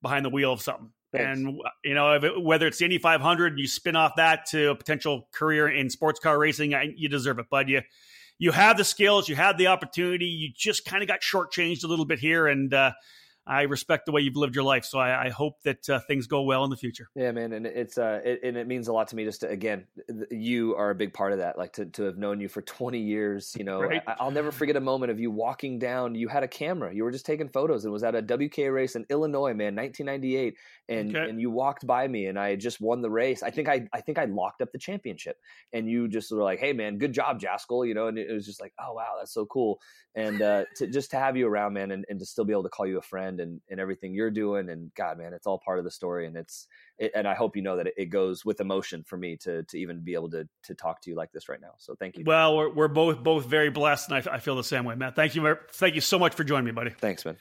[0.01, 0.91] behind the wheel of something.
[1.13, 1.39] Thanks.
[1.39, 4.75] And you know, it, whether it's the Indy 500, you spin off that to a
[4.75, 7.69] potential career in sports car racing, you deserve it, bud.
[7.69, 7.81] You
[8.37, 10.25] you have the skills, you have the opportunity.
[10.25, 12.91] You just kind of got shortchanged a little bit here, and uh,
[13.47, 14.85] I respect the way you've lived your life.
[14.85, 17.07] So I, I hope that uh, things go well in the future.
[17.15, 19.23] Yeah, man, and it's uh, it, and it means a lot to me.
[19.23, 19.85] Just to, again,
[20.31, 21.57] you are a big part of that.
[21.57, 23.53] Like to to have known you for twenty years.
[23.57, 24.01] You know, right.
[24.07, 26.15] I, will never forget a moment of you walking down.
[26.15, 26.93] You had a camera.
[26.93, 27.85] You were just taking photos.
[27.85, 30.55] It was at a WK race in Illinois, man, 1998,
[30.89, 31.29] and okay.
[31.29, 33.43] and you walked by me, and I just won the race.
[33.43, 35.37] I think I I think I locked up the championship,
[35.71, 38.47] and you just were like, "Hey, man, good job, Jaskol." You know, and it was
[38.47, 39.79] just like, "Oh wow, that's so cool."
[40.15, 42.63] And uh, to just to have you around, man, and, and to still be able
[42.63, 45.59] to call you a friend and, and everything you're doing and god man it's all
[45.59, 46.67] part of the story and it's
[46.97, 49.63] it, and i hope you know that it, it, goes with emotion for me to
[49.63, 52.17] to even be able to to talk to you like this right now so thank
[52.17, 52.23] you.
[52.25, 55.15] Well we're, we're both both very blessed and I, I feel the same way matt.
[55.15, 56.91] Thank you thank you so much for joining me buddy.
[56.91, 57.37] Thanks man.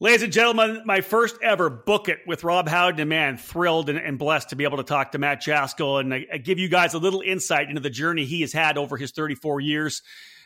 [0.00, 3.98] Ladies and gentlemen, my first ever book it with Rob Howden, and man, thrilled and,
[3.98, 6.68] and, blessed to be able to talk to Matt Jaskol and I, I give you
[6.68, 10.02] guys a little insight into the journey he has had over his 34 years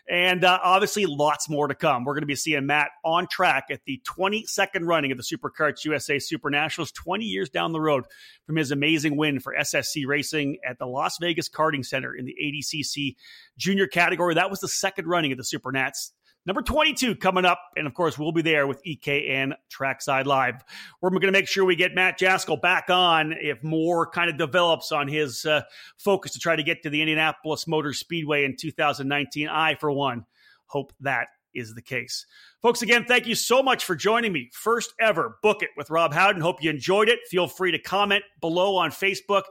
[0.09, 2.05] and uh, obviously, lots more to come.
[2.05, 5.85] We're going to be seeing Matt on track at the 22nd running of the SuperKarts
[5.85, 8.05] USA Super Nationals, 20 years down the road
[8.47, 12.35] from his amazing win for SSC Racing at the Las Vegas Karting Center in the
[12.43, 13.15] ADCC
[13.57, 14.35] junior category.
[14.35, 16.13] That was the second running of the Super Nats
[16.47, 17.61] number 22 coming up.
[17.77, 20.63] And of course, we'll be there with EKN Trackside Live.
[21.01, 24.39] We're going to make sure we get Matt Jaskol back on if more kind of
[24.39, 25.63] develops on his uh,
[25.99, 29.49] focus to try to get to the Indianapolis Motor Speedway in 2019.
[29.49, 30.25] I, for one,
[30.67, 32.27] hope that is the case.
[32.63, 34.49] Folks, again, thank you so much for joining me.
[34.53, 36.41] First ever Book It with Rob Howden.
[36.41, 37.21] Hope you enjoyed it.
[37.29, 39.43] Feel free to comment below on Facebook.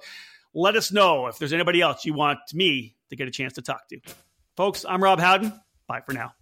[0.53, 3.61] Let us know if there's anybody else you want me to get a chance to
[3.61, 3.99] talk to.
[4.57, 5.53] Folks, I'm Rob Howden.
[5.88, 6.34] Bye for now.